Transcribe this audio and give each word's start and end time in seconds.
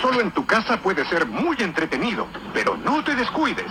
solo 0.00 0.20
en 0.20 0.30
tu 0.32 0.44
casa 0.46 0.76
puede 0.78 1.04
ser 1.06 1.26
muy 1.26 1.56
entretenido, 1.60 2.26
pero 2.52 2.76
no 2.76 3.02
te 3.04 3.14
descuides. 3.14 3.66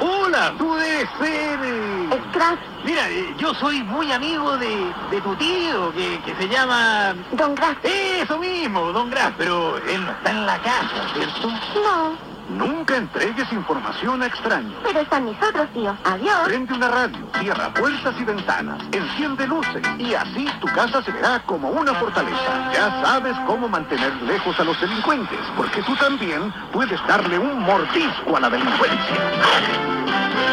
Hola, 0.00 0.52
tú 0.58 0.74
debes 0.74 1.08
ser... 1.18 1.58
eh, 1.62 2.08
Scratch, 2.30 2.58
Mira, 2.84 3.08
eh, 3.08 3.34
yo 3.38 3.52
soy 3.54 3.82
muy 3.82 4.12
amigo 4.12 4.56
de, 4.58 4.92
de 5.10 5.20
tu 5.22 5.34
tío, 5.36 5.92
que, 5.92 6.20
que 6.24 6.34
se 6.36 6.48
llama... 6.48 7.14
Don 7.32 7.54
Grass. 7.54 7.76
Eso 7.82 8.38
mismo, 8.38 8.92
Don 8.92 9.10
Grass, 9.10 9.32
pero 9.38 9.78
él 9.78 10.04
no 10.04 10.12
está 10.12 10.30
en 10.30 10.46
la 10.46 10.58
casa, 10.58 11.08
¿cierto? 11.14 11.48
No, 11.48 12.16
Nunca 12.48 12.96
entregues 12.96 13.50
información 13.52 14.22
a 14.22 14.26
extraños. 14.26 14.74
pero 14.84 15.00
están 15.00 15.24
mis 15.24 15.36
otros 15.42 15.68
tíos. 15.72 15.96
Adiós. 16.04 16.38
Prende 16.44 16.74
una 16.74 16.88
radio, 16.88 17.18
cierra 17.40 17.74
puertas 17.74 18.14
y 18.18 18.24
ventanas, 18.24 18.82
enciende 18.92 19.46
luces 19.46 19.82
y 19.98 20.14
así 20.14 20.46
tu 20.60 20.66
casa 20.68 21.02
se 21.02 21.10
verá 21.12 21.42
como 21.46 21.70
una 21.70 21.92
fortaleza. 21.94 22.72
Ya 22.72 23.02
sabes 23.04 23.36
cómo 23.46 23.68
mantener 23.68 24.14
lejos 24.22 24.58
a 24.60 24.64
los 24.64 24.80
delincuentes, 24.80 25.40
porque 25.56 25.82
tú 25.82 25.94
también 25.96 26.52
puedes 26.72 27.04
darle 27.06 27.38
un 27.38 27.60
mordisco 27.60 28.36
a 28.36 28.40
la 28.40 28.50
delincuencia. 28.50 29.16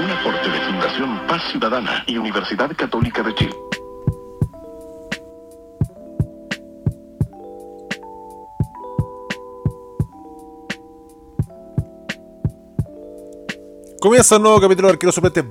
Un 0.03 0.11
aporte 0.11 0.49
de 0.49 0.59
Fundación 0.61 1.19
Paz 1.27 1.43
Ciudadana 1.51 2.03
y 2.07 2.17
Universidad 2.17 2.71
Católica 2.75 3.21
de 3.21 3.35
Chile. 3.35 3.72
Comienza 14.03 14.35
un 14.35 14.41
nuevo 14.41 14.59
capítulo 14.59 14.89
de 14.89 14.95
Arquero 14.95 15.13
Suplente 15.13 15.45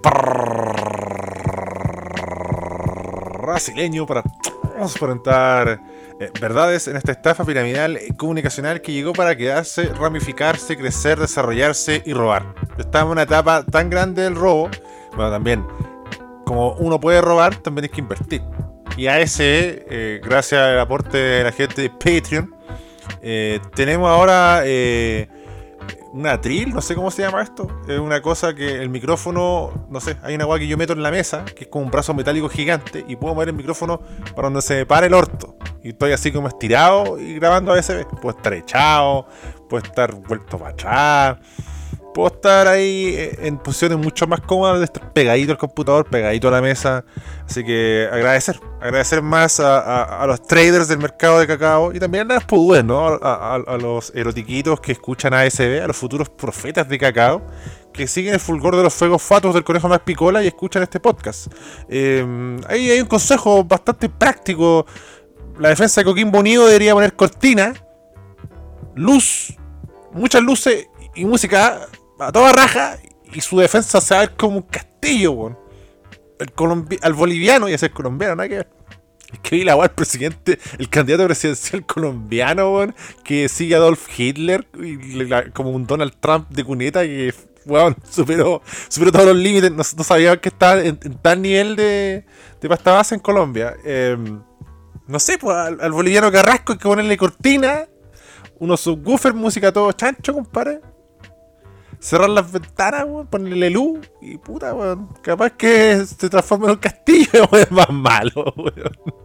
brasileño 3.40 4.04
para 4.04 4.22
transparentar 4.76 5.80
eh, 6.20 6.30
verdades 6.38 6.86
en 6.86 6.96
esta 6.96 7.12
estafa 7.12 7.46
piramidal 7.46 7.98
comunicacional 8.18 8.82
que 8.82 8.92
llegó 8.92 9.14
para 9.14 9.34
quedarse, 9.34 9.84
ramificarse, 9.94 10.76
crecer, 10.76 11.18
desarrollarse 11.18 12.02
y 12.04 12.12
robar. 12.12 12.54
Estamos 12.76 13.06
en 13.06 13.12
una 13.12 13.22
etapa 13.22 13.64
tan 13.64 13.88
grande 13.88 14.20
del 14.20 14.34
robo, 14.34 14.68
bueno, 15.16 15.30
también, 15.30 15.66
como 16.44 16.74
uno 16.74 17.00
puede 17.00 17.22
robar, 17.22 17.56
también 17.56 17.84
hay 17.84 17.88
que 17.88 18.02
invertir. 18.02 18.42
Y 18.98 19.06
a 19.06 19.18
ese, 19.18 19.86
eh, 19.88 20.20
gracias 20.22 20.60
al 20.60 20.78
aporte 20.78 21.16
de 21.16 21.44
la 21.44 21.52
gente 21.52 21.80
de 21.80 21.88
Patreon, 21.88 22.54
eh, 23.22 23.60
tenemos 23.74 24.10
ahora 24.10 24.62
una 26.12 26.32
atril, 26.32 26.74
no 26.74 26.80
sé 26.80 26.94
cómo 26.94 27.10
se 27.10 27.22
llama 27.22 27.42
esto. 27.42 27.68
Es 27.88 27.98
una 27.98 28.20
cosa 28.20 28.54
que 28.54 28.82
el 28.82 28.88
micrófono, 28.90 29.86
no 29.88 30.00
sé, 30.00 30.16
hay 30.22 30.34
una 30.34 30.44
agua 30.44 30.58
que 30.58 30.66
yo 30.66 30.76
meto 30.76 30.92
en 30.92 31.02
la 31.02 31.10
mesa, 31.10 31.44
que 31.44 31.64
es 31.64 31.68
como 31.68 31.84
un 31.84 31.90
brazo 31.90 32.14
metálico 32.14 32.48
gigante, 32.48 33.04
y 33.08 33.16
puedo 33.16 33.34
mover 33.34 33.48
el 33.48 33.54
micrófono 33.54 34.00
para 34.34 34.48
donde 34.48 34.62
se 34.62 34.76
me 34.76 34.86
pare 34.86 35.06
el 35.06 35.14
orto. 35.14 35.56
Y 35.82 35.90
estoy 35.90 36.12
así 36.12 36.30
como 36.30 36.48
estirado 36.48 37.18
y 37.18 37.34
grabando 37.34 37.72
a 37.72 37.74
veces. 37.74 38.06
Puedo 38.20 38.36
estar 38.36 38.52
echado, 38.52 39.26
puedo 39.68 39.84
estar 39.84 40.14
vuelto 40.14 40.58
para 40.58 40.70
atrás. 40.70 41.38
Puedo 42.14 42.28
estar 42.28 42.68
ahí 42.68 43.14
eh, 43.16 43.38
en 43.42 43.56
posiciones 43.56 43.98
mucho 43.98 44.26
más 44.26 44.40
cómodas 44.40 44.78
de 44.78 44.84
estar 44.84 45.12
pegadito 45.12 45.52
al 45.52 45.58
computador, 45.58 46.08
pegadito 46.08 46.48
a 46.48 46.50
la 46.50 46.60
mesa. 46.60 47.04
Así 47.46 47.64
que 47.64 48.08
agradecer, 48.12 48.60
agradecer 48.80 49.22
más 49.22 49.60
a, 49.60 50.24
los 50.26 50.42
traders 50.42 50.88
del 50.88 50.98
mercado 50.98 51.40
de 51.40 51.46
cacao 51.46 51.92
y 51.92 51.98
también 51.98 52.30
a 52.30 52.34
las 52.34 52.44
pudúes, 52.44 52.84
¿no? 52.84 53.18
A 53.22 53.78
los 53.80 54.12
erotiquitos 54.14 54.80
que 54.80 54.92
escuchan 54.92 55.32
ASB, 55.32 55.82
a 55.82 55.86
los 55.86 55.96
futuros 55.96 56.28
profetas 56.28 56.88
de 56.88 56.98
cacao, 56.98 57.42
que 57.92 58.06
siguen 58.06 58.34
el 58.34 58.40
fulgor 58.40 58.76
de 58.76 58.82
los 58.82 58.94
fuegos 58.94 59.22
fatos 59.22 59.54
del 59.54 59.64
conejo 59.64 59.88
más 59.88 60.00
picola 60.00 60.42
y 60.42 60.48
escuchan 60.48 60.82
este 60.82 61.00
podcast. 61.00 61.52
Eh, 61.88 62.58
ahí 62.68 62.90
hay 62.90 63.00
un 63.00 63.06
consejo 63.06 63.64
bastante 63.64 64.08
práctico. 64.08 64.86
La 65.58 65.68
defensa 65.68 66.00
de 66.00 66.04
Coquimbo 66.06 66.38
Unido 66.38 66.66
debería 66.66 66.94
poner 66.94 67.14
cortina, 67.14 67.74
luz, 68.94 69.56
muchas 70.12 70.42
luces 70.42 70.88
y 71.14 71.24
música 71.24 71.86
a 72.26 72.32
toda 72.32 72.52
raja 72.52 72.98
y 73.32 73.40
su 73.40 73.58
defensa 73.58 74.00
se 74.00 74.14
va 74.14 74.26
como 74.28 74.58
un 74.58 74.62
castillo, 74.62 75.32
weón. 75.32 75.58
El 76.38 76.98
al 77.02 77.12
boliviano 77.14 77.68
y 77.68 77.74
a 77.74 77.78
ser 77.78 77.92
colombiano, 77.92 78.34
nada 78.34 78.48
que 78.48 78.56
ver. 78.56 78.68
Es 79.32 79.38
que 79.38 79.56
vi 79.56 79.64
la 79.64 79.76
weá 79.76 79.84
al 79.84 79.94
presidente, 79.94 80.58
el 80.78 80.88
candidato 80.88 81.24
presidencial 81.24 81.86
colombiano, 81.86 82.72
weón, 82.72 82.94
que 83.24 83.48
sigue 83.48 83.74
a 83.74 83.78
Adolf 83.78 84.08
Hitler 84.18 84.66
y 84.74 85.28
como 85.52 85.70
un 85.70 85.86
Donald 85.86 86.14
Trump 86.20 86.48
de 86.50 86.64
cuneta 86.64 87.02
que, 87.02 87.32
weón, 87.64 87.96
superó, 88.10 88.62
superó 88.88 89.12
todos 89.12 89.26
los 89.26 89.36
límites. 89.36 89.70
No, 89.70 89.82
no 89.96 90.04
sabía 90.04 90.40
que 90.40 90.48
estaba 90.48 90.80
en, 90.82 90.98
tal 90.98 91.40
nivel 91.40 91.76
de, 91.76 92.24
de 92.60 92.68
pasta 92.68 92.92
base 92.92 93.14
en 93.14 93.20
Colombia. 93.20 93.74
Eh, 93.84 94.16
no 95.06 95.18
sé, 95.18 95.38
pues 95.38 95.56
al, 95.56 95.92
boliviano 95.92 96.30
Carrasco 96.30 96.72
hay 96.72 96.78
que 96.78 96.88
ponerle 96.88 97.16
cortina, 97.16 97.86
unos 98.58 98.80
subwoofers, 98.80 99.34
música 99.34 99.72
todo 99.72 99.90
chancho, 99.92 100.32
compadre. 100.32 100.80
Cerrar 102.02 102.30
las 102.30 102.50
ventanas, 102.50 103.04
weón, 103.04 103.28
ponerle 103.28 103.70
luz 103.70 104.00
y 104.20 104.36
puta, 104.36 104.74
weón. 104.74 105.06
Capaz 105.22 105.50
que 105.50 106.04
se 106.04 106.28
transforme 106.28 106.64
en 106.64 106.70
un 106.72 106.78
castillo, 106.78 107.48
weón, 107.52 107.68
más 107.70 107.90
malo, 107.90 108.52
weón. 108.56 109.22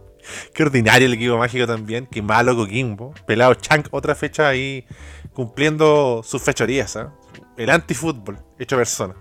Qué 0.54 0.62
ordinario 0.62 1.06
el 1.06 1.14
equipo 1.14 1.36
mágico 1.36 1.66
también, 1.66 2.06
qué 2.06 2.22
malo 2.22 2.54
Coquimbo. 2.54 3.14
Pelado 3.26 3.54
Chank, 3.54 3.88
otra 3.90 4.14
fecha 4.14 4.48
ahí 4.48 4.86
cumpliendo 5.32 6.22
sus 6.22 6.40
fechorías, 6.40 6.94
¿ah? 6.96 7.12
El 7.56 7.70
antifútbol, 7.70 8.38
hecho 8.60 8.76
persona. 8.76 9.16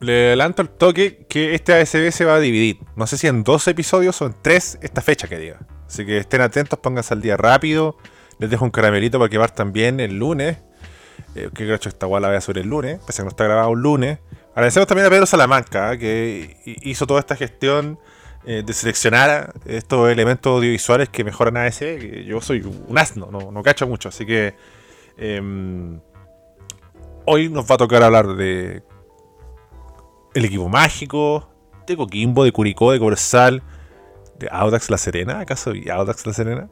Le 0.00 0.28
adelanto 0.28 0.62
el 0.62 0.70
toque 0.70 1.26
que 1.28 1.54
este 1.54 1.74
ASB 1.74 2.12
se 2.12 2.24
va 2.24 2.36
a 2.36 2.40
dividir. 2.40 2.78
No 2.96 3.06
sé 3.06 3.18
si 3.18 3.26
en 3.26 3.44
dos 3.44 3.68
episodios 3.68 4.22
o 4.22 4.26
en 4.26 4.34
tres 4.40 4.78
esta 4.80 5.02
fecha 5.02 5.28
que 5.28 5.36
diga. 5.36 5.60
Así 5.86 6.06
que 6.06 6.16
estén 6.16 6.40
atentos, 6.40 6.78
pónganse 6.78 7.12
al 7.12 7.20
día 7.20 7.36
rápido. 7.36 7.98
Les 8.38 8.48
dejo 8.48 8.64
un 8.64 8.70
caramelito 8.70 9.18
para 9.18 9.28
que 9.28 9.38
partan 9.38 9.74
bien 9.74 10.00
el 10.00 10.18
lunes. 10.18 10.56
Eh, 11.34 11.50
que 11.54 11.66
que 11.66 11.74
esta 11.88 12.06
guay 12.06 12.20
la 12.22 12.28
vea 12.28 12.40
sobre 12.40 12.60
el 12.62 12.68
lunes, 12.68 13.00
pese 13.06 13.20
a 13.20 13.22
que 13.22 13.26
no 13.26 13.30
está 13.30 13.44
grabado 13.44 13.70
un 13.70 13.82
lunes. 13.82 14.18
Agradecemos 14.54 14.86
también 14.86 15.06
a 15.06 15.10
Pedro 15.10 15.26
Salamanca, 15.26 15.94
¿eh? 15.94 15.98
que 15.98 16.56
hi- 16.66 16.90
hizo 16.90 17.06
toda 17.06 17.20
esta 17.20 17.36
gestión 17.36 17.98
eh, 18.44 18.62
de 18.66 18.72
seleccionar 18.72 19.30
a 19.30 19.52
estos 19.66 20.10
elementos 20.10 20.52
audiovisuales 20.54 21.08
que 21.08 21.24
mejoran 21.24 21.56
a 21.56 21.64
ASB, 21.64 21.98
que 21.98 22.24
yo 22.26 22.40
soy 22.40 22.60
un 22.62 22.98
asno, 22.98 23.28
no, 23.30 23.50
no 23.52 23.62
cacho 23.62 23.86
mucho, 23.86 24.08
así 24.10 24.26
que 24.26 24.54
em, 25.16 26.00
hoy 27.24 27.48
nos 27.48 27.70
va 27.70 27.76
a 27.76 27.78
tocar 27.78 28.02
hablar 28.02 28.26
de 28.34 28.82
el 30.34 30.44
equipo 30.44 30.68
mágico, 30.68 31.48
de 31.86 31.96
Coquimbo, 31.96 32.44
de 32.44 32.52
Curicó, 32.52 32.92
de 32.92 32.98
Corsal, 32.98 33.62
de 34.38 34.48
Audax 34.50 34.90
La 34.90 34.98
Serena, 34.98 35.40
¿acaso 35.40 35.74
y 35.74 35.88
Audax 35.88 36.26
La 36.26 36.32
Serena? 36.32 36.68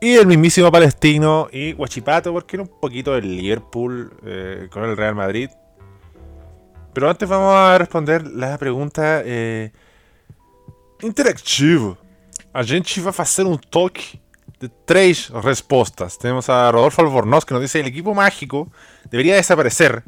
Y 0.00 0.14
el 0.14 0.26
mismísimo 0.26 0.70
Palestino 0.70 1.48
y 1.52 1.72
Huachipato, 1.72 2.32
porque 2.32 2.56
era 2.56 2.62
un 2.62 2.80
poquito 2.80 3.14
del 3.14 3.36
Liverpool 3.36 4.12
eh, 4.24 4.68
con 4.70 4.84
el 4.84 4.96
Real 4.96 5.16
Madrid. 5.16 5.50
Pero 6.94 7.10
antes 7.10 7.28
vamos 7.28 7.52
a 7.52 7.76
responder 7.78 8.26
la 8.26 8.56
pregunta 8.58 9.22
eh, 9.24 9.72
interactiva. 11.02 11.96
A 12.52 12.62
gente 12.64 13.00
vai 13.00 13.12
fazer 13.12 13.44
um 13.44 13.56
toque 13.56 14.20
de 14.58 14.68
tres 14.86 15.30
respostas. 15.30 16.18
Tenemos 16.18 16.48
a 16.48 16.70
Rodolfo 16.72 17.02
Albornoz 17.02 17.44
que 17.44 17.54
nos 17.54 17.62
dice: 17.62 17.80
el 17.80 17.86
equipo 17.86 18.14
mágico 18.14 18.68
debería 19.10 19.36
desaparecer. 19.36 20.02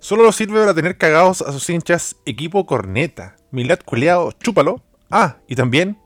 Solo 0.00 0.30
sirve 0.32 0.60
para 0.60 0.74
tener 0.74 0.98
cagados 0.98 1.40
a 1.40 1.52
sus 1.52 1.70
hinchas 1.70 2.16
equipo 2.26 2.66
corneta. 2.66 3.36
Milad 3.50 3.78
culeado, 3.84 4.32
chúpalo. 4.32 4.82
Ah, 5.10 5.36
y 5.48 5.54
también 5.54 5.98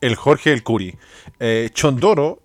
el 0.00 0.14
Jorge 0.14 0.50
del 0.50 0.62
Curi. 0.62 0.96
Eh, 1.40 1.70
Chondoro, 1.72 2.42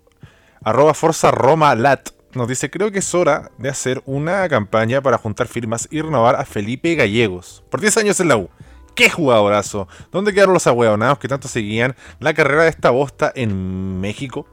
arroba 0.62 0.94
Forza 0.94 1.30
Roma 1.30 1.74
Lat, 1.74 2.10
nos 2.34 2.46
dice, 2.46 2.70
creo 2.70 2.90
que 2.92 2.98
es 2.98 3.14
hora 3.14 3.50
de 3.58 3.70
hacer 3.70 4.02
una 4.04 4.48
campaña 4.48 5.00
para 5.00 5.18
juntar 5.18 5.48
firmas 5.48 5.88
y 5.90 6.02
renovar 6.02 6.36
a 6.36 6.44
Felipe 6.44 6.94
Gallegos. 6.94 7.64
Por 7.70 7.80
10 7.80 7.96
años 7.96 8.20
en 8.20 8.28
la 8.28 8.36
U. 8.36 8.50
¡Qué 8.94 9.08
jugadorazo! 9.08 9.88
¿Dónde 10.12 10.34
quedaron 10.34 10.54
los 10.54 10.66
ahueonados 10.66 11.18
que 11.18 11.28
tanto 11.28 11.48
seguían 11.48 11.96
la 12.20 12.34
carrera 12.34 12.64
de 12.64 12.70
esta 12.70 12.90
bosta 12.90 13.32
en 13.34 14.00
México? 14.00 14.46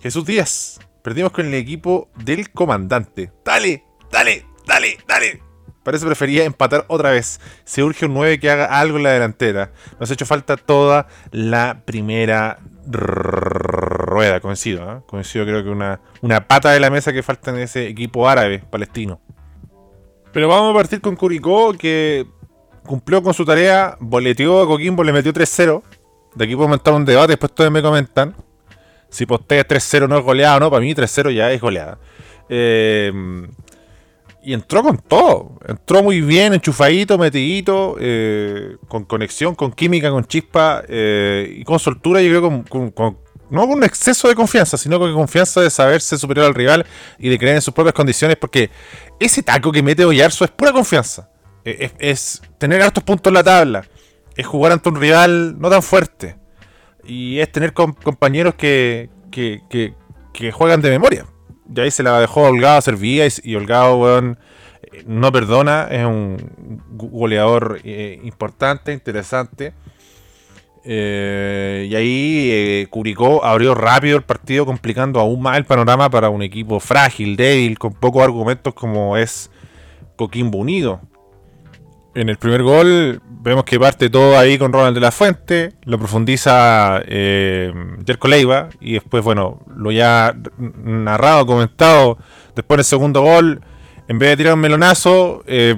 Jesús 0.00 0.24
Díaz, 0.24 0.80
perdimos 1.02 1.32
con 1.32 1.46
el 1.46 1.54
equipo 1.54 2.08
del 2.16 2.50
comandante. 2.50 3.30
¡Dale! 3.44 3.84
¡Dale! 4.10 4.46
¡Dale! 4.66 4.98
¡Dale! 5.06 5.42
Parece 5.82 6.06
prefería 6.06 6.44
empatar 6.44 6.84
otra 6.88 7.10
vez. 7.10 7.40
Se 7.64 7.82
urge 7.82 8.06
un 8.06 8.14
9 8.14 8.38
que 8.38 8.50
haga 8.50 8.66
algo 8.66 8.98
en 8.98 9.02
la 9.02 9.10
delantera. 9.10 9.72
Nos 9.98 10.10
ha 10.10 10.14
hecho 10.14 10.26
falta 10.26 10.56
toda 10.56 11.08
la 11.30 11.82
primera 11.84 12.58
rueda. 14.20 14.36
¿eh? 14.36 14.40
Coincido, 15.06 15.44
creo 15.44 15.64
que 15.64 15.70
una, 15.70 16.00
una 16.20 16.46
pata 16.46 16.70
de 16.70 16.80
la 16.80 16.90
mesa 16.90 17.12
que 17.12 17.22
falta 17.22 17.50
en 17.50 17.58
ese 17.58 17.88
equipo 17.88 18.28
árabe 18.28 18.58
palestino. 18.58 19.20
Pero 20.32 20.48
vamos 20.48 20.72
a 20.72 20.74
partir 20.74 21.00
con 21.00 21.16
Curicó, 21.16 21.72
que 21.72 22.26
cumplió 22.86 23.22
con 23.22 23.34
su 23.34 23.44
tarea, 23.44 23.96
boleteó 24.00 24.62
a 24.62 24.66
Coquimbo, 24.66 25.02
le 25.02 25.12
metió 25.12 25.32
3-0. 25.32 25.82
De 26.34 26.44
aquí 26.44 26.54
podemos 26.54 26.78
entrar 26.78 26.94
a 26.94 26.96
un 26.98 27.04
debate, 27.04 27.32
después 27.32 27.52
todos 27.52 27.70
me 27.70 27.82
comentan. 27.82 28.34
Si 29.08 29.26
postea 29.26 29.66
3-0 29.66 30.08
no 30.08 30.18
es 30.18 30.24
goleada 30.24 30.56
o 30.56 30.60
no, 30.60 30.70
para 30.70 30.80
mí 30.80 30.94
3-0 30.94 31.34
ya 31.34 31.50
es 31.50 31.60
goleada. 31.60 31.98
Eh, 32.48 33.12
y 34.42 34.54
entró 34.54 34.82
con 34.82 34.98
todo. 34.98 35.58
Entró 35.66 36.02
muy 36.02 36.20
bien, 36.20 36.54
enchufadito, 36.54 37.18
metidito, 37.18 37.96
eh, 38.00 38.76
con 38.88 39.04
conexión, 39.04 39.54
con 39.54 39.72
química, 39.72 40.10
con 40.10 40.24
chispa 40.24 40.82
eh, 40.88 41.56
y 41.58 41.64
con 41.64 41.78
soltura. 41.78 42.22
Yo 42.22 42.28
creo 42.28 42.42
con, 42.42 42.90
con, 42.90 43.18
no 43.50 43.62
con 43.62 43.78
un 43.78 43.84
exceso 43.84 44.28
de 44.28 44.34
confianza, 44.34 44.76
sino 44.76 44.98
con 44.98 45.12
confianza 45.12 45.60
de 45.60 45.70
saberse 45.70 46.18
superior 46.18 46.46
al 46.46 46.54
rival 46.54 46.86
y 47.18 47.28
de 47.28 47.38
creer 47.38 47.56
en 47.56 47.62
sus 47.62 47.74
propias 47.74 47.94
condiciones. 47.94 48.36
Porque 48.36 48.70
ese 49.18 49.42
taco 49.42 49.72
que 49.72 49.82
mete 49.82 50.04
Oyarzo 50.04 50.44
es 50.44 50.50
pura 50.50 50.72
confianza. 50.72 51.30
Eh, 51.64 51.90
es, 51.98 52.42
tener 52.58 52.82
hartos 52.82 53.04
puntos 53.04 53.30
en 53.30 53.34
la 53.34 53.44
tabla. 53.44 53.84
Es 54.36 54.46
jugar 54.46 54.72
ante 54.72 54.88
un 54.88 54.96
rival 54.96 55.58
no 55.58 55.68
tan 55.68 55.82
fuerte. 55.82 56.36
Y 57.04 57.38
es 57.38 57.50
tener 57.50 57.72
compañeros 57.72 58.54
que, 58.54 59.10
que, 59.30 59.60
que, 59.68 59.94
que 60.32 60.52
juegan 60.52 60.80
de 60.80 60.90
memoria 60.90 61.26
y 61.74 61.80
ahí 61.80 61.90
se 61.90 62.02
la 62.02 62.20
dejó 62.20 62.42
Holgado 62.42 62.78
a 62.78 62.82
Servilla 62.82 63.26
y, 63.42 63.54
Holgado, 63.54 63.96
weón, 63.96 64.38
no 65.06 65.30
perdona, 65.30 65.86
es 65.90 66.04
un 66.04 66.82
goleador 66.90 67.80
eh, 67.84 68.20
importante, 68.24 68.92
interesante. 68.92 69.72
Eh, 70.84 71.88
y 71.90 71.94
ahí 71.94 72.48
eh, 72.50 72.86
Curicó 72.88 73.44
abrió 73.44 73.74
rápido 73.74 74.16
el 74.16 74.22
partido, 74.22 74.64
complicando 74.64 75.20
aún 75.20 75.42
más 75.42 75.56
el 75.58 75.64
panorama 75.64 76.08
para 76.10 76.30
un 76.30 76.42
equipo 76.42 76.80
frágil, 76.80 77.36
débil, 77.36 77.78
con 77.78 77.92
pocos 77.92 78.22
argumentos 78.22 78.74
como 78.74 79.16
es 79.16 79.50
Coquimbo 80.16 80.58
Unido. 80.58 81.00
En 82.14 82.28
el 82.28 82.38
primer 82.38 82.62
gol 82.62 83.22
vemos 83.28 83.64
que 83.64 83.78
parte 83.78 84.10
todo 84.10 84.36
ahí 84.36 84.58
con 84.58 84.72
Ronald 84.72 84.94
de 84.94 85.00
la 85.00 85.12
Fuente, 85.12 85.74
lo 85.84 85.98
profundiza 85.98 87.00
eh, 87.06 87.72
Jerko 88.04 88.28
Leiva 88.28 88.68
y 88.80 88.94
después, 88.94 89.22
bueno, 89.22 89.60
lo 89.74 89.92
ya 89.92 90.34
narrado, 90.58 91.46
comentado, 91.46 92.18
después 92.56 92.76
en 92.76 92.80
el 92.80 92.84
segundo 92.84 93.22
gol, 93.22 93.60
en 94.08 94.18
vez 94.18 94.30
de 94.30 94.36
tirar 94.38 94.54
un 94.54 94.60
melonazo, 94.60 95.44
eh, 95.46 95.76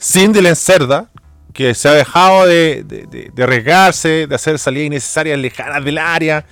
Cindy 0.00 0.42
Cerda, 0.54 1.10
que 1.52 1.74
se 1.74 1.88
ha 1.88 1.92
dejado 1.92 2.46
de, 2.46 2.82
de, 2.84 3.42
arriesgarse, 3.42 4.26
de 4.26 4.34
hacer 4.34 4.58
salidas 4.58 4.86
innecesarias 4.86 5.38
lejanas 5.38 5.84
del 5.84 5.98
área, 5.98 6.46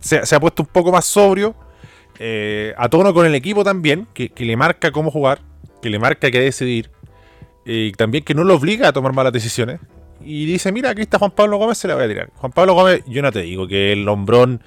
se, 0.00 0.16
ha 0.18 0.40
puesto 0.40 0.62
un 0.62 0.68
poco 0.68 0.92
más 0.92 1.04
sobrio, 1.04 1.54
eh, 2.18 2.74
a 2.76 2.88
tono 2.88 3.14
con 3.14 3.26
el 3.26 3.34
equipo 3.34 3.64
también, 3.64 4.06
que, 4.12 4.32
le 4.36 4.56
marca 4.56 4.90
cómo 4.90 5.10
jugar, 5.10 5.40
que 5.82 5.90
le 5.90 5.98
marca 5.98 6.30
qué 6.30 6.40
decidir 6.40 6.90
y 7.64 7.92
también 7.92 8.24
que 8.24 8.34
no 8.34 8.44
lo 8.44 8.54
obliga 8.54 8.88
a 8.88 8.92
tomar 8.92 9.12
malas 9.12 9.32
decisiones. 9.32 9.80
Y 10.22 10.44
dice, 10.44 10.72
mira, 10.72 10.90
aquí 10.90 11.02
está 11.02 11.18
Juan 11.18 11.30
Pablo 11.30 11.56
Gómez, 11.56 11.78
se 11.78 11.88
la 11.88 11.94
voy 11.94 12.04
a 12.04 12.08
tirar. 12.08 12.30
Juan 12.34 12.52
Pablo 12.52 12.74
Gómez, 12.74 13.02
yo 13.06 13.22
no 13.22 13.32
te 13.32 13.42
digo 13.42 13.66
que 13.66 13.92
el 13.92 14.06
hombrón 14.08 14.62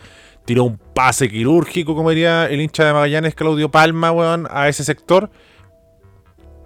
tiró 0.45 0.63
un 0.63 0.77
pase 0.77 1.29
quirúrgico, 1.29 1.95
como 1.95 2.09
diría 2.09 2.47
el 2.47 2.61
hincha 2.61 2.85
de 2.85 2.93
Magallanes, 2.93 3.35
Claudio 3.35 3.69
Palma, 3.69 4.11
weón, 4.11 4.47
a 4.49 4.67
ese 4.67 4.83
sector. 4.83 5.29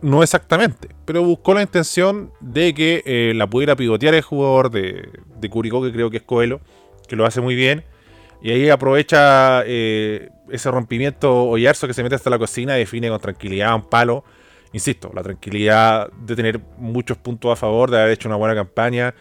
No 0.02 0.22
exactamente, 0.22 0.90
pero 1.06 1.24
buscó 1.24 1.54
la 1.54 1.62
intención 1.62 2.32
de 2.40 2.74
que 2.74 3.04
eh, 3.06 3.34
la 3.36 3.48
pudiera 3.48 3.76
pivotear 3.76 4.14
el 4.14 4.22
jugador 4.22 4.70
de, 4.70 5.10
de, 5.40 5.50
Curicó, 5.50 5.82
que 5.82 5.92
creo 5.92 6.12
que 6.12 6.18
es 6.18 6.24
Coelho, 6.24 6.62
que 7.08 7.16
lo 7.16 7.26
hace 7.26 7.42
muy 7.42 7.56
bien. 7.56 7.84
Y 8.42 8.52
ahí 8.52 8.70
aprovecha 8.70 9.64
eh, 9.66 10.30
ese 10.52 10.70
rompimiento 10.70 11.46
Oyarzo 11.46 11.88
que 11.88 11.96
se 11.96 12.04
mete 12.04 12.16
hasta 12.16 12.30
la 12.30 12.38
cocina 12.38 12.76
y 12.76 12.80
define 12.82 13.10
con 13.10 13.20
tranquilidad 13.20 13.74
un 13.74 13.90
palo 13.90 14.24
insisto, 14.74 15.12
la 15.14 15.24
tranquilidad 15.24 16.12
de 16.12 16.36
tener 16.36 16.60
muchos 16.78 17.18
puntos 17.18 17.52
a 17.52 17.56
favor, 17.56 17.92
de 17.92 18.00
haber 18.00 18.12
hecho 18.14 18.30
una 18.30 18.36
buena 18.36 18.56
campaña, 18.56 19.14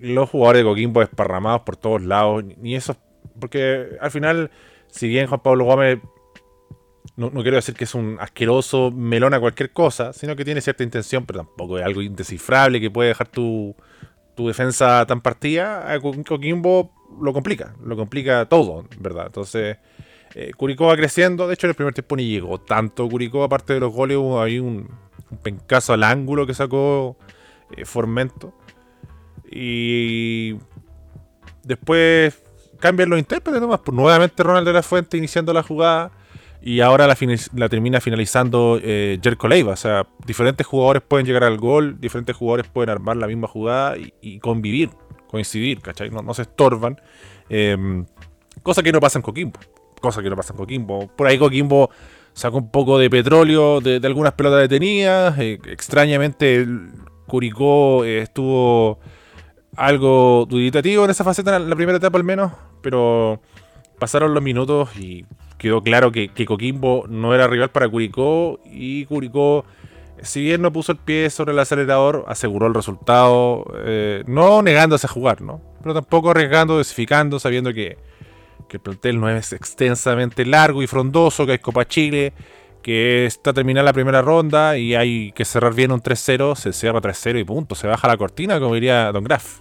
los 0.00 0.30
jugadores 0.30 0.60
de 0.60 0.68
Coquimbo 0.68 1.02
esparramados 1.02 1.62
por 1.62 1.76
todos 1.76 2.02
lados, 2.02 2.44
ni 2.58 2.74
eso, 2.74 2.96
porque 3.38 3.96
al 4.00 4.10
final, 4.10 4.50
si 4.88 5.08
bien 5.08 5.26
Juan 5.26 5.40
Pablo 5.40 5.64
Gómez, 5.64 5.98
no, 7.16 7.30
quiero 7.30 7.56
decir 7.56 7.74
que 7.74 7.84
es 7.84 7.94
un 7.94 8.16
asqueroso 8.20 8.90
melón 8.90 9.34
a 9.34 9.40
cualquier 9.40 9.70
cosa, 9.70 10.12
sino 10.12 10.34
que 10.36 10.44
tiene 10.44 10.60
cierta 10.60 10.82
intención, 10.82 11.26
pero 11.26 11.40
tampoco 11.40 11.78
es 11.78 11.84
algo 11.84 12.02
indescifrable 12.02 12.80
que 12.80 12.90
puede 12.90 13.10
dejar 13.10 13.28
tu, 13.28 13.74
tu 14.34 14.48
defensa 14.48 15.04
tan 15.06 15.20
partida, 15.20 15.92
a 15.92 16.00
Coquimbo 16.00 16.92
lo 17.20 17.32
complica, 17.32 17.74
lo 17.84 17.96
complica 17.96 18.46
todo, 18.46 18.86
¿verdad? 18.98 19.26
Entonces... 19.26 19.78
Eh, 20.34 20.52
Curicó 20.56 20.86
va 20.86 20.96
creciendo. 20.96 21.46
De 21.46 21.54
hecho, 21.54 21.66
en 21.66 21.70
el 21.70 21.74
primer 21.74 21.94
tiempo 21.94 22.16
ni 22.16 22.26
llegó 22.26 22.58
tanto 22.58 23.08
Curicó. 23.08 23.44
Aparte 23.44 23.74
de 23.74 23.80
los 23.80 23.92
goles, 23.92 24.16
hubo 24.16 24.40
ahí 24.40 24.58
un, 24.58 24.88
pencazo 25.42 25.92
al 25.92 26.04
ángulo 26.04 26.46
que 26.46 26.54
sacó 26.54 27.16
eh, 27.76 27.84
Formento. 27.84 28.54
Y 29.50 30.56
después 31.62 32.42
cambian 32.78 33.10
los 33.10 33.18
intérpretes 33.18 33.60
nomás. 33.60 33.80
Pues, 33.80 33.94
nuevamente 33.94 34.42
Ronald 34.42 34.66
de 34.66 34.72
la 34.72 34.82
Fuente 34.82 35.16
iniciando 35.16 35.52
la 35.52 35.62
jugada. 35.62 36.10
Y 36.62 36.80
ahora 36.80 37.08
la, 37.08 37.68
termina 37.68 38.00
finalizando 38.00 38.78
eh, 38.80 39.18
Jerko 39.20 39.48
Leiva. 39.48 39.72
O 39.72 39.76
sea, 39.76 40.06
diferentes 40.24 40.66
jugadores 40.66 41.02
pueden 41.02 41.26
llegar 41.26 41.44
al 41.44 41.58
gol, 41.58 42.00
diferentes 42.00 42.36
jugadores 42.36 42.68
pueden 42.68 42.90
armar 42.90 43.16
la 43.16 43.26
misma 43.26 43.48
jugada 43.48 43.96
y, 44.20 44.38
convivir, 44.38 44.90
coincidir, 45.28 45.80
¿cachai? 45.80 46.10
No, 46.10 46.34
se 46.34 46.42
estorban. 46.42 47.00
Em, 47.48 48.06
cosa 48.62 48.82
que 48.82 48.92
no 48.92 49.00
pasa 49.00 49.18
en 49.18 49.22
Coquimbo 49.22 49.58
cosa 50.02 50.22
que 50.22 50.28
no 50.28 50.36
pasa 50.36 50.52
en 50.52 50.58
Coquimbo. 50.58 51.06
Por 51.16 51.26
ahí 51.26 51.38
Coquimbo 51.38 51.88
sacó 52.34 52.58
un 52.58 52.70
poco 52.70 52.98
de 52.98 53.08
petróleo 53.08 53.80
de, 53.80 54.00
algunas 54.04 54.34
pelotas 54.34 54.60
detenidas. 54.60 55.38
Eh, 55.38 55.58
extrañamente, 55.66 56.66
Curicó 57.26 58.04
eh, 58.04 58.18
estuvo 58.18 58.98
algo 59.76 60.46
duditativo 60.46 61.06
en 61.06 61.10
esa 61.10 61.24
faceta, 61.24 61.56
en 61.56 61.70
la 61.70 61.76
primera 61.76 61.96
etapa 61.96 62.18
al 62.18 62.24
menos, 62.24 62.52
pero 62.82 63.40
pasaron 63.98 64.34
los 64.34 64.42
minutos 64.42 64.94
y 64.98 65.24
quedó 65.62 65.80
claro 65.80 66.10
que, 66.10 66.28
Coquimbo 66.44 67.06
no 67.08 67.34
era 67.34 67.46
rival 67.46 67.70
para 67.70 67.88
Curicó 67.88 68.58
y 68.64 69.06
Curicó, 69.06 69.64
si 70.20 70.42
bien 70.42 70.60
no 70.60 70.72
puso 70.72 70.90
el 70.90 70.98
pie 70.98 71.30
sobre 71.30 71.52
el 71.52 71.58
acelerador, 71.60 72.24
aseguró 72.26 72.66
el 72.66 72.74
resultado, 72.74 73.64
eh, 73.84 74.24
no 74.26 74.60
negándose 74.60 75.06
a 75.06 75.10
jugar, 75.10 75.40
¿no? 75.40 75.60
Pero 75.80 75.94
tampoco 75.94 76.32
arriesgando, 76.32 76.78
desificando, 76.78 77.38
sabiendo 77.38 77.72
que, 77.72 77.96
que 78.68 78.78
el 78.78 78.82
plantel 78.82 79.20
no 79.20 79.30
es 79.30 79.52
extensamente 79.52 80.44
largo 80.44 80.82
y 80.82 80.88
frondoso, 80.88 81.46
que 81.46 81.52
hay 81.52 81.58
Copa 81.58 81.86
Chile, 81.86 82.32
que 82.82 83.24
está 83.24 83.52
terminada 83.52 83.84
la 83.84 83.92
primera 83.92 84.20
ronda 84.20 84.76
y 84.76 84.96
hay 84.96 85.30
que 85.30 85.44
cerrar 85.44 85.74
bien 85.74 85.92
un 85.92 86.00
3-0, 86.02 86.56
se 86.56 86.72
cierra 86.72 87.00
3-0 87.00 87.38
y 87.38 87.44
punto, 87.44 87.76
se 87.76 87.86
baja 87.86 88.08
la 88.08 88.16
cortina, 88.16 88.58
como 88.58 88.74
diría 88.74 89.12
Don 89.12 89.22
Graf. 89.22 89.60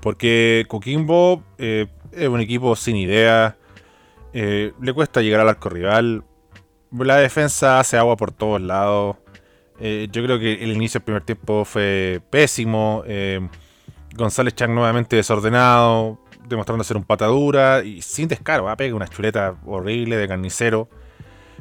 Porque 0.00 0.64
Coquimbo 0.68 1.42
eh, 1.58 1.86
es 2.12 2.28
un 2.28 2.40
equipo 2.40 2.74
sin 2.76 2.96
idea, 2.96 3.58
eh, 4.32 4.72
le 4.80 4.92
cuesta 4.92 5.20
llegar 5.22 5.40
al 5.40 5.48
arco 5.48 5.68
rival, 5.68 6.24
la 6.90 7.16
defensa 7.16 7.80
hace 7.80 7.96
agua 7.96 8.16
por 8.16 8.32
todos 8.32 8.60
lados. 8.60 9.16
Eh, 9.80 10.08
yo 10.12 10.22
creo 10.22 10.38
que 10.38 10.62
el 10.62 10.72
inicio 10.72 11.00
del 11.00 11.04
primer 11.04 11.22
tiempo 11.22 11.64
fue 11.64 12.20
pésimo. 12.30 13.04
González 14.14 14.54
Chang 14.54 14.74
nuevamente 14.74 15.16
desordenado 15.16 16.20
demostrando 16.46 16.84
ser 16.84 16.96
un 16.96 17.04
patadura 17.04 17.82
y 17.82 18.02
sin 18.02 18.28
descaro, 18.28 18.68
¿ah? 18.68 18.76
pega 18.76 18.94
una 18.94 19.08
chuleta 19.08 19.56
horrible 19.64 20.16
de 20.16 20.28
carnicero. 20.28 20.88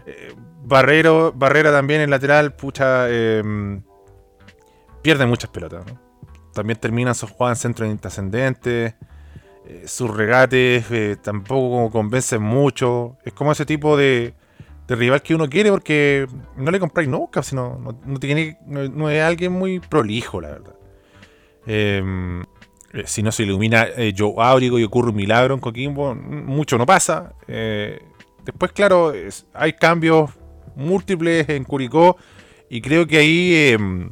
Eh, 0.05 0.33
Barrero, 0.63 1.31
Barrera 1.33 1.71
también 1.71 2.01
en 2.01 2.09
lateral, 2.09 2.53
pucha, 2.53 3.07
pierde 5.01 5.25
muchas 5.25 5.49
pelotas. 5.49 5.85
También 6.53 6.79
terminan 6.79 7.15
sus 7.15 7.31
jugadas 7.31 7.59
en 7.59 7.61
centro 7.61 7.85
intrascendente. 7.85 8.95
Eh, 9.71 9.87
sus 9.87 10.09
regates 10.11 10.85
eh, 10.91 11.15
tampoco 11.21 11.89
convencen 11.91 12.41
mucho. 12.41 13.17
Es 13.23 13.31
como 13.31 13.53
ese 13.53 13.65
tipo 13.65 13.95
de, 13.95 14.33
rival 14.89 15.21
que 15.21 15.33
uno 15.33 15.47
quiere 15.47 15.71
porque 15.71 16.27
no 16.57 16.69
le 16.69 16.79
compráis 16.79 17.07
nunca, 17.07 17.41
sino 17.41 17.95
no, 18.05 18.19
tiene, 18.19 18.57
no, 18.67 19.09
es 19.09 19.23
alguien 19.23 19.53
muy 19.53 19.79
prolijo, 19.79 20.41
la 20.41 20.49
verdad. 20.49 20.75
Em, 21.65 22.41
eh, 22.41 23.03
si 23.05 23.23
no 23.23 23.31
se 23.31 23.43
ilumina 23.43 23.87
Joe 24.17 24.33
Áurigo 24.37 24.77
y 24.77 24.83
ocurre 24.83 25.11
un 25.11 25.15
milagro 25.15 25.53
en 25.53 25.61
Coquimbo, 25.61 26.13
mucho 26.13 26.77
no 26.77 26.85
pasa. 26.85 27.33
Después, 27.47 28.73
claro, 28.73 29.13
hay 29.53 29.73
cambios 29.73 30.31
múltiples 30.75 31.47
en 31.47 31.63
Curicó 31.63 32.17
y 32.69 32.81
creo 32.81 33.07
que 33.07 33.17
ahí 33.17 33.53
em, 33.71 34.09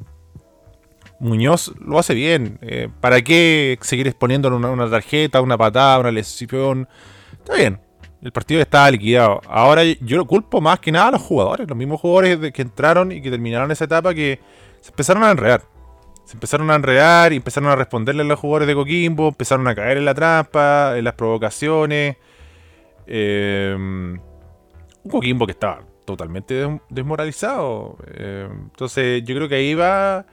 Muñoz 1.20 1.74
lo 1.80 2.00
hace 2.00 2.14
bien. 2.14 2.60
¿Para 3.02 3.22
qué 3.22 3.78
seguir 3.82 4.08
exponiendo 4.08 4.56
una, 4.56 4.90
tarjeta, 4.90 5.42
una 5.42 5.58
patada, 5.58 6.00
una 6.00 6.12
lesión? 6.12 6.88
Está 7.34 7.56
bien. 7.56 7.80
El 8.22 8.32
partido 8.32 8.62
está 8.62 8.90
liquidado. 8.92 9.42
Ahora 9.48 9.84
yo 9.84 10.18
lo 10.18 10.26
culpo 10.26 10.62
más 10.62 10.80
que 10.80 10.92
nada 10.92 11.08
a 11.08 11.12
los 11.12 11.22
jugadores, 11.22 11.68
los 11.68 11.78
mismos 11.78 12.02
jugadores 12.02 12.52
que 12.52 12.62
entraron 12.62 13.12
y 13.12 13.22
que 13.22 13.30
terminaron 13.32 13.72
esa 13.72 13.86
etapa 13.86 14.14
que 14.14 14.40
se 14.82 14.90
empezaron 14.90 15.24
a 15.24 15.32
enredar 15.32 15.62
se 16.30 16.36
empezaron 16.36 16.70
a 16.70 16.76
enredar 16.76 17.34
y 17.34 17.38
empezaron 17.38 17.72
a 17.72 17.76
responderle 17.76 18.22
a 18.22 18.26
los 18.26 18.38
jugadores 18.38 18.68
de 18.68 18.76
Coquimbo, 18.76 19.30
empezaron 19.30 19.68
a 19.68 19.74
caer 19.74 19.98
en 19.98 20.06
la 20.06 20.14
trampa, 20.14 20.96
en 20.96 21.04
las 21.04 21.16
provocaciones. 21.16 22.18
Em, 23.08 24.14
un 24.14 25.10
Coquimbo 25.10 25.48
que 25.48 25.54
estaba 25.54 25.82
totalmente 26.06 26.80
desmoralizado. 26.88 27.98
Em, 28.14 28.52
entonces 28.66 29.24
yo 29.24 29.34
creo 29.34 29.50
que 29.50 29.56
ahí 29.56 29.74
va 29.74 30.28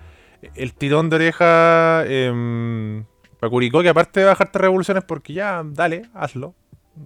el 0.54 0.74
tirón 0.74 1.10
de 1.10 1.16
oreja 1.16 2.04
eh, 2.06 3.02
para 3.40 3.50
Curicó, 3.50 3.82
que 3.82 3.88
aparte 3.88 4.20
de 4.20 4.26
bajarte 4.26 4.58
revoluciones, 4.58 5.04
porque 5.04 5.32
ya, 5.32 5.62
dale, 5.64 6.02
hazlo. 6.14 6.54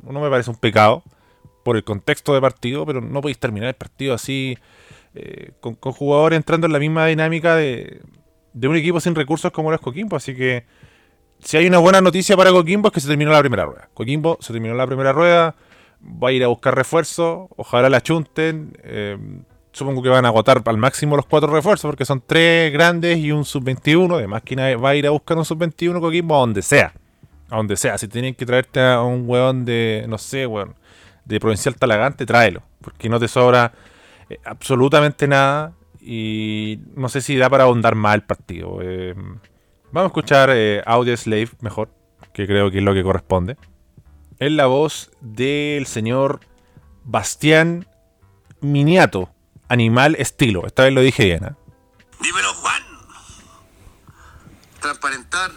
No 0.04 0.20
me 0.20 0.30
parece 0.30 0.50
un 0.50 0.56
pecado 0.56 1.02
por 1.64 1.76
el 1.76 1.84
contexto 1.84 2.34
de 2.34 2.40
partido, 2.40 2.86
pero 2.86 3.00
no 3.00 3.20
podéis 3.20 3.38
terminar 3.38 3.68
el 3.68 3.74
partido 3.74 4.14
así 4.14 4.56
eh, 5.14 5.52
con, 5.60 5.74
jugadores 5.74 6.36
entrando 6.36 6.66
en 6.66 6.72
la 6.72 6.78
misma 6.78 7.06
dinámica 7.06 7.56
de, 7.56 8.00
de 8.52 8.68
un 8.68 8.76
equipo 8.76 9.00
sin 9.00 9.14
recursos 9.14 9.50
como 9.50 9.70
los 9.70 9.80
Coquimbo. 9.80 10.16
Así 10.16 10.34
que 10.34 10.64
si 11.40 11.56
hay 11.56 11.66
una 11.66 11.78
buena 11.78 12.00
noticia 12.00 12.36
para 12.36 12.50
Coquimbo 12.50 12.88
es 12.88 12.94
que 12.94 13.00
se 13.00 13.08
terminó 13.08 13.32
la 13.32 13.40
primera 13.40 13.64
rueda. 13.64 13.88
Coquimbo 13.94 14.38
se 14.40 14.52
terminó 14.52 14.74
la 14.74 14.86
primera 14.86 15.12
rueda, 15.12 15.56
va 16.02 16.28
a 16.28 16.32
ir 16.32 16.44
a 16.44 16.48
buscar 16.48 16.74
refuerzos, 16.74 17.48
ojalá 17.56 17.88
la 17.88 18.00
chunten. 18.00 18.76
Eh, 18.84 19.18
supongo 19.72 20.02
que 20.02 20.08
van 20.08 20.24
a 20.24 20.28
agotar 20.28 20.62
al 20.64 20.76
máximo 20.76 21.16
los 21.16 21.26
cuatro 21.26 21.52
refuerzos 21.52 21.90
porque 21.90 22.04
son 22.04 22.22
tres 22.26 22.72
grandes 22.72 23.18
y 23.18 23.32
un 23.32 23.44
sub-21. 23.44 24.16
Además, 24.16 24.42
que 24.42 24.76
va 24.76 24.90
a 24.90 24.94
ir 24.94 25.06
a 25.06 25.10
buscar 25.10 25.38
un 25.38 25.44
sub-21 25.44 26.00
Coquimbo 26.00 26.36
a 26.36 26.40
donde 26.40 26.62
sea. 26.62 26.92
A 27.48 27.56
donde 27.56 27.76
sea. 27.76 27.98
Si 27.98 28.08
tienen 28.08 28.34
que 28.34 28.46
traerte 28.46 28.80
a 28.80 29.02
un 29.02 29.24
weón 29.28 29.64
de, 29.64 30.04
no 30.08 30.18
sé, 30.18 30.46
weón, 30.46 30.74
de 31.24 31.40
Provincial 31.40 31.76
Talagante, 31.76 32.26
tráelo. 32.26 32.62
Porque 32.80 33.08
no 33.08 33.18
te 33.18 33.28
sobra 33.28 33.72
eh, 34.28 34.38
absolutamente 34.44 35.28
nada. 35.28 35.72
Y 36.00 36.80
no 36.94 37.08
sé 37.08 37.20
si 37.20 37.36
da 37.36 37.50
para 37.50 37.64
ahondar 37.64 37.94
más 37.94 38.14
el 38.14 38.22
partido. 38.22 38.78
Eh, 38.82 39.14
vamos 39.92 40.04
a 40.04 40.06
escuchar 40.06 40.50
eh, 40.52 40.82
Audio 40.86 41.16
Slave 41.16 41.50
mejor, 41.60 41.90
que 42.32 42.46
creo 42.46 42.70
que 42.70 42.78
es 42.78 42.84
lo 42.84 42.94
que 42.94 43.02
corresponde. 43.02 43.56
Es 44.38 44.50
la 44.50 44.66
voz 44.66 45.10
del 45.20 45.84
señor 45.84 46.40
Bastián 47.04 47.86
Miniato, 48.62 49.30
animal 49.70 50.16
estilo. 50.18 50.66
Esta 50.66 50.84
vez 50.84 50.92
lo 50.92 51.00
dije 51.00 51.24
bien. 51.24 51.44
¿eh? 51.44 51.54
Dímelo, 52.20 52.52
Juan. 52.52 52.82
Transparentar 54.80 55.50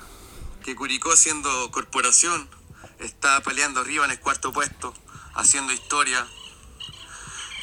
que 0.63 0.75
Curicó, 0.75 1.17
siendo 1.17 1.49
corporación, 1.71 2.49
está 2.99 3.41
peleando 3.41 3.81
arriba 3.81 4.05
en 4.05 4.11
el 4.11 4.19
cuarto 4.19 4.53
puesto, 4.53 4.93
haciendo 5.35 5.73
historia, 5.73 6.25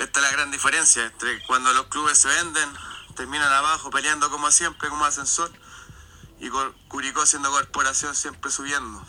esta 0.00 0.20
es 0.20 0.24
la 0.24 0.32
gran 0.32 0.50
diferencia 0.50 1.04
entre 1.04 1.42
cuando 1.42 1.74
los 1.74 1.86
clubes 1.88 2.18
se 2.18 2.28
venden, 2.28 2.68
terminan 3.16 3.52
abajo 3.52 3.90
peleando 3.90 4.30
como 4.30 4.50
siempre, 4.50 4.88
como 4.88 5.04
ascensor, 5.04 5.52
y 6.38 6.48
Curicó 6.88 7.26
siendo 7.26 7.50
corporación 7.50 8.16
siempre 8.16 8.50
subiendo. 8.50 9.04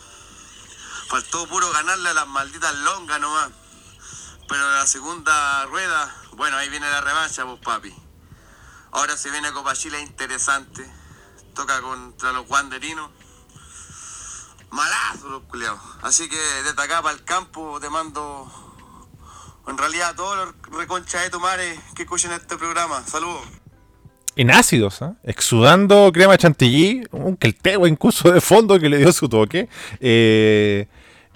Faltó 1.08 1.46
puro 1.46 1.70
ganarle 1.72 2.10
a 2.10 2.14
las 2.14 2.28
malditas 2.28 2.74
longas 2.76 3.20
nomás. 3.20 3.48
Pero 4.48 4.70
la 4.72 4.86
segunda 4.86 5.64
rueda, 5.66 6.14
bueno, 6.36 6.56
ahí 6.56 6.68
viene 6.68 6.88
la 6.90 7.00
revancha, 7.00 7.44
pues 7.44 7.60
papi. 7.60 7.94
Ahora 8.92 9.16
se 9.16 9.30
viene 9.30 9.52
Copa 9.52 9.74
Chile 9.74 10.00
interesante. 10.00 10.84
Toca 11.54 11.80
contra 11.80 12.32
los 12.32 12.46
guanderinos. 12.46 13.10
Malazo 14.70 15.28
los 15.28 15.42
culiados. 15.44 15.80
Así 16.02 16.28
que 16.28 16.36
desde 16.36 16.82
acá 16.82 17.02
para 17.02 17.14
el 17.14 17.24
campo 17.24 17.78
te 17.80 17.90
mando 17.90 18.50
en 19.68 19.78
realidad 19.78 20.10
a 20.10 20.16
todos 20.16 20.36
los 20.36 20.78
reconcha 20.78 21.20
de 21.20 21.30
tomares 21.30 21.78
que 21.94 22.02
escuchen 22.02 22.32
este 22.32 22.56
programa. 22.56 23.02
Saludos. 23.06 23.42
En 24.34 24.50
ácidos, 24.50 25.02
¿eh? 25.02 25.12
exudando 25.24 26.10
crema 26.10 26.38
chantilly, 26.38 27.06
un 27.10 27.36
quelteo 27.36 27.86
incluso 27.86 28.32
de 28.32 28.40
fondo 28.40 28.78
que 28.78 28.88
le 28.88 28.96
dio 28.96 29.12
su 29.12 29.28
toque. 29.28 29.68
Eh, 30.00 30.88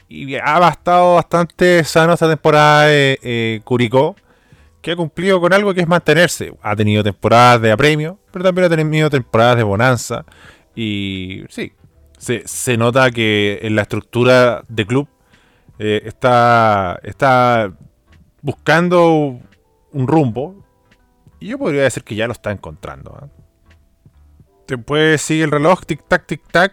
y 0.09 0.37
ha 0.37 0.69
estado 0.69 1.17
bastante 1.17 1.83
sano 1.85 2.13
esta 2.13 2.29
temporada 2.29 2.87
de 2.87 3.19
eh, 3.23 3.61
Curicó, 3.65 4.15
que 4.81 4.93
ha 4.93 4.97
cumplido 4.97 5.41
con 5.41 5.53
algo 5.53 5.75
que 5.75 5.81
es 5.81 5.89
mantenerse. 5.89 6.55
Ha 6.63 6.77
tenido 6.77 7.03
temporadas 7.03 7.61
de 7.61 7.73
apremio, 7.73 8.19
pero 8.31 8.45
también 8.45 8.67
ha 8.67 8.77
tenido 8.77 9.11
temporadas 9.11 9.57
de 9.57 9.65
bonanza. 9.65 10.25
Y 10.77 11.45
sí, 11.49 11.73
se, 12.19 12.43
se 12.47 12.77
nota 12.77 13.11
que 13.11 13.59
en 13.63 13.75
la 13.75 13.83
estructura 13.83 14.63
de 14.69 14.87
club 14.87 15.09
eh, 15.79 16.03
está, 16.05 17.01
está 17.03 17.73
buscando 18.43 19.41
un 19.93 20.07
rumbo. 20.07 20.65
Y 21.41 21.49
yo 21.49 21.59
podría 21.59 21.83
decir 21.83 22.05
que 22.05 22.15
ya 22.15 22.27
lo 22.27 22.33
está 22.33 22.53
encontrando. 22.53 23.19
¿eh? 23.23 23.29
Después 24.69 25.21
sigue 25.21 25.45
el 25.45 25.51
reloj, 25.51 25.81
tic-tac, 25.81 26.27
tic-tac. 26.27 26.73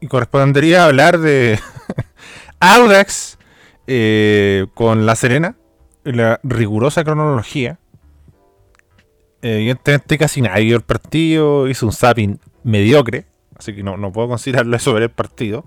Y 0.00 0.06
correspondería 0.06 0.84
hablar 0.84 1.18
de 1.18 1.58
Audax 2.60 3.38
eh, 3.86 4.66
con 4.74 5.06
La 5.06 5.16
Serena. 5.16 5.56
La 6.04 6.40
rigurosa 6.42 7.04
cronología. 7.04 7.78
Evidentemente 9.42 10.18
casi 10.18 10.40
nadie 10.40 10.64
vio 10.64 10.76
el 10.76 10.82
partido. 10.82 11.68
Hizo 11.68 11.86
un 11.86 11.92
zapping 11.92 12.40
mediocre. 12.64 13.26
Así 13.56 13.74
que 13.74 13.82
no, 13.82 13.96
no 13.96 14.12
puedo 14.12 14.28
considerarlo 14.28 14.76
eso 14.76 14.92
ver 14.92 15.04
el 15.04 15.10
partido. 15.10 15.64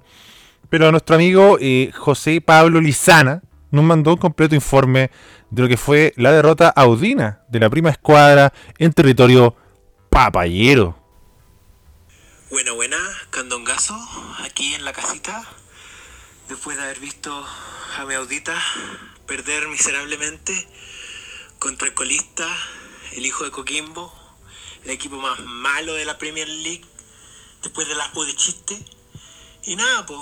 Pero 0.69 0.91
nuestro 0.91 1.15
amigo 1.15 1.57
eh, 1.59 1.91
José 1.93 2.39
Pablo 2.41 2.79
Lizana 2.79 3.41
nos 3.71 3.83
mandó 3.83 4.11
un 4.11 4.17
completo 4.17 4.55
informe 4.55 5.11
de 5.49 5.61
lo 5.61 5.67
que 5.67 5.77
fue 5.77 6.13
la 6.15 6.31
derrota 6.31 6.69
audina 6.69 7.41
de 7.49 7.59
la 7.59 7.69
prima 7.69 7.89
escuadra 7.89 8.53
en 8.77 8.93
territorio 8.93 9.55
papayero. 10.09 10.97
Buena, 12.49 12.73
buena, 12.73 12.97
Candongazo, 13.29 13.97
aquí 14.43 14.73
en 14.73 14.83
la 14.83 14.91
casita, 14.91 15.43
después 16.51 16.75
de 16.75 16.83
haber 16.83 16.99
visto 16.99 17.47
a 17.97 18.05
mi 18.05 18.13
audita 18.13 18.61
perder 19.25 19.69
miserablemente 19.69 20.67
contra 21.59 21.87
el 21.87 21.93
colista, 21.93 22.45
el 23.13 23.25
hijo 23.25 23.45
de 23.45 23.51
Coquimbo, 23.51 24.13
el 24.83 24.89
equipo 24.89 25.15
más 25.15 25.39
malo 25.39 25.93
de 25.93 26.03
la 26.03 26.17
Premier 26.17 26.49
League, 26.49 26.83
después 27.63 27.87
de 27.87 27.95
las 27.95 28.13
de 28.13 28.35
chiste. 28.35 28.85
Y 29.63 29.77
nada, 29.77 30.05
pues, 30.05 30.19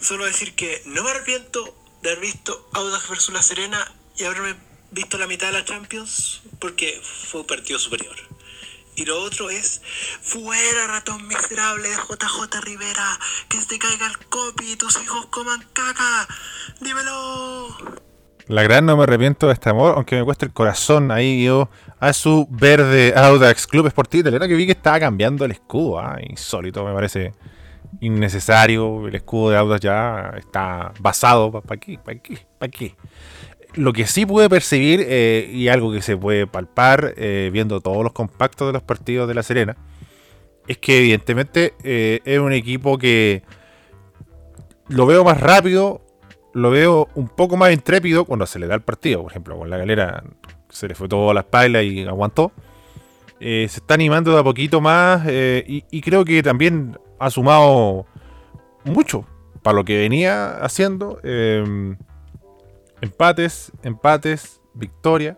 solo 0.00 0.24
decir 0.24 0.54
que 0.54 0.80
no 0.86 1.02
me 1.02 1.10
arrepiento 1.10 1.76
de 2.00 2.12
haber 2.12 2.22
visto 2.22 2.70
Audax 2.72 3.10
versus 3.10 3.34
La 3.34 3.42
Serena 3.42 3.94
y 4.16 4.24
haberme 4.24 4.56
visto 4.90 5.18
la 5.18 5.26
mitad 5.26 5.48
de 5.48 5.52
la 5.52 5.66
Champions 5.66 6.40
porque 6.60 6.98
fue 7.02 7.42
un 7.42 7.46
partido 7.46 7.78
superior. 7.78 8.16
Y 8.94 9.06
lo 9.06 9.22
otro 9.22 9.48
es, 9.48 9.80
fuera 10.20 10.86
ratón 10.86 11.26
miserable 11.26 11.88
de 11.88 11.94
JJ 11.94 12.60
Rivera, 12.62 13.18
que 13.48 13.58
se 13.58 13.66
te 13.66 13.78
caiga 13.78 14.06
el 14.06 14.18
copy 14.28 14.72
y 14.72 14.76
tus 14.76 15.02
hijos 15.02 15.26
coman 15.26 15.64
caca. 15.72 16.28
Dímelo. 16.80 18.02
La 18.48 18.62
gran 18.62 18.84
no 18.84 18.96
me 18.96 19.04
arrepiento 19.04 19.46
de 19.46 19.54
este 19.54 19.70
amor, 19.70 19.94
aunque 19.96 20.16
me 20.16 20.24
cueste 20.24 20.44
el 20.44 20.52
corazón 20.52 21.10
ahí 21.10 21.44
yo 21.44 21.70
a 22.00 22.12
su 22.12 22.46
verde 22.50 23.14
Audax 23.16 23.66
Club 23.66 23.88
Sportivo 23.88 24.22
Italiano 24.22 24.46
que 24.48 24.54
vi 24.54 24.66
que 24.66 24.72
estaba 24.72 25.00
cambiando 25.00 25.44
el 25.44 25.52
escudo. 25.52 25.98
¿ah? 25.98 26.18
Insólito, 26.28 26.84
me 26.84 26.92
parece 26.92 27.32
innecesario. 28.00 29.06
El 29.06 29.14
escudo 29.14 29.50
de 29.50 29.56
Audax 29.56 29.80
ya 29.80 30.32
está 30.36 30.92
basado. 31.00 31.62
¿Para 31.62 31.80
qué? 31.80 31.98
¿Para 31.98 32.18
qué? 32.18 32.46
¿Para 32.58 32.70
qué? 32.70 32.96
Lo 33.74 33.92
que 33.92 34.06
sí 34.06 34.26
pude 34.26 34.48
percibir, 34.48 35.04
eh, 35.06 35.50
y 35.52 35.68
algo 35.68 35.92
que 35.92 36.02
se 36.02 36.16
puede 36.16 36.46
palpar 36.46 37.14
eh, 37.16 37.50
viendo 37.52 37.80
todos 37.80 38.02
los 38.02 38.12
compactos 38.12 38.68
de 38.68 38.72
los 38.72 38.82
partidos 38.82 39.28
de 39.28 39.34
La 39.34 39.42
Serena, 39.42 39.76
es 40.66 40.78
que 40.78 40.98
evidentemente 40.98 41.74
eh, 41.82 42.20
es 42.24 42.38
un 42.38 42.52
equipo 42.52 42.98
que 42.98 43.42
lo 44.88 45.06
veo 45.06 45.24
más 45.24 45.40
rápido, 45.40 46.02
lo 46.52 46.70
veo 46.70 47.08
un 47.14 47.28
poco 47.28 47.56
más 47.56 47.72
intrépido 47.72 48.24
cuando 48.24 48.46
se 48.46 48.58
le 48.58 48.66
da 48.66 48.74
el 48.74 48.82
partido. 48.82 49.22
Por 49.22 49.32
ejemplo, 49.32 49.58
con 49.58 49.70
la 49.70 49.78
galera 49.78 50.22
se 50.68 50.86
le 50.86 50.94
fue 50.94 51.08
todo 51.08 51.30
a 51.30 51.34
la 51.34 51.40
espalda 51.40 51.82
y 51.82 52.04
aguantó. 52.04 52.52
se 53.40 53.64
está 53.64 53.94
animando 53.94 54.32
de 54.32 54.40
a 54.40 54.44
poquito 54.44 54.80
más 54.80 55.26
y, 55.26 55.84
y 55.90 56.00
creo 56.02 56.24
que 56.24 56.42
también 56.42 56.98
ha 57.18 57.30
sumado 57.30 58.06
mucho 58.84 59.24
para 59.62 59.76
lo 59.76 59.84
que 59.84 59.96
venía 59.96 60.56
haciendo. 60.62 61.18
Empates, 63.02 63.72
empates, 63.82 64.60
victoria. 64.74 65.36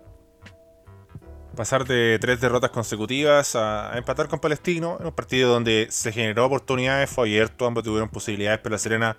Pasar 1.56 1.86
de 1.86 2.18
tres 2.20 2.38
derrotas 2.38 2.68
consecutivas 2.68 3.56
a, 3.56 3.96
empatar 3.96 4.28
con 4.28 4.38
Palestino 4.38 4.98
en 5.00 5.06
un 5.06 5.12
partido 5.12 5.50
donde 5.50 5.86
se 5.88 6.12
generó 6.12 6.44
oportunidades, 6.44 7.08
fue 7.08 7.24
abierto, 7.24 7.66
ambos 7.66 7.82
tuvieron 7.82 8.10
posibilidades, 8.10 8.60
pero 8.62 8.74
la 8.74 8.78
Serena 8.78 9.16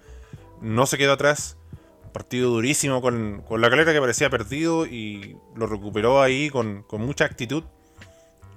no 0.61 0.85
se 0.85 0.99
quedó 0.99 1.13
atrás. 1.13 1.57
Un 2.03 2.11
partido 2.11 2.51
durísimo 2.51 3.01
con, 3.01 3.43
la 3.49 3.69
calera 3.71 3.93
que 3.93 3.99
parecía 3.99 4.29
perdido 4.29 4.85
y 4.85 5.37
lo 5.55 5.65
recuperó 5.65 6.21
ahí 6.21 6.51
con, 6.51 6.85
mucha 6.99 7.25
actitud. 7.25 7.63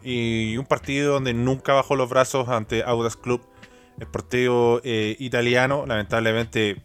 Y 0.02 0.58
un 0.58 0.66
partido 0.66 1.14
donde 1.14 1.32
nunca 1.32 1.72
bajó 1.72 1.96
los 1.96 2.10
brazos 2.10 2.50
ante 2.50 2.82
Audas 2.82 3.16
Club, 3.16 3.40
el 3.98 4.06
partido 4.06 4.82
eh, 4.84 5.16
italiano. 5.18 5.86
Lamentablemente 5.86 6.82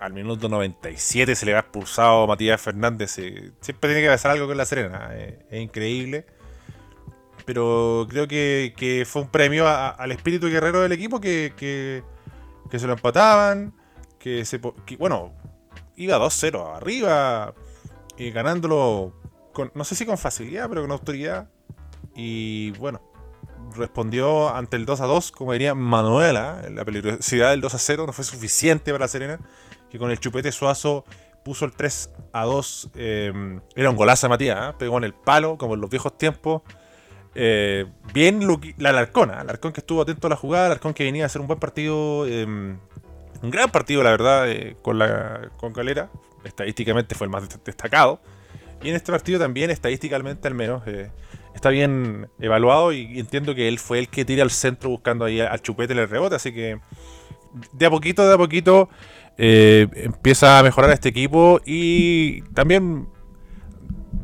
al 0.00 0.12
minuto 0.12 0.48
97 0.48 1.34
se 1.34 1.46
le 1.46 1.52
va 1.52 1.60
expulsado 1.60 2.22
a 2.22 2.26
Matías 2.26 2.60
Fernández. 2.60 3.18
Eh, 3.18 3.52
siempre 3.60 3.90
tiene 3.90 4.02
que 4.02 4.10
pasar 4.10 4.32
algo 4.32 4.46
con 4.46 4.56
la 4.56 4.64
Serena. 4.64 5.10
Eh, 5.12 5.46
es 5.50 5.60
increíble. 5.60 6.26
Pero 7.44 8.06
creo 8.08 8.28
que, 8.28 9.06
fue 9.08 9.22
un 9.22 9.28
premio 9.28 9.66
al 9.66 10.12
espíritu 10.12 10.48
guerrero 10.48 10.82
del 10.82 10.92
equipo 10.92 11.20
que, 11.20 12.02
se 12.70 12.86
lo 12.86 12.92
empataban. 12.92 13.74
Que, 14.18 14.44
bueno, 14.98 15.32
iba 15.96 16.18
2-0 16.18 16.76
arriba. 16.76 17.54
Y 18.16 18.30
ganándolo, 18.30 19.14
con, 19.52 19.72
no 19.74 19.84
sé 19.84 19.94
si 19.94 20.04
con 20.04 20.18
facilidad, 20.18 20.68
pero 20.68 20.82
con 20.82 20.92
autoridad. 20.92 21.48
Y 22.14 22.72
bueno, 22.72 23.00
respondió 23.74 24.54
ante 24.54 24.76
el 24.76 24.84
2 24.84 24.98
2, 24.98 25.32
como 25.32 25.52
diría 25.52 25.74
Manuela. 25.74 26.62
La 26.70 26.84
peligrosidad 26.84 27.50
del 27.50 27.62
2 27.62 27.74
0 27.78 28.04
no 28.06 28.12
fue 28.12 28.24
suficiente 28.24 28.92
para 28.92 29.04
la 29.04 29.08
Serena 29.08 29.40
que 29.90 29.98
con 29.98 30.10
el 30.10 30.18
chupete 30.18 30.52
Suazo 30.52 31.04
puso 31.44 31.64
el 31.64 31.72
3 31.72 32.10
a 32.32 32.44
2. 32.44 32.90
Eh, 32.94 33.60
era 33.74 33.90
un 33.90 33.96
golazo 33.96 34.28
Matías, 34.28 34.70
¿eh? 34.70 34.76
pegó 34.78 34.98
en 34.98 35.04
el 35.04 35.14
palo, 35.14 35.56
como 35.56 35.74
en 35.74 35.80
los 35.80 35.90
viejos 35.90 36.16
tiempos. 36.18 36.62
Eh, 37.34 37.86
bien 38.12 38.40
la 38.78 38.90
Alarcona, 38.90 39.40
Alarcón 39.40 39.72
que 39.72 39.80
estuvo 39.80 40.02
atento 40.02 40.26
a 40.26 40.30
la 40.30 40.36
jugada, 40.36 40.66
Alarcón 40.66 40.94
que 40.94 41.04
venía 41.04 41.24
a 41.24 41.26
hacer 41.26 41.40
un 41.40 41.46
buen 41.46 41.60
partido, 41.60 42.26
em, 42.26 42.78
un 43.42 43.50
gran 43.50 43.70
partido, 43.70 44.02
la 44.02 44.10
verdad, 44.10 44.50
eh, 44.50 44.76
con, 44.82 44.98
la, 44.98 45.48
con 45.56 45.72
Calera. 45.72 46.10
Estadísticamente 46.44 47.14
fue 47.14 47.26
el 47.26 47.30
más 47.30 47.48
destacado. 47.64 48.20
Y 48.82 48.88
en 48.88 48.96
este 48.96 49.12
partido 49.12 49.38
también, 49.38 49.70
estadísticamente 49.70 50.48
al 50.48 50.54
menos, 50.54 50.82
eh, 50.86 51.10
está 51.54 51.68
bien 51.68 52.28
evaluado 52.40 52.92
y, 52.92 53.18
entiendo 53.18 53.54
que 53.54 53.68
él 53.68 53.78
fue 53.78 53.98
el 53.98 54.08
que 54.08 54.24
tira 54.24 54.42
al 54.42 54.50
centro 54.50 54.90
buscando 54.90 55.24
ahí 55.24 55.40
al 55.40 55.60
chupete 55.62 55.92
el 55.92 56.08
rebote. 56.08 56.36
Así 56.36 56.52
que 56.52 56.80
de 57.72 57.86
a 57.86 57.90
poquito, 57.90 58.26
de 58.26 58.34
a 58.34 58.38
poquito 58.38 58.88
empieza 59.38 60.58
a 60.58 60.62
mejorar 60.62 60.90
este 60.90 61.08
equipo 61.08 61.60
y 61.64 62.42
también 62.54 63.08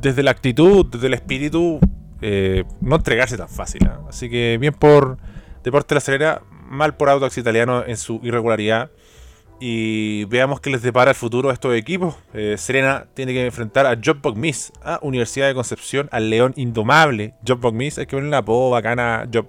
desde 0.05 0.23
la 0.23 0.31
actitud, 0.31 0.87
desde 0.87 1.07
el 1.07 1.15
espíritu, 1.15 1.81
eh, 2.21 2.65
no 2.81 2.97
entregarse 2.97 3.37
tan 3.37 3.49
fácil. 3.49 3.87
¿ah? 3.87 4.01
Así 4.09 4.29
que 4.29 4.59
bien 4.61 4.75
por 4.75 5.19
Deporte 5.63 5.95
La 5.95 5.99
Acelera, 5.99 6.43
mal 6.51 6.97
por 6.97 7.09
Audax 7.09 7.39
Italiano 7.39 7.85
en 7.87 7.97
su 7.97 8.21
irregularidad. 8.23 8.91
Y 9.61 10.25
veamos 10.25 10.61
qué 10.61 10.69
les 10.69 10.83
depara 10.83 11.13
el 11.13 11.17
futuro 11.17 11.49
a 11.49 11.53
estos 11.53 11.75
equipos. 11.75 12.17
Eh, 12.35 12.57
Serena 12.59 13.07
tiene 13.15 13.33
que 13.33 13.47
enfrentar 13.47 13.87
a 13.87 13.97
Job 14.03 14.37
Miss, 14.37 14.73
a 14.83 14.99
Universidad 15.01 15.47
de 15.47 15.55
Concepción, 15.55 16.09
al 16.13 16.29
León 16.29 16.53
Indomable. 16.57 17.35
Job 17.47 17.73
Miss, 17.73 17.99
hay 17.99 18.07
que 18.07 18.11
ponerle 18.11 18.29
una 18.29 18.39
apodo 18.39 18.71
bacana 18.71 19.27
Job. 19.33 19.47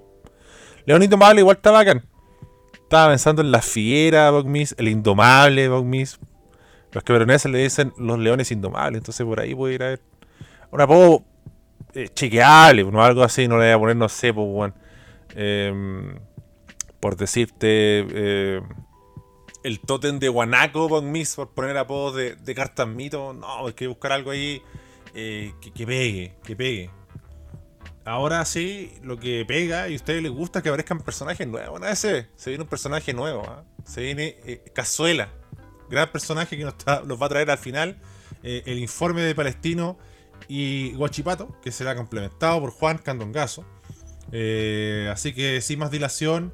León 0.85 1.03
Indomable 1.03 1.41
igual 1.41 1.57
está 1.57 1.71
bacán. 1.71 2.05
Estaba 2.85 3.09
pensando 3.09 3.41
en 3.41 3.51
la 3.51 3.63
fiera 3.63 4.31
Miss, 4.43 4.75
el 4.77 4.87
Indomable 4.89 5.67
Miss. 5.81 6.19
Los 6.91 7.03
que 7.03 7.13
veroneses 7.13 7.51
le 7.51 7.57
dicen 7.57 7.91
los 7.97 8.19
leones 8.19 8.51
indomables. 8.51 8.99
Entonces 8.99 9.25
por 9.25 9.39
ahí 9.39 9.55
puede 9.55 9.73
ir 9.73 9.83
a 9.83 9.87
ver. 9.87 10.01
Un 10.69 10.81
apodo 10.81 11.23
eh, 11.95 12.09
chequeable, 12.13 12.83
¿no? 12.83 13.03
algo 13.03 13.23
así, 13.23 13.47
no 13.47 13.57
le 13.57 13.65
voy 13.65 13.73
a 13.73 13.79
poner, 13.79 13.95
no 13.95 14.09
sé, 14.09 14.33
pues, 14.33 14.47
bueno, 14.47 14.75
em, 15.33 16.19
por 16.99 17.15
decirte, 17.15 18.05
eh, 18.09 18.61
el 19.63 19.79
tótem 19.79 20.19
de 20.19 20.27
Guanaco, 20.27 20.89
por, 20.89 21.01
mis, 21.01 21.35
por 21.35 21.53
poner 21.53 21.77
apodos 21.77 22.15
de, 22.15 22.35
de 22.35 22.55
cartas 22.55 22.87
mito, 22.87 23.33
no, 23.33 23.65
hay 23.67 23.73
que 23.73 23.87
buscar 23.87 24.11
algo 24.11 24.31
ahí 24.31 24.61
eh, 25.13 25.53
que, 25.61 25.87
pegue, 25.87 26.35
que 26.43 26.55
pegue. 26.55 26.89
Ahora 28.05 28.45
sí, 28.45 28.93
lo 29.03 29.19
que 29.19 29.43
pega 29.45 29.89
y 29.89 29.93
a 29.93 29.95
ustedes 29.95 30.23
les 30.23 30.31
gusta 30.31 30.59
es 30.59 30.63
que 30.63 30.69
aparezcan 30.69 30.99
personajes 30.99 31.47
nuevos. 31.47 31.79
Una 31.79 31.87
vez 31.87 31.99
se, 31.99 32.27
viene 32.45 32.63
un 32.63 32.69
personaje 32.69 33.13
nuevo, 33.13 33.43
¿ah? 33.47 33.63
se 33.83 34.01
viene 34.01 34.61
Cazuela, 34.73 35.29
gran 35.89 36.11
personaje 36.11 36.55
que 36.55 36.63
nos, 36.63 36.75
nos, 37.05 37.21
va 37.21 37.25
a 37.25 37.29
traer 37.29 37.49
al 37.49 37.57
final 37.57 37.97
el 38.43 38.77
informe 38.77 39.23
de 39.23 39.33
Palestino 39.33 39.97
y 40.47 40.93
Guachipato, 40.93 41.59
que 41.61 41.71
será 41.71 41.95
complementado 41.95 42.59
por 42.59 42.71
Juan 42.71 42.97
Candongazo. 42.97 43.65
Eh, 44.31 45.09
así 45.11 45.33
que 45.33 45.61
sin 45.61 45.79
más 45.79 45.91
dilación, 45.91 46.53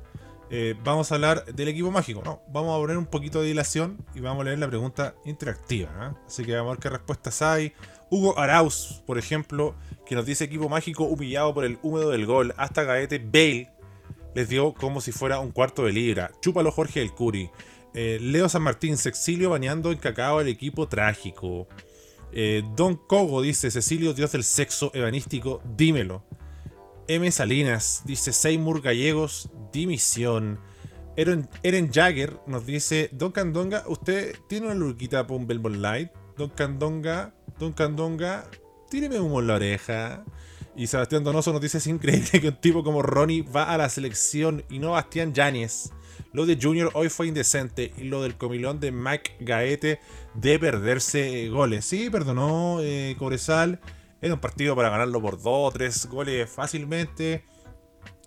eh, 0.49 0.75
vamos 0.83 1.11
a 1.11 1.15
hablar 1.15 1.45
del 1.45 1.67
equipo 1.69 1.91
mágico. 1.91 2.21
No, 2.23 2.41
vamos 2.49 2.75
a 2.75 2.81
poner 2.81 2.97
un 2.97 3.05
poquito 3.05 3.41
de 3.41 3.47
dilación 3.47 4.05
y 4.13 4.19
vamos 4.19 4.41
a 4.41 4.45
leer 4.45 4.59
la 4.59 4.67
pregunta 4.67 5.15
interactiva. 5.25 5.89
¿eh? 5.89 6.17
Así 6.27 6.43
que 6.43 6.55
vamos 6.55 6.71
a 6.71 6.73
ver 6.73 6.79
qué 6.79 6.89
respuestas 6.89 7.41
hay. 7.41 7.73
Hugo 8.11 8.37
Arauz, 8.37 9.01
por 9.07 9.17
ejemplo, 9.17 9.73
que 10.05 10.13
nos 10.13 10.27
dice 10.27 10.43
equipo 10.43 10.69
mágico 10.69 11.05
humillado 11.05 11.53
por 11.53 11.65
el 11.65 11.79
húmedo 11.81 12.11
del 12.11 12.27
gol. 12.27 12.53
Hasta 12.57 12.83
Gaete 12.83 13.17
Bale 13.17 13.71
les 14.35 14.49
dio 14.49 14.73
como 14.73 15.01
si 15.01 15.11
fuera 15.11 15.39
un 15.39 15.51
cuarto 15.51 15.85
de 15.85 15.93
libra. 15.93 16.31
Chúpalo 16.41 16.71
Jorge 16.71 16.99
del 16.99 17.13
Curi. 17.13 17.49
Leo 17.93 18.47
San 18.47 18.61
Martín, 18.61 18.97
Sexilio 18.97 19.49
bañando 19.49 19.91
en 19.91 19.97
cacao 19.97 20.39
al 20.39 20.47
equipo 20.47 20.87
trágico. 20.87 21.67
Eh, 22.31 22.63
Don 22.75 22.95
Cogo 22.95 23.41
dice, 23.41 23.69
Cecilio, 23.71 24.13
dios 24.13 24.31
del 24.31 24.43
sexo 24.43 24.91
evanístico, 24.93 25.61
dímelo. 25.75 26.23
M. 27.07 27.29
Salinas 27.31 28.03
dice, 28.05 28.31
Seymour 28.31 28.81
Gallegos, 28.81 29.49
dimisión. 29.73 30.59
Eren, 31.17 31.49
Eren, 31.63 31.91
Jagger 31.91 32.39
nos 32.47 32.65
dice, 32.65 33.09
Don 33.11 33.31
Candonga, 33.33 33.83
¿usted 33.87 34.35
tiene 34.47 34.67
una 34.67 34.75
luquita 34.75 35.27
para 35.27 35.39
un 35.39 35.47
Belmont 35.47 35.75
Light? 35.75 36.11
Don 36.37 36.49
Candonga, 36.49 37.35
Don 37.61 37.73
Candonga, 37.73 38.49
tíreme 38.89 39.19
humo 39.19 39.39
en 39.39 39.45
la 39.45 39.53
oreja. 39.53 40.25
Y 40.75 40.87
Sebastián 40.87 41.23
Donoso 41.23 41.53
nos 41.53 41.61
dice, 41.61 41.77
es 41.77 41.85
increíble 41.85 42.41
que 42.41 42.47
un 42.47 42.59
tipo 42.59 42.83
como 42.83 43.03
Ronnie 43.03 43.43
va 43.43 43.65
a 43.65 43.77
la 43.77 43.87
selección 43.87 44.63
y 44.67 44.79
no 44.79 44.93
Bastián 44.93 45.31
Yáñez. 45.31 45.91
Lo 46.33 46.47
de 46.47 46.57
Junior 46.59 46.89
hoy 46.95 47.09
fue 47.09 47.27
indecente 47.27 47.93
y 47.95 48.05
lo 48.05 48.23
del 48.23 48.35
comilón 48.35 48.79
de 48.79 48.91
Mike 48.91 49.35
Gaete 49.41 49.99
de 50.33 50.57
perderse 50.57 51.49
goles. 51.49 51.85
Sí, 51.85 52.09
perdonó 52.09 52.79
eh, 52.81 53.15
Cobresal. 53.19 53.79
Era 54.23 54.33
un 54.33 54.39
partido 54.39 54.75
para 54.75 54.89
ganarlo 54.89 55.21
por 55.21 55.39
dos 55.39 55.69
o 55.69 55.71
tres 55.71 56.07
goles 56.07 56.49
fácilmente. 56.49 57.45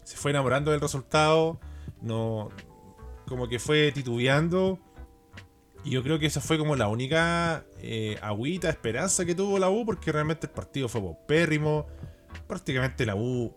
Se 0.04 0.16
fue 0.16 0.30
enamorando 0.30 0.70
del 0.70 0.80
resultado. 0.80 1.58
No, 2.00 2.50
como 3.26 3.48
que 3.48 3.58
fue 3.58 3.90
titubeando. 3.90 4.78
Y 5.84 5.90
yo 5.90 6.02
creo 6.02 6.18
que 6.18 6.26
esa 6.26 6.40
fue 6.40 6.58
como 6.58 6.76
la 6.76 6.88
única 6.88 7.64
eh, 7.78 8.18
agüita, 8.22 8.70
esperanza 8.70 9.24
que 9.24 9.34
tuvo 9.34 9.58
la 9.58 9.68
U, 9.68 9.84
porque 9.84 10.10
realmente 10.10 10.46
el 10.46 10.52
partido 10.52 10.88
fue 10.88 11.02
pérrimo. 11.26 11.86
Prácticamente 12.46 13.04
la 13.06 13.14
U 13.14 13.54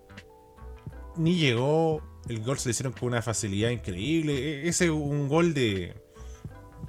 ni 1.15 1.37
llegó 1.37 2.03
el 2.29 2.43
gol 2.43 2.59
se 2.59 2.69
le 2.69 2.71
hicieron 2.71 2.93
con 2.93 3.09
una 3.09 3.21
facilidad 3.21 3.69
increíble. 3.69 4.33
E, 4.33 4.67
ese 4.67 4.85
es 4.85 4.91
un 4.91 5.27
gol 5.27 5.53
de, 5.53 5.95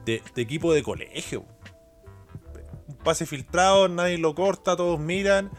de, 0.05 0.22
equipo 0.37 0.72
de 0.72 0.83
colegio. 0.83 1.44
Un 2.87 2.96
pase 2.96 3.27
filtrado, 3.27 3.88
nadie 3.88 4.18
lo 4.18 4.35
corta, 4.35 4.77
todos 4.77 4.98
miran. 4.98 5.51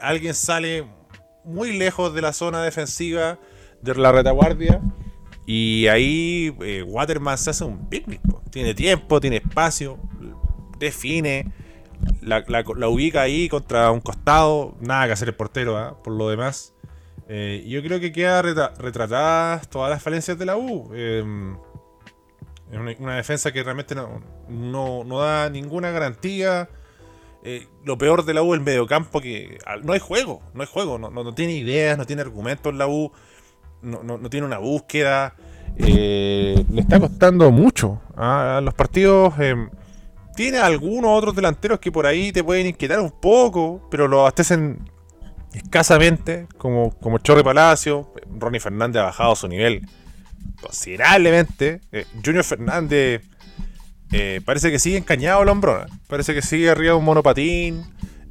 Alguien 0.00 0.34
sale 0.34 0.86
muy 1.44 1.76
lejos 1.76 2.14
de 2.14 2.22
la 2.22 2.32
zona 2.32 2.62
defensiva 2.62 3.38
de 3.82 3.94
la 3.94 4.12
retaguardia. 4.12 4.80
Y 5.50 5.86
ahí 5.86 6.54
eh, 6.60 6.82
Waterman 6.86 7.38
se 7.38 7.48
hace 7.48 7.64
un 7.64 7.88
picnic. 7.88 8.20
Tiene 8.50 8.74
tiempo, 8.74 9.18
tiene 9.18 9.36
espacio, 9.36 9.98
define, 10.78 11.50
la, 12.20 12.44
ubica 12.90 13.22
ahí 13.22 13.48
contra 13.48 13.90
un 13.90 14.00
costado. 14.00 14.76
Nada 14.78 15.06
que 15.06 15.12
hacer 15.12 15.28
el 15.28 15.34
portero, 15.34 15.78
¿ah? 15.78 15.96
por 16.04 16.12
lo 16.12 16.28
demás. 16.28 16.74
Eh, 17.30 17.64
yo 17.66 17.82
creo 17.82 17.98
que 17.98 18.12
queda 18.12 18.42
retratadas 18.42 19.70
todas 19.70 19.88
las 19.88 20.02
falencias 20.02 20.38
de 20.38 20.44
la 20.44 20.58
U. 20.58 20.90
Eh, 20.92 21.24
una, 22.70 23.16
defensa 23.16 23.50
que 23.50 23.62
realmente 23.62 23.94
no, 23.94 25.18
da 25.18 25.48
ninguna 25.48 25.90
garantía. 25.92 26.68
Eh, 27.42 27.66
lo 27.86 27.96
peor 27.96 28.26
de 28.26 28.34
la 28.34 28.42
U 28.42 28.52
es 28.52 28.58
el 28.58 28.64
mediocampo 28.66 29.22
que 29.22 29.56
no 29.82 29.94
hay 29.94 30.00
juego, 30.00 30.42
no 30.52 30.60
hay 30.60 30.68
juego, 30.70 30.98
no, 30.98 31.34
tiene 31.34 31.54
ideas, 31.54 31.96
no 31.96 32.04
tiene 32.04 32.20
argumentos 32.20 32.74
la 32.74 32.86
U, 32.86 33.12
no, 33.82 34.18
tiene 34.28 34.46
una 34.46 34.58
búsqueda. 34.58 35.34
le 35.76 36.64
está 36.76 37.00
costando 37.00 37.50
mucho 37.50 38.00
¿ah? 38.16 38.58
a 38.58 38.60
los 38.60 38.74
partidos. 38.74 39.34
tiene 40.36 40.58
algunos 40.58 41.10
otros 41.16 41.34
delanteros 41.34 41.78
que 41.78 41.92
por 41.92 42.06
ahí 42.06 42.32
te 42.32 42.44
pueden 42.44 42.66
inquietar 42.66 43.00
un 43.00 43.10
poco, 43.10 43.86
pero 43.90 44.08
lo 44.08 44.20
abastecen 44.20 44.90
escasamente, 45.52 46.46
como, 46.56 46.90
como 46.98 47.18
Chorri 47.18 47.42
Palacio. 47.42 48.12
Ronnie 48.38 48.60
Fernández 48.60 49.00
ha 49.00 49.06
bajado 49.06 49.34
su 49.36 49.48
nivel 49.48 49.86
considerablemente. 50.60 51.80
Eh, 51.92 52.06
Junior 52.24 52.44
Fernández 52.44 53.22
eh, 54.12 54.40
parece 54.44 54.70
que 54.70 54.78
sigue 54.78 54.96
encañado 54.96 55.42
el 55.42 55.48
hombrón. 55.48 55.86
Parece 56.06 56.34
que 56.34 56.42
sigue 56.42 56.70
arriba 56.70 56.92
de 56.92 56.98
un 56.98 57.04
monopatín. 57.04 57.84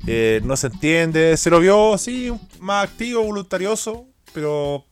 Eh, 0.05 0.41
no 0.43 0.55
se 0.57 0.67
entiende. 0.67 1.37
Se 1.37 1.49
lo 1.49 1.59
vio 1.59 1.93
así, 1.93 2.33
más 2.59 2.85
activo, 2.85 3.23
voluntarioso. 3.23 4.07
Pero 4.33 4.85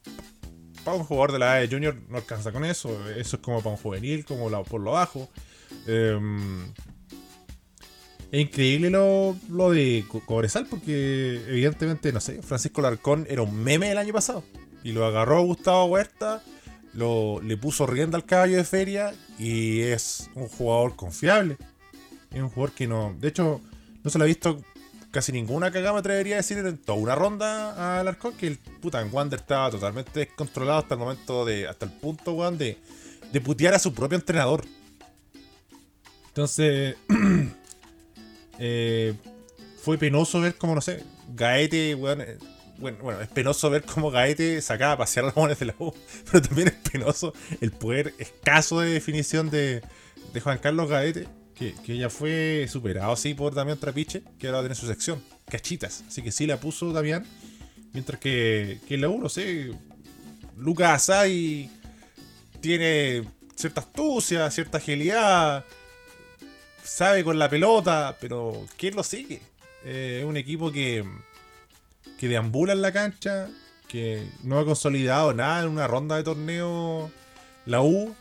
para 0.86 0.98
un 0.98 1.04
jugador 1.04 1.34
de 1.34 1.40
la 1.40 1.54
A 1.54 1.56
de 1.56 1.68
Junior 1.68 1.98
no 2.08 2.18
alcanza 2.18 2.54
con 2.54 2.64
eso. 2.64 2.90
Eso 3.10 3.36
es 3.36 3.42
como 3.42 3.58
para 3.58 3.72
un 3.72 3.78
juvenil, 3.78 4.24
como 4.24 4.50
por 4.64 4.80
lo 4.80 4.92
bajo. 4.92 5.28
Em, 5.88 6.72
es 8.32 8.42
increíble 8.42 8.90
lo, 8.90 9.36
de 9.72 10.06
Cobresal 10.26 10.68
porque 10.68 11.42
evidentemente, 11.48 12.14
no 12.14 12.22
sé, 12.22 12.42
Francisco 12.42 12.82
Larcón 12.82 13.26
era 13.30 13.42
un 13.42 13.62
meme 13.62 13.92
el 13.92 13.98
año 13.98 14.14
pasado. 14.14 14.44
Y 14.84 14.92
lo 14.92 15.06
agarró 15.06 15.42
Gustavo 15.42 15.86
Huerta, 15.86 16.44
lo, 16.94 17.42
le 17.42 17.58
puso 17.58 17.88
rienda 17.88 18.18
al 18.18 18.26
caballo 18.26 18.56
de 18.56 18.64
feria 18.64 19.14
y 19.40 19.82
es 19.82 20.30
un 20.36 20.48
jugador 20.48 20.96
confiable. 20.96 21.58
Es 22.32 22.42
un 22.42 22.50
jugador 22.50 22.76
que 22.76 22.88
no... 22.88 23.16
De 23.20 23.30
hecho, 23.30 23.60
no 24.04 24.10
se 24.12 24.20
lo 24.20 24.26
ha 24.26 24.28
visto 24.28 24.62
casi 25.16 25.32
ninguna 25.32 25.72
cagada, 25.72 25.94
me 25.94 26.00
atrevería 26.00 26.36
a 26.36 26.38
decir, 26.38 26.58
en 26.58 26.78
toda 26.78 26.98
una 26.98 27.16
ronda 27.16 28.00
al 28.00 28.08
Arcón, 28.10 28.34
que 28.34 28.48
el 28.48 28.58
puta 28.58 29.02
Wander 29.06 29.40
estaba 29.40 29.72
totalmente 29.72 30.20
descontrolado 30.20 30.80
hasta 30.80 30.96
el 30.96 31.00
momento 31.00 31.46
de. 31.46 31.70
hasta 31.70 31.86
el 31.86 31.92
punto, 31.94 32.34
weón, 32.34 32.58
de, 32.58 32.78
de 33.32 33.40
putear 33.40 33.74
a 33.74 33.80
su 33.80 33.94
propio 33.94 34.18
entrenador. 34.18 34.66
Entonces. 36.28 36.98
Eh, 38.58 39.14
fue 39.82 39.98
penoso 39.98 40.40
ver 40.40 40.56
como, 40.56 40.76
no 40.76 40.80
sé, 40.80 41.04
Gaete, 41.36 41.92
eh, 41.92 41.96
bueno, 41.96 42.24
bueno, 42.80 43.20
es 43.20 43.28
penoso 43.28 43.70
ver 43.70 43.84
cómo 43.84 44.10
Gaete 44.10 44.62
sacaba 44.62 44.94
a 44.94 44.98
pasear 44.98 45.26
los 45.26 45.36
mones 45.36 45.60
de 45.60 45.66
la 45.66 45.76
U, 45.78 45.94
pero 46.32 46.42
también 46.42 46.70
es 46.70 46.90
penoso 46.90 47.34
el 47.60 47.72
poder 47.72 48.14
escaso 48.18 48.80
de 48.80 48.92
definición 48.92 49.50
de, 49.50 49.84
Juan 50.42 50.58
Carlos 50.60 50.90
Gaete, 50.90 51.28
que, 51.56 51.98
ya 51.98 52.10
fue 52.10 52.68
superado 52.70 53.14
así 53.14 53.34
por 53.34 53.54
Damián 53.54 53.78
Trapiche, 53.78 54.24
que 54.38 54.48
ahora 54.48 54.62
tiene 54.62 54.76
su 54.76 54.88
sección, 54.88 55.24
cachitas, 55.50 56.04
así 56.08 56.22
que 56.22 56.32
sí 56.32 56.46
la 56.46 56.60
puso 56.60 56.92
Damián. 56.92 57.26
Mientras 57.94 58.20
que, 58.20 58.80
que 58.88 58.98
la 58.98 59.08
U, 59.08 59.20
no 59.20 59.30
sé, 59.30 59.72
Lucas 60.58 61.10
Asai 61.10 61.70
tiene 62.60 63.24
cierta 63.56 63.82
astucia, 63.82 64.52
cierta 64.52 64.80
agilidad, 64.80 65.64
sabe 66.84 67.24
con 67.24 67.40
la 67.40 67.50
pelota, 67.50 68.18
pero 68.20 68.66
¿quién 68.78 68.96
lo 68.96 69.04
sigue? 69.04 69.42
Eh, 69.86 70.20
es 70.20 70.26
un 70.26 70.36
equipo 70.36 70.72
que, 70.72 71.06
que 72.20 72.28
deambula 72.28 72.74
en 72.74 72.82
la 72.82 72.92
cancha, 72.92 73.50
que 73.88 74.28
no 74.44 74.60
ha 74.60 74.66
consolidado 74.66 75.34
nada 75.34 75.64
en 75.64 75.70
una 75.70 75.88
ronda 75.88 76.18
de 76.18 76.24
torneo 76.24 77.12
la 77.66 77.82
U. 77.82 78.16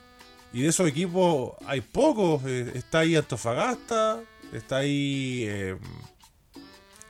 Y 0.55 0.62
de 0.62 0.69
esos 0.69 0.88
equipos 0.88 1.55
hay 1.67 1.81
pocos. 1.81 2.40
Eh, 2.47 2.71
está 2.77 3.01
ahí 3.01 3.17
Antofagasta, 3.17 4.23
está 4.53 4.77
ahí 4.77 5.45
eh, 5.49 5.77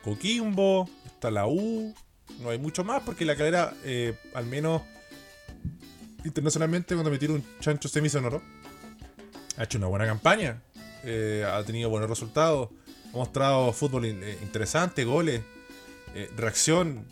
Coquimbo, 0.03 0.89
está 1.05 1.29
la 1.29 1.45
U. 1.45 1.93
No 2.39 2.49
hay 2.49 2.57
mucho 2.57 2.83
más 2.83 3.03
porque 3.03 3.23
la 3.23 3.35
calera, 3.35 3.71
eh, 3.83 4.17
al 4.33 4.47
menos 4.47 4.81
internacionalmente, 6.23 6.95
cuando 6.95 7.11
metieron 7.11 7.37
un 7.37 7.59
chancho 7.59 7.87
semisonoro, 7.87 8.41
ha 9.57 9.63
hecho 9.63 9.77
una 9.77 9.87
buena 9.87 10.07
campaña. 10.07 10.63
ha 11.03 11.63
tenido 11.63 11.91
buenos 11.91 12.09
resultados. 12.09 12.69
Ha 13.13 13.17
mostrado 13.17 13.71
fútbol 13.73 14.07
interesante, 14.07 15.05
goles, 15.05 15.43
reacción. 16.35 17.05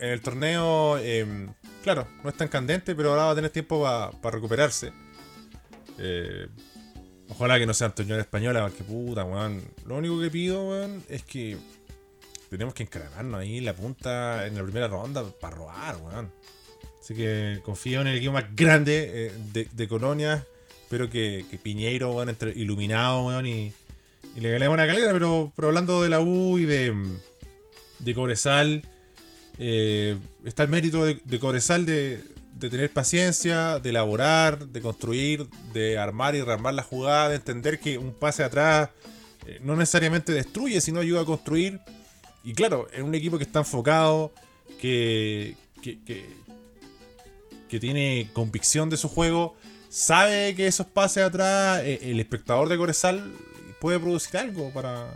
En 0.00 0.10
el 0.10 0.20
torneo, 0.20 0.98
em, 0.98 1.48
claro, 1.84 2.08
no 2.24 2.28
es 2.28 2.36
tan 2.36 2.48
candente, 2.48 2.96
pero 2.96 3.10
ahora 3.10 3.26
va 3.26 3.30
a 3.30 3.34
tener 3.36 3.50
tiempo 3.50 3.82
para 3.82 4.34
recuperarse. 4.34 4.92
Eh, 5.98 6.46
ojalá 7.28 7.58
que 7.58 7.66
no 7.66 7.74
sea 7.74 7.88
Antonio 7.88 8.18
española, 8.18 8.70
que 8.76 8.84
puta, 8.84 9.24
weón. 9.24 9.62
Lo 9.86 9.96
único 9.96 10.20
que 10.20 10.30
pido, 10.30 10.68
weón, 10.68 11.02
es 11.08 11.22
que 11.22 11.56
tenemos 12.50 12.74
que 12.74 12.84
encargarnos 12.84 13.40
ahí 13.40 13.58
en 13.58 13.64
la 13.64 13.74
punta, 13.74 14.46
en 14.46 14.54
la 14.54 14.62
primera 14.62 14.88
ronda, 14.88 15.24
para 15.40 15.56
robar, 15.56 15.96
weón. 15.98 16.32
Así 17.00 17.14
que 17.14 17.60
confío 17.64 18.00
en 18.00 18.08
el 18.08 18.16
equipo 18.16 18.32
más 18.32 18.54
grande 18.54 19.30
eh, 19.54 19.66
de, 19.72 19.88
Colonia. 19.88 20.44
Espero 20.82 21.08
que, 21.08 21.44
Piñeiro, 21.62 22.12
weón, 22.12 22.28
entre 22.28 22.50
iluminado, 22.52 23.26
weón, 23.26 23.46
y, 23.46 23.72
le 24.36 24.50
ganemos 24.50 24.74
una 24.74 24.86
calera. 24.86 25.12
Pero, 25.12 25.52
pero 25.54 25.68
hablando 25.68 26.02
de 26.02 26.08
la 26.08 26.20
U 26.20 26.58
y 26.58 26.64
de, 26.64 26.94
de 28.00 28.14
Cobresal, 28.14 28.82
eh, 29.58 30.16
está 30.44 30.64
el 30.64 30.68
mérito 30.68 31.04
de, 31.04 31.20
de 31.24 31.38
Cobresal 31.38 31.86
de, 31.86 32.22
de 32.58 32.70
tener 32.70 32.90
paciencia, 32.90 33.78
de 33.78 33.90
elaborar, 33.90 34.66
de 34.68 34.80
construir, 34.80 35.46
de 35.74 35.98
armar 35.98 36.34
y 36.34 36.42
rearmar 36.42 36.74
la 36.74 36.82
jugada, 36.82 37.28
de 37.28 37.36
entender 37.36 37.78
que 37.78 37.98
un 37.98 38.14
pase 38.14 38.42
atrás 38.42 38.90
eh, 39.46 39.58
no 39.62 39.76
necesariamente 39.76 40.32
destruye, 40.32 40.80
sino 40.80 41.00
ayuda 41.00 41.20
a 41.20 41.24
construir. 41.24 41.80
Y 42.44 42.54
claro, 42.54 42.88
en 42.92 43.04
un 43.04 43.14
equipo 43.14 43.36
que 43.36 43.44
está 43.44 43.58
enfocado, 43.58 44.32
que, 44.80 45.54
que, 45.82 45.98
que, 47.68 47.80
tiene 47.80 48.30
convicción 48.32 48.88
de 48.88 48.96
su 48.96 49.10
juego, 49.10 49.54
sabe 49.90 50.54
que 50.54 50.66
esos 50.66 50.86
pases 50.86 51.24
atrás, 51.24 51.82
eh, 51.84 51.98
el 52.10 52.18
espectador 52.20 52.70
de 52.70 52.78
Corezal 52.78 53.34
puede 53.80 54.00
producir 54.00 54.38
algo 54.38 54.70
para, 54.70 55.14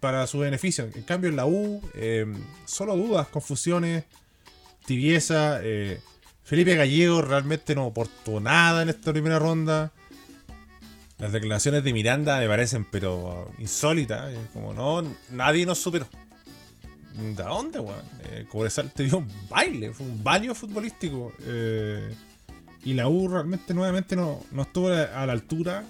para 0.00 0.26
su 0.26 0.38
beneficio. 0.38 0.88
En 0.94 1.02
cambio, 1.02 1.28
en 1.28 1.36
la 1.36 1.44
U, 1.44 1.82
eh, 1.94 2.24
solo 2.64 2.96
dudas, 2.96 3.28
confusiones, 3.28 4.04
tibieza. 4.86 5.60
Felipe 6.50 6.74
Gallego 6.74 7.22
realmente 7.22 7.76
no 7.76 7.86
aportó 7.86 8.40
nada 8.40 8.82
en 8.82 8.88
esta 8.88 9.12
primera 9.12 9.38
ronda. 9.38 9.92
Las 11.18 11.30
declaraciones 11.30 11.84
de 11.84 11.92
Miranda 11.92 12.40
me 12.40 12.48
parecen 12.48 12.84
pero 12.90 13.52
insólitas. 13.60 14.34
Como 14.52 14.72
no, 14.72 15.08
nadie 15.30 15.64
nos 15.64 15.78
superó. 15.78 16.08
¿De 17.14 17.40
dónde, 17.44 17.78
weón? 17.78 18.02
Eh, 18.24 18.46
Cobresal 18.50 18.90
te 18.90 19.04
dio 19.04 19.18
un 19.18 19.28
baile, 19.48 19.92
fue 19.92 20.04
un 20.06 20.24
baño 20.24 20.52
futbolístico. 20.56 21.32
Eh, 21.42 22.12
y 22.82 22.94
la 22.94 23.06
U 23.06 23.28
realmente 23.28 23.72
nuevamente 23.72 24.16
no, 24.16 24.40
estuvo 24.60 24.88
a 24.88 25.24
la 25.26 25.32
altura. 25.32 25.84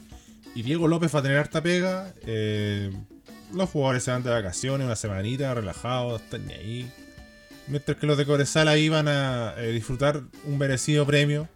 Y 0.55 0.61
Diego 0.61 0.89
López 0.89 1.15
va 1.15 1.21
a 1.21 1.23
tener 1.23 1.39
harta 1.39 1.63
pega. 1.63 2.13
Eh, 2.27 2.93
los 3.55 3.71
jugadores 3.71 4.03
se 4.03 4.11
van 4.11 4.23
de 4.23 4.29
vacaciones, 4.29 4.85
una 4.85 4.97
semanita, 4.97 5.55
relajados, 5.55 6.21
están 6.21 6.47
ahí. 6.51 6.93
Mientras 7.71 7.99
que 7.99 8.07
los 8.07 8.19
de 8.19 8.27
Coresala 8.27 8.77
iban 8.77 9.07
a 9.07 9.55
eh, 9.57 9.71
disfrutar 9.71 10.23
un 10.45 10.59
merecido 10.59 11.07
premio. 11.07 11.49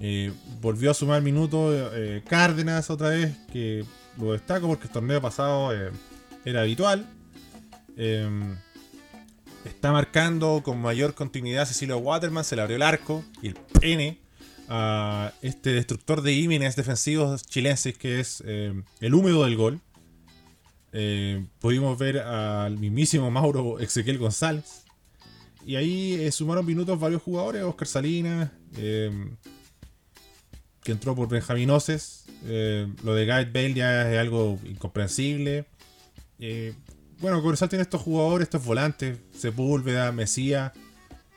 Eh, 0.00 0.32
volvió 0.60 0.90
a 0.90 0.94
sumar 0.94 1.22
minutos 1.22 1.92
eh, 1.94 2.22
Cárdenas 2.26 2.90
otra 2.90 3.10
vez, 3.10 3.36
que 3.52 3.84
lo 4.18 4.32
destaco 4.32 4.66
porque 4.66 4.88
el 4.88 4.92
torneo 4.92 5.20
pasado 5.22 5.72
era 6.44 6.60
habitual. 6.60 7.06
Em, 7.96 8.56
está 9.64 9.92
marcando 9.92 10.60
con 10.64 10.80
mayor 10.80 11.14
continuidad 11.14 11.66
Cecilio 11.66 11.98
Waterman, 11.98 12.42
se 12.42 12.56
le 12.56 12.62
abrió 12.62 12.74
el 12.74 12.82
arco 12.82 13.24
y 13.40 13.48
el 13.48 13.54
pene 13.54 14.18
a 14.68 15.32
este 15.40 15.72
destructor 15.72 16.22
de 16.22 16.32
ímenes 16.32 16.74
defensivos 16.74 17.44
chilenses 17.44 17.96
que 17.96 18.18
es 18.18 18.40
el 18.40 19.14
húmedo 19.14 19.44
del 19.44 19.56
gol. 19.56 19.80
pudimos 21.60 21.96
ver 21.96 22.18
al 22.18 22.76
mismísimo 22.78 23.30
Mauro 23.30 23.78
Ezequiel 23.78 24.18
González, 24.18 24.83
y 25.66 25.76
ahí 25.76 26.14
eh, 26.20 26.30
sumaron 26.30 26.66
minutos 26.66 26.98
varios 26.98 27.22
jugadores, 27.22 27.62
Oscar 27.62 27.88
Salinas, 27.88 28.50
em, 28.76 29.36
que 30.82 30.92
entró 30.92 31.14
por 31.14 31.28
Benjaminoces. 31.28 32.26
Eh, 32.44 32.86
lo 33.02 33.14
de 33.14 33.24
Guy 33.24 33.50
Bale 33.50 33.74
ya 33.74 34.12
es 34.12 34.18
algo 34.18 34.58
incomprensible. 34.64 35.64
Eh, 36.38 36.74
bueno, 37.20 37.42
Cobresal 37.42 37.70
tiene 37.70 37.82
estos 37.82 38.02
jugadores, 38.02 38.46
estos 38.46 38.64
volantes, 38.64 39.18
Sepúlveda, 39.36 40.12
Mesía, 40.12 40.72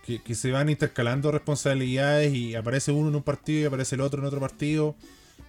que, 0.06 0.36
se 0.36 0.52
van 0.52 0.70
intercalando 0.70 1.32
responsabilidades 1.32 2.34
y 2.34 2.56
aparece 2.56 2.94
uno 2.94 3.10
en 3.10 3.16
un 3.16 3.24
partido 3.24 3.62
y 3.62 3.66
aparece 3.66 3.96
el 3.96 4.02
otro 4.02 4.20
en 4.20 4.26
otro 4.26 4.40
partido. 4.40 4.96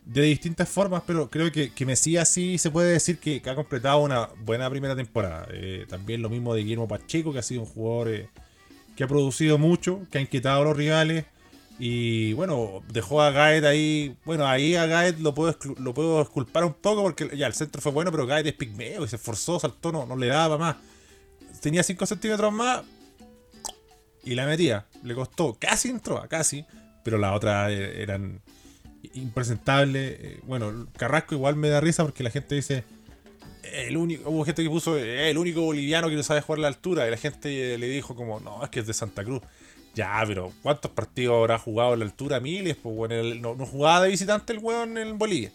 De 0.04 0.22
distintas 0.22 0.68
formas, 0.68 1.02
pero 1.06 1.30
creo 1.30 1.52
que, 1.52 1.70
que 1.70 1.84
Mesías 1.84 2.28
sí 2.28 2.58
se 2.58 2.70
puede 2.70 2.92
decir 2.92 3.18
que, 3.18 3.42
ha 3.44 3.54
completado 3.54 3.98
una 3.98 4.28
buena 4.44 4.70
primera 4.70 4.96
temporada. 4.96 5.48
también 5.88 6.22
lo 6.22 6.28
mismo 6.28 6.54
de 6.54 6.62
Guillermo 6.62 6.88
Pacheco, 6.88 7.32
que 7.32 7.40
ha 7.40 7.42
sido 7.42 7.62
un 7.62 7.66
jugador 7.66 8.28
que 8.98 9.04
ha 9.04 9.06
producido 9.06 9.58
mucho, 9.58 10.00
que 10.11 10.18
ha 10.18 10.20
inquietado 10.20 10.61
a 10.61 10.64
los 10.64 10.76
rivales. 10.76 11.24
Y 11.78 12.32
bueno, 12.32 12.82
dejó 12.92 13.22
a 13.22 13.30
Gaet 13.30 13.64
ahí. 13.64 14.16
Bueno, 14.24 14.44
ahí 14.44 14.74
a 14.74 14.87
Gaet 14.87 15.20
lo 15.20 15.34
puedo, 15.34 15.56
lo 15.78 15.94
puedo 15.94 16.20
esculpar 16.20 16.64
un 16.64 16.74
poco 16.74 17.02
porque 17.02 17.30
ya 17.37 17.46
el 17.46 17.54
centro 17.54 17.80
fue 17.80 17.92
bueno, 17.92 18.11
pero 18.11 18.26
Gaet 18.26 18.46
es 18.46 18.54
pigmeo 18.54 19.04
y 19.04 19.08
se 19.08 19.14
esforzó, 19.14 19.61
saltó, 19.61 19.92
no, 19.92 20.04
no 20.04 20.16
le 20.16 20.26
daba 20.26 20.58
más. 20.58 20.76
Tenía 21.61 21.84
5 21.84 22.06
centímetros 22.06 22.52
más 22.52 22.82
y 24.24 24.34
la 24.34 24.46
metía. 24.46 24.87
Le 25.04 25.14
costó, 25.14 25.56
casi 25.61 25.90
entró, 25.90 26.20
casi. 26.28 26.66
Pero 27.04 27.18
las 27.18 27.37
otras 27.37 27.70
e-, 27.70 28.02
eran 28.02 28.42
impresentables. 29.14 30.16
Eh, 30.18 30.40
bueno, 30.42 30.88
Carrasco 30.96 31.37
igual 31.37 31.54
me 31.54 31.68
da 31.68 31.80
risa 31.80 32.02
porque 32.02 32.24
la 32.24 32.30
gente 32.30 32.56
dice 32.56 32.82
el 33.72 33.96
único, 33.96 34.31
hubo 34.31 34.44
gente 34.44 34.62
que 34.62 34.70
puso 34.70 34.96
el 34.96 35.37
único 35.38 35.62
boliviano 35.62 36.09
que 36.09 36.16
no 36.16 36.22
sabe 36.22 36.40
jugar 36.40 36.59
a 36.61 36.62
la 36.62 36.68
altura 36.68 37.07
y 37.07 37.11
la 37.11 37.16
gente 37.16 37.78
le 37.78 37.88
dijo 37.88 38.14
como, 38.14 38.40
no, 38.40 38.62
es 38.62 38.70
que 38.70 38.81
es 38.81 38.87
de 38.87 38.94
Santa 38.94 39.24
Cruz. 39.24 39.42
Ya, 39.94 40.22
pero 40.26 40.52
¿cuántos 40.62 40.90
partidos 40.92 41.37
habrá 41.38 41.59
jugado 41.59 41.92
a 41.92 41.96
la 41.96 42.04
altura? 42.04 42.40
Miles, 42.40 42.76
pues 42.76 42.94
bueno, 42.94 43.54
no, 43.54 43.66
jugaba 43.66 44.02
de 44.02 44.11
visitante 44.11 44.52
el 44.52 44.61
weón 44.61 44.96
en 44.98 45.18
Bolivia. 45.18 45.52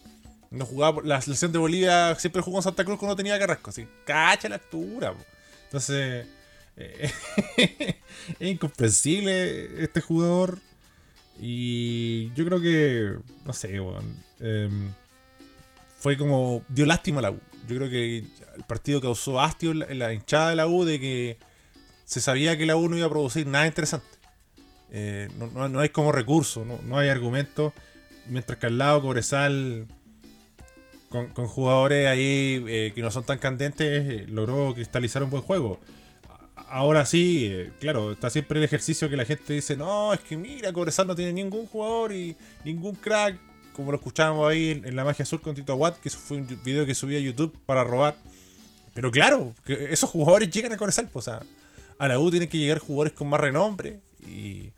No 0.50 0.66
jugaba, 0.66 1.02
la 1.04 1.20
selección 1.20 1.52
de 1.52 1.58
Bolivia 1.58 2.14
siempre 2.16 2.42
jugó 2.42 2.58
en 2.58 2.62
Santa 2.62 2.84
Cruz 2.84 2.98
cuando 2.98 3.16
tenía 3.16 3.38
Carrasco, 3.38 3.70
así, 3.70 3.86
cacha 4.04 4.48
la 4.48 4.56
altura. 4.56 5.14
Entonces, 5.64 6.26
eh, 6.76 7.10
es 8.38 8.48
incomprensible 8.48 9.82
este 9.82 10.00
jugador. 10.00 10.58
Y 11.40 12.32
yo 12.34 12.44
creo 12.44 12.60
que, 12.60 13.14
no 13.44 13.52
sé, 13.52 13.80
weón. 13.80 14.16
Em, 14.40 14.92
fue 15.98 16.18
como, 16.18 16.62
dio 16.68 16.84
lástima 16.84 17.22
la 17.22 17.30
U 17.30 17.40
yo 17.68 17.76
creo 17.76 17.90
que 17.90 18.18
el 18.56 18.64
partido 18.66 19.00
causó 19.00 19.40
hastio 19.40 19.70
en 19.70 19.98
la, 19.98 20.12
hinchada 20.12 20.50
de 20.50 20.56
la 20.56 20.66
U 20.66 20.84
de 20.84 21.00
que 21.00 21.38
se 22.04 22.20
sabía 22.20 22.58
que 22.58 22.66
la 22.66 22.76
U 22.76 22.88
no 22.88 22.96
iba 22.96 23.06
a 23.06 23.10
producir 23.10 23.46
nada 23.46 23.66
interesante. 23.66 24.06
Eh, 24.90 25.28
no, 25.38 25.80
hay 25.80 25.88
como 25.88 26.12
recurso, 26.12 26.64
no, 26.64 26.98
hay 26.98 27.08
argumento. 27.08 27.72
Mientras 28.28 28.58
que 28.58 28.66
al 28.66 28.78
lado 28.78 29.02
Cobresal, 29.02 29.86
con, 31.08 31.28
jugadores 31.46 32.06
ahí 32.08 32.64
eh, 32.68 32.92
que 32.94 33.02
no 33.02 33.10
son 33.10 33.24
tan 33.24 33.38
candentes, 33.38 33.86
eh, 34.08 34.26
logró 34.28 34.74
cristalizar 34.74 35.22
un 35.22 35.30
buen 35.30 35.42
juego. 35.42 35.80
Ahora 36.56 37.04
sí, 37.04 37.52
claro, 37.80 38.12
está 38.12 38.30
siempre 38.30 38.58
el 38.58 38.64
ejercicio 38.64 39.08
que 39.08 39.16
la 39.16 39.24
gente 39.24 39.52
dice, 39.52 39.76
no, 39.76 40.12
es 40.12 40.20
que 40.20 40.36
mira, 40.36 40.72
Cobresal 40.72 41.06
no 41.06 41.14
tiene 41.14 41.32
ningún 41.32 41.66
jugador 41.66 42.12
y 42.12 42.36
ningún 42.64 42.94
crack 42.94 43.38
como 43.74 43.90
lo 43.90 43.98
escuchábamos 43.98 44.48
ahí 44.50 44.82
en, 44.84 44.96
La 44.96 45.04
Magia 45.04 45.24
Azul 45.24 45.40
con 45.40 45.54
Tito 45.54 45.74
Watt, 45.74 45.98
que 46.00 46.08
fue 46.10 46.38
un 46.38 46.46
video 46.64 46.86
que 46.86 46.94
subí 46.94 47.16
a 47.16 47.20
YouTube 47.20 47.56
para 47.66 47.84
robar. 47.84 48.16
Pero 48.94 49.10
claro, 49.10 49.54
esos 49.66 50.08
jugadores 50.08 50.50
llegan 50.50 50.72
a 50.72 50.76
Coresal, 50.76 51.08
pues, 51.12 51.28
o 51.28 51.30
sea, 51.30 51.46
a 51.98 52.08
la 52.08 52.18
U 52.18 52.30
tienen 52.30 52.48
que 52.48 52.58
llegar 52.58 52.78
jugadores 52.78 53.12
con 53.12 53.28
más 53.28 53.40
renombre 53.40 54.00
y, 54.26 54.70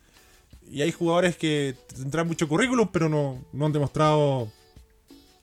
y 0.70 0.82
hay 0.82 0.90
jugadores 0.90 1.37
que 1.37 1.74
tendrán 1.94 2.26
mucho 2.26 2.48
currículum, 2.48 2.88
pero 2.90 3.09
no, 3.09 3.44
no 3.52 3.66
han 3.66 3.72
demostrado 3.72 4.50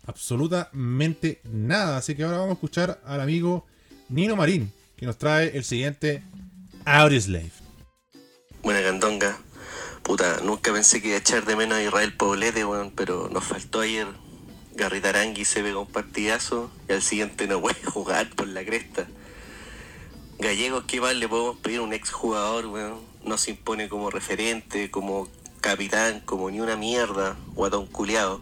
absolutamente 0.07 1.39
nada. 1.43 1.97
Así 1.97 2.15
que 2.15 2.23
ahora 2.23 2.37
vamos 2.37 2.51
a 2.51 2.53
escuchar 2.53 2.99
al 3.05 3.21
amigo 3.21 3.65
Nino 4.09 4.35
Marín, 4.35 4.71
que 4.97 5.05
nos 5.05 5.17
trae 5.17 5.55
el 5.55 5.63
siguiente 5.63 6.23
Audioslave. 6.85 7.51
Buena 8.61 8.81
candonga. 8.81 9.37
Puta, 10.03 10.41
nunca 10.43 10.73
pensé 10.73 11.01
que 11.01 11.07
iba 11.07 11.15
a 11.15 11.19
echar 11.19 11.45
de 11.45 11.55
menos 11.55 11.77
a 11.77 11.81
Israel 11.81 12.13
Poblete, 12.13 12.65
weón, 12.65 12.91
pero 12.91 13.29
nos 13.29 13.45
faltó 13.45 13.79
ayer. 13.79 14.05
Garritarangui 14.75 15.45
se 15.45 15.63
pegó 15.63 15.81
un 15.81 15.87
partidazo 15.87 16.69
y 16.89 16.91
al 16.91 17.01
siguiente 17.01 17.47
no 17.47 17.61
puede 17.61 17.81
jugar 17.85 18.29
por 18.31 18.49
la 18.49 18.65
cresta. 18.65 19.07
Gallegos, 20.39 20.83
¿qué 20.87 20.99
más 20.99 21.15
le 21.15 21.29
podemos 21.29 21.57
pedir 21.59 21.79
a 21.79 21.83
un 21.83 21.93
exjugador, 21.93 22.65
weón? 22.65 22.99
No 23.23 23.37
se 23.37 23.51
impone 23.51 23.87
como 23.87 24.09
referente, 24.09 24.91
como 24.91 25.29
capitán, 25.61 26.19
como 26.19 26.51
ni 26.51 26.59
una 26.59 26.75
mierda, 26.75 27.37
guatón 27.53 27.87
culiado. 27.87 28.41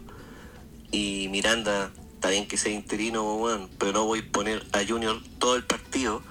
Y 0.90 1.28
Miranda, 1.30 1.92
está 2.14 2.30
bien 2.30 2.48
que 2.48 2.56
sea 2.56 2.72
interino, 2.72 3.36
weón, 3.36 3.70
pero 3.78 3.92
no 3.92 4.04
voy 4.04 4.18
a 4.18 4.32
poner 4.32 4.66
a 4.72 4.84
Junior 4.84 5.22
todo 5.38 5.54
el 5.54 5.62
partido 5.62 6.24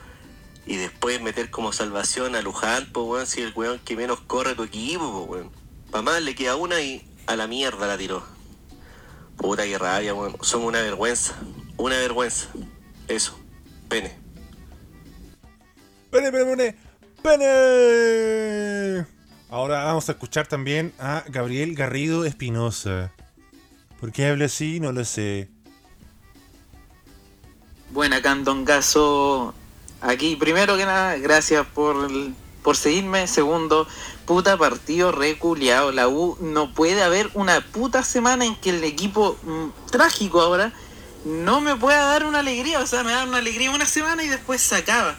y 0.71 0.77
después 0.77 1.21
meter 1.21 1.49
como 1.49 1.73
salvación 1.73 2.33
a 2.33 2.41
Luján, 2.41 2.87
pues 2.93 3.05
weón, 3.05 3.27
si 3.27 3.41
el 3.41 3.51
weón 3.53 3.79
que 3.79 3.97
menos 3.97 4.21
corre 4.21 4.55
tu 4.55 4.63
equipo, 4.63 5.11
pues 5.27 5.41
weón. 5.41 5.51
Pa' 5.91 6.01
más 6.01 6.21
le 6.21 6.33
queda 6.33 6.55
una 6.55 6.79
y 6.79 7.05
a 7.27 7.35
la 7.35 7.45
mierda 7.45 7.87
la 7.87 7.97
tiró. 7.97 8.23
Puta 9.35 9.65
que 9.65 9.77
rabia, 9.77 10.13
weón. 10.13 10.37
Somos 10.39 10.69
una 10.69 10.79
vergüenza. 10.81 11.35
Una 11.75 11.97
vergüenza. 11.97 12.47
Eso. 13.09 13.37
Pene. 13.89 14.15
¡Pene, 16.09 16.31
pene, 16.31 16.45
pene! 16.55 16.75
¡Pene! 17.21 19.05
Ahora 19.49 19.83
vamos 19.83 20.07
a 20.07 20.13
escuchar 20.13 20.47
también 20.47 20.93
a 20.99 21.25
Gabriel 21.27 21.75
Garrido 21.75 22.23
Espinosa. 22.23 23.11
¿Por 23.99 24.13
qué 24.13 24.27
habla 24.27 24.45
así? 24.45 24.79
No 24.79 24.93
lo 24.93 25.03
sé. 25.03 25.49
Buena, 27.89 28.21
Candongazo. 28.21 29.53
Aquí, 30.01 30.35
primero 30.35 30.77
que 30.77 30.85
nada, 30.85 31.17
gracias 31.17 31.65
por, 31.67 32.09
por 32.63 32.75
seguirme. 32.75 33.27
Segundo, 33.27 33.87
puta 34.25 34.57
partido 34.57 35.11
reculeado. 35.11 35.91
La 35.91 36.07
U 36.07 36.37
no 36.41 36.73
puede 36.73 37.03
haber 37.03 37.29
una 37.35 37.61
puta 37.61 38.03
semana 38.03 38.45
en 38.45 38.55
que 38.55 38.71
el 38.71 38.83
equipo 38.83 39.37
mm, 39.43 39.89
trágico 39.91 40.41
ahora 40.41 40.73
no 41.23 41.61
me 41.61 41.75
pueda 41.75 42.03
dar 42.05 42.25
una 42.25 42.39
alegría. 42.39 42.79
O 42.79 42.87
sea, 42.87 43.03
me 43.03 43.11
da 43.11 43.25
una 43.25 43.37
alegría 43.37 43.69
una 43.69 43.85
semana 43.85 44.23
y 44.23 44.27
después 44.27 44.59
se 44.61 44.75
acaba. 44.75 45.15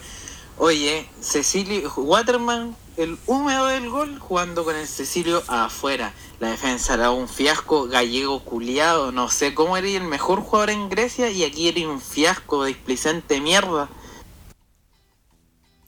Oye, 0.59 1.09
Cecilio 1.21 1.93
Waterman, 1.97 2.77
el 2.97 3.19
húmedo 3.27 3.67
del 3.67 3.89
gol, 3.89 4.19
jugando 4.19 4.65
con 4.65 4.77
el 4.77 4.89
Cecilio 4.89 5.43
afuera. 5.47 6.13
La 6.41 6.51
defensa 6.51 6.95
era 6.95 7.11
un 7.11 7.29
fiasco 7.29 7.87
gallego 7.87 8.45
culiado. 8.45 9.13
No 9.13 9.29
sé 9.29 9.55
cómo 9.55 9.77
eres 9.77 9.95
el 9.95 10.05
mejor 10.05 10.41
jugador 10.41 10.71
en 10.71 10.89
Grecia 10.89 11.31
y 11.31 11.45
aquí 11.45 11.69
eres 11.69 11.87
un 11.87 12.01
fiasco 12.01 12.65
displicente 12.65 13.41
mierda. 13.41 13.89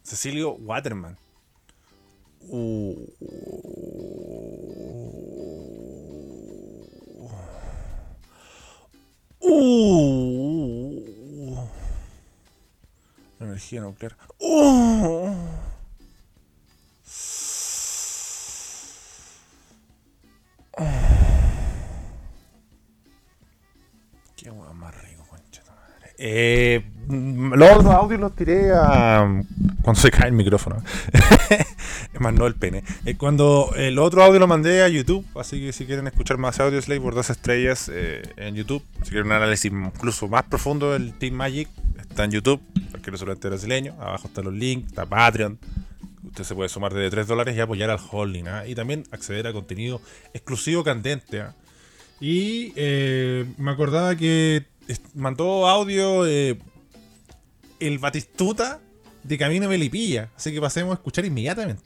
Cecilio 0.04 0.52
Waterman. 0.60 1.16
Uh. 2.42 2.94
Uh. 9.40 10.04
Energía 13.40 13.80
nuclear. 13.80 14.14
Uh. 14.38 15.34
Qué 24.36 24.50
hueá 24.50 24.72
más 24.74 24.94
rico, 25.02 25.24
concha 25.30 25.62
tu 25.62 25.70
madre. 25.70 26.14
Eh, 26.18 26.84
los 27.08 27.70
otros 27.70 27.94
audios 27.94 28.20
los 28.20 28.36
tiré 28.36 28.70
a. 28.74 29.42
Cuando 29.84 30.00
se 30.00 30.10
cae 30.10 30.28
el 30.28 30.32
micrófono. 30.32 30.82
es 32.14 32.20
más, 32.20 32.32
no 32.32 32.46
el 32.46 32.54
pene. 32.54 32.82
Eh, 33.04 33.16
cuando 33.16 33.70
el 33.76 33.98
otro 33.98 34.24
audio 34.24 34.40
lo 34.40 34.46
mandé 34.46 34.82
a 34.82 34.88
YouTube, 34.88 35.26
así 35.38 35.60
que 35.60 35.74
si 35.74 35.84
quieren 35.84 36.06
escuchar 36.06 36.38
más 36.38 36.58
audios, 36.58 36.86
Slay 36.86 37.00
por 37.00 37.14
dos 37.14 37.28
estrellas 37.28 37.90
eh, 37.92 38.22
en 38.38 38.54
YouTube. 38.54 38.82
Si 39.02 39.10
quieren 39.10 39.26
un 39.26 39.32
análisis 39.32 39.70
incluso 39.70 40.26
más 40.26 40.44
profundo 40.44 40.92
del 40.92 41.12
Team 41.12 41.34
Magic, 41.34 41.68
está 42.00 42.24
en 42.24 42.30
YouTube. 42.30 42.62
Cualquier 42.92 43.12
restaurante 43.12 43.46
brasileño. 43.46 43.92
Abajo 44.00 44.28
están 44.28 44.46
los 44.46 44.54
links, 44.54 44.86
está 44.88 45.04
Patreon. 45.04 45.58
Usted 46.28 46.44
se 46.44 46.54
puede 46.54 46.70
sumar 46.70 46.94
desde 46.94 47.10
3 47.10 47.26
dólares 47.26 47.54
y 47.54 47.60
apoyar 47.60 47.90
al 47.90 48.00
holding. 48.10 48.48
¿ah? 48.48 48.66
Y 48.66 48.74
también 48.74 49.04
acceder 49.10 49.46
a 49.46 49.52
contenido 49.52 50.00
exclusivo 50.32 50.82
candente. 50.82 51.42
¿ah? 51.42 51.54
Y 52.20 52.72
eh, 52.74 53.44
me 53.58 53.70
acordaba 53.70 54.16
que 54.16 54.64
mandó 55.14 55.68
audio 55.68 56.26
eh, 56.26 56.58
el 57.80 57.98
Batistuta 57.98 58.80
de 59.24 59.38
Camino 59.38 59.68
Melipilla. 59.68 60.30
Así 60.36 60.52
que 60.52 60.60
pasemos 60.60 60.92
a 60.92 60.94
escuchar 60.94 61.24
inmediatamente. 61.24 61.82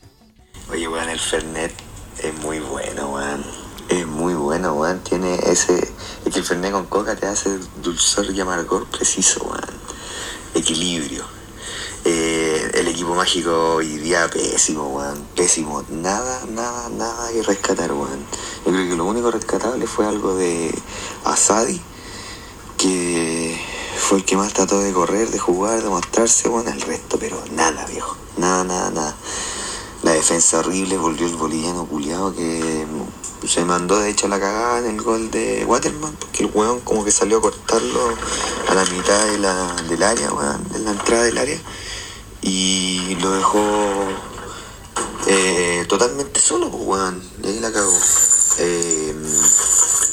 Oye, 0.70 0.86
weón, 0.86 1.08
el 1.08 1.18
Fernet 1.18 1.72
es 2.22 2.34
muy 2.40 2.58
bueno, 2.58 3.14
weón. 3.14 3.44
Es 3.88 4.06
muy 4.06 4.34
bueno, 4.34 4.74
weón. 4.74 5.00
Tiene 5.00 5.34
ese. 5.46 5.78
Es 6.26 6.32
que 6.32 6.40
el 6.40 6.44
Fernet 6.44 6.72
con 6.72 6.86
coca 6.86 7.16
te 7.16 7.26
hace 7.26 7.58
dulzor 7.82 8.26
y 8.34 8.40
amargor 8.40 8.86
preciso, 8.88 9.44
weón. 9.44 9.78
Equilibrio. 10.54 11.24
Eh, 12.04 12.70
el 12.74 12.88
equipo 12.88 13.14
mágico 13.14 13.74
hoy 13.76 13.96
día 13.98 14.28
pésimo, 14.28 14.88
weón. 14.88 15.24
Pésimo. 15.34 15.84
Nada, 15.88 16.44
nada, 16.50 16.88
nada 16.90 17.32
que 17.32 17.42
rescatar, 17.42 17.92
weón. 17.92 18.24
Yo 18.66 18.72
creo 18.72 18.88
que 18.88 18.96
lo 18.96 19.04
único 19.04 19.30
rescatable 19.30 19.86
fue 19.86 20.06
algo 20.06 20.34
de 20.36 20.74
Asadi, 21.24 21.80
fue 24.08 24.16
el 24.16 24.24
que 24.24 24.38
más 24.38 24.54
trató 24.54 24.80
de 24.80 24.90
correr, 24.90 25.28
de 25.28 25.38
jugar, 25.38 25.82
de 25.82 25.90
mostrarse, 25.90 26.48
bueno, 26.48 26.70
el 26.70 26.80
resto, 26.80 27.18
pero 27.18 27.44
nada, 27.52 27.84
viejo. 27.84 28.16
Nada, 28.38 28.64
nada, 28.64 28.90
nada. 28.90 29.14
La 30.02 30.12
defensa 30.12 30.60
horrible, 30.60 30.96
volvió 30.96 31.26
el 31.26 31.36
boliviano 31.36 31.84
culiado 31.84 32.34
que 32.34 32.86
mm, 32.86 33.46
se 33.46 33.66
mandó 33.66 33.98
de 33.98 34.08
hecho 34.08 34.26
la 34.26 34.40
cagada 34.40 34.78
en 34.78 34.86
el 34.86 35.02
gol 35.02 35.30
de 35.30 35.62
Waterman, 35.66 36.16
porque 36.16 36.44
el 36.44 36.50
weón 36.54 36.80
como 36.80 37.04
que 37.04 37.12
salió 37.12 37.36
a 37.36 37.42
cortarlo 37.42 38.14
a 38.70 38.74
la 38.74 38.86
mitad 38.86 39.26
de 39.26 39.38
la, 39.40 39.76
del 39.90 40.02
área, 40.02 40.32
weón, 40.32 40.66
de 40.72 40.78
la 40.78 40.92
entrada 40.92 41.24
del 41.24 41.36
área, 41.36 41.60
y 42.40 43.14
lo 43.20 43.32
dejó 43.32 43.60
eh, 45.26 45.84
totalmente 45.86 46.40
solo, 46.40 46.70
pues 46.70 46.82
weón, 46.82 47.22
y 47.42 47.46
ahí 47.46 47.60
la 47.60 47.70
cagó. 47.70 47.98
Eh, 48.56 49.14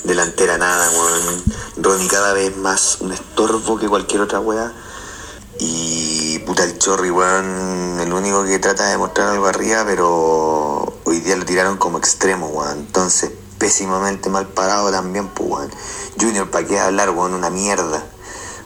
delantera 0.05 0.57
nada, 0.57 0.89
weón. 0.91 1.43
Ronnie 1.77 2.07
cada 2.07 2.33
vez 2.33 2.55
más 2.57 2.97
un 3.01 3.11
estorbo 3.11 3.77
que 3.77 3.87
cualquier 3.87 4.21
otra 4.21 4.39
weá. 4.39 4.73
Y 5.59 6.39
puta 6.39 6.63
el 6.63 6.77
chorri, 6.77 7.09
weón, 7.09 7.99
el 7.99 8.11
único 8.11 8.45
que 8.45 8.59
trata 8.59 8.87
de 8.89 8.97
mostrar 8.97 9.29
algo 9.29 9.47
arriba, 9.47 9.83
pero 9.85 10.99
hoy 11.03 11.19
día 11.19 11.35
lo 11.35 11.45
tiraron 11.45 11.77
como 11.77 11.97
extremo, 11.97 12.47
weón. 12.47 12.79
Entonces, 12.79 13.31
pésimamente 13.57 14.29
mal 14.29 14.47
parado 14.47 14.91
también, 14.91 15.29
pues, 15.29 15.49
weón. 15.49 15.71
Junior, 16.19 16.49
¿para 16.49 16.65
qué 16.65 16.79
hablar, 16.79 17.09
weón? 17.11 17.33
Una 17.33 17.49
mierda. 17.49 18.03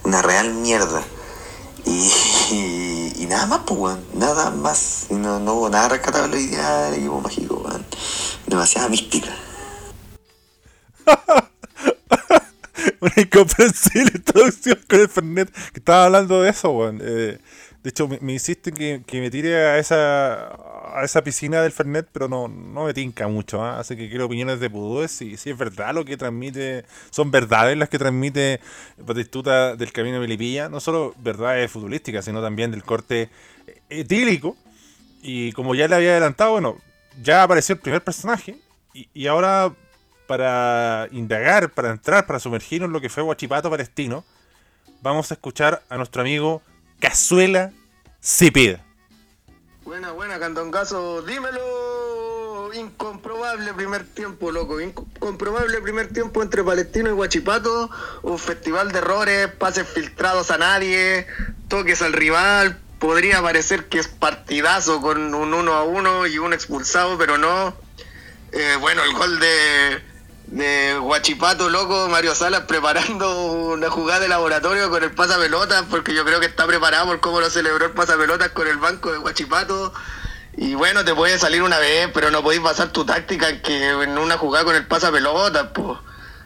Una 0.03 0.21
real 0.21 0.53
mierda. 0.53 1.01
Y, 1.85 3.25
nada 3.29 3.45
más, 3.45 3.61
pues, 3.65 3.79
weón. 3.79 4.03
Nada 4.13 4.49
más. 4.49 5.05
No, 5.09 5.39
no 5.39 5.53
hubo 5.53 5.69
nada 5.69 5.89
rescatable 5.89 6.37
hoy 6.37 6.47
día 6.47 6.77
del 6.85 6.95
equipo 6.95 7.21
mágico, 7.21 7.61
weón. 7.63 7.85
Demasiada 8.47 8.89
mística. 8.89 9.29
Una 13.01 13.13
incomprensible 13.17 14.11
introducción 14.15 14.79
con 14.87 14.99
el 14.99 15.09
Fernet. 15.09 15.51
Que 15.51 15.79
estaba 15.79 16.05
hablando 16.05 16.41
de 16.41 16.49
eso, 16.49 16.71
weón. 16.71 16.99
Eh, 17.01 17.39
de 17.83 17.89
hecho, 17.89 18.07
me, 18.07 18.19
me 18.21 18.37
que, 18.37 19.03
me 19.13 19.31
tire 19.31 19.55
a 19.55 19.77
esa, 19.77 20.49
a 20.97 21.01
esa 21.03 21.23
piscina 21.23 21.61
del 21.61 21.71
Fernet, 21.71 22.09
pero 22.11 22.27
no, 22.27 22.47
no 22.47 22.85
me 22.85 22.93
tinca 22.93 23.27
mucho. 23.27 23.63
¿ah? 23.63 23.79
Así 23.79 23.95
que 23.95 24.09
quiero 24.09 24.25
opiniones 24.25 24.59
de 24.59 24.69
Pudúes. 24.69 25.11
Si, 25.11 25.37
si 25.37 25.49
es 25.51 25.57
verdad 25.57 25.93
lo 25.93 26.03
que 26.03 26.17
transmite, 26.17 26.85
son 27.09 27.31
verdades 27.31 27.77
las 27.77 27.89
que 27.89 27.97
transmite 27.97 28.59
Batistuta 28.97 29.75
del 29.75 29.93
Camino 29.93 30.15
de 30.15 30.21
Melipilla. 30.21 30.67
No 30.67 30.79
solo 30.79 31.13
verdades 31.19 31.71
futbolísticas, 31.71 32.25
sino 32.25 32.41
también 32.41 32.71
del 32.71 32.83
corte 32.83 33.29
etílico. 33.89 34.57
Y 35.21 35.53
como 35.53 35.75
ya 35.75 35.87
le 35.87 35.95
había 35.95 36.11
adelantado, 36.11 36.51
bueno, 36.51 36.77
ya 37.21 37.43
apareció 37.43 37.75
el 37.75 37.81
primer 37.81 38.03
personaje. 38.03 38.57
Y 38.93 39.27
ahora, 39.27 39.73
para 40.29 41.07
indagar, 41.11 41.71
para 41.71 41.89
entrar, 41.89 42.27
para 42.27 42.39
sumergirnos 42.39 42.85
en 42.85 42.93
lo 42.93 43.01
que 43.01 43.09
fue 43.09 43.23
Guachipato 43.23 43.67
Palestino, 43.67 44.23
vamos 45.01 45.31
a 45.31 45.33
escuchar 45.33 45.81
a 45.89 45.97
nuestro 45.97 46.21
amigo 46.21 46.61
Cazuela 46.99 47.71
Cepeda. 48.21 48.85
Buena, 49.83 50.11
buena, 50.11 50.37
Candongazo, 50.37 51.23
dímelo. 51.23 52.71
Incomprobable 52.75 53.73
primer 53.73 54.03
tiempo, 54.03 54.51
loco. 54.51 54.79
Incomprobable 54.79 55.81
primer 55.81 56.13
tiempo 56.13 56.43
entre 56.43 56.63
Palestino 56.63 57.09
y 57.09 57.13
Guachipato. 57.13 57.89
Un 58.21 58.37
festival 58.37 58.91
de 58.91 58.99
errores, 58.99 59.47
pases 59.47 59.87
filtrados 59.87 60.51
a 60.51 60.59
nadie, 60.59 61.25
toques 61.69 62.03
al 62.03 62.13
rival. 62.13 62.79
Podría 62.99 63.41
parecer 63.41 63.85
que 63.85 63.97
es 63.97 64.07
partidazo 64.07 65.01
con 65.01 65.33
un 65.33 65.55
1 65.55 65.73
a 65.73 65.83
1 65.85 66.27
y 66.27 66.37
un 66.37 66.53
expulsado, 66.53 67.17
pero 67.17 67.39
no. 67.39 67.73
Eh, 68.51 68.77
bueno, 68.79 69.03
el 69.03 69.13
gol 69.13 69.39
de, 69.39 70.08
de 70.51 70.97
Guachipato, 70.99 71.69
loco, 71.69 72.07
Mario 72.09 72.33
Salas 72.33 72.61
preparando 72.61 73.43
una 73.43 73.89
jugada 73.89 74.21
de 74.21 74.27
laboratorio 74.27 74.89
con 74.89 75.03
el 75.03 75.11
pasapelotas, 75.11 75.83
porque 75.89 76.13
yo 76.13 76.25
creo 76.25 76.39
que 76.39 76.47
está 76.47 76.65
preparado 76.65 77.05
por 77.05 77.19
cómo 77.19 77.39
lo 77.39 77.49
celebró 77.49 77.85
el 77.85 77.91
pasapelotas 77.91 78.49
con 78.49 78.67
el 78.67 78.77
banco 78.77 79.11
de 79.11 79.19
Guachipato. 79.19 79.93
Y 80.57 80.73
bueno, 80.73 81.05
te 81.05 81.13
puede 81.13 81.37
salir 81.37 81.61
una 81.61 81.77
vez, 81.77 82.09
pero 82.13 82.31
no 82.31 82.41
podéis 82.41 82.63
basar 82.63 82.89
tu 82.91 83.05
táctica 83.05 83.49
en 83.49 83.61
que 83.61 83.89
en 83.89 84.17
una 84.17 84.37
jugada 84.37 84.65
con 84.65 84.75
el 84.75 84.87
pasa 84.87 85.11
pelota, 85.11 85.71
pues. 85.71 85.99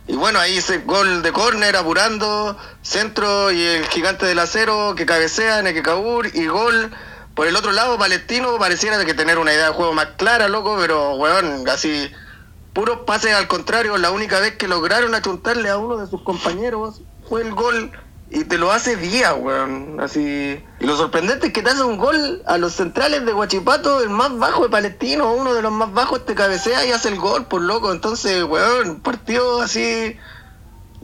Y 0.05 0.17
bueno, 0.17 0.37
ahí 0.37 0.57
ese 0.57 0.79
gol 0.79 1.21
de 1.21 1.31
córner 1.31 1.77
apurando, 1.77 2.57
centro 2.81 3.51
y 3.51 3.61
el 3.61 3.87
gigante 3.87 4.25
del 4.25 4.37
acero 4.39 4.95
que 4.97 5.05
cabecea, 5.05 5.61
Nequecaur 5.61 6.27
y 6.35 6.45
gol. 6.47 6.91
Por 7.35 7.47
el 7.47 7.55
otro 7.55 7.71
lado, 7.71 7.97
Palestino 7.97 8.57
pareciera 8.59 9.03
que 9.05 9.13
tener 9.13 9.39
una 9.39 9.53
idea 9.53 9.67
de 9.67 9.73
juego 9.73 9.93
más 9.93 10.07
clara, 10.17 10.49
loco, 10.49 10.75
pero 10.77 11.15
weón, 11.15 11.67
así 11.69 12.11
puros 12.73 12.99
pases 13.05 13.33
al 13.33 13.47
contrario. 13.47 13.97
La 13.97 14.11
única 14.11 14.39
vez 14.39 14.55
que 14.57 14.67
lograron 14.67 15.15
achuntarle 15.15 15.69
a 15.69 15.77
uno 15.77 15.97
de 15.97 16.07
sus 16.07 16.21
compañeros 16.21 17.01
fue 17.29 17.41
el 17.41 17.53
gol 17.53 17.91
y 18.29 18.45
te 18.45 18.57
lo 18.57 18.71
hace 18.71 18.95
día, 18.95 19.35
weón. 19.35 19.99
Así. 19.99 20.59
Y 20.79 20.85
lo 20.85 20.97
sorprendente 20.97 21.47
es 21.47 21.53
que 21.53 21.61
te 21.61 21.69
hace 21.69 21.83
un 21.83 21.97
gol 21.97 22.41
a 22.47 22.57
los 22.57 22.73
centrales 22.73 23.25
de 23.25 23.33
Huachipato, 23.33 24.01
el 24.01 24.09
más 24.09 24.35
bajo 24.37 24.63
de 24.63 24.69
Palestino, 24.69 25.33
uno 25.33 25.53
de 25.53 25.61
los 25.61 25.71
más 25.71 25.93
bajos, 25.93 26.25
te 26.25 26.33
cabecea 26.33 26.85
y 26.85 26.91
hace 26.91 27.09
el 27.09 27.19
gol, 27.19 27.45
por 27.45 27.61
loco. 27.61 27.91
Entonces, 27.91 28.43
weón, 28.43 29.01
partido 29.01 29.61
así. 29.61 30.17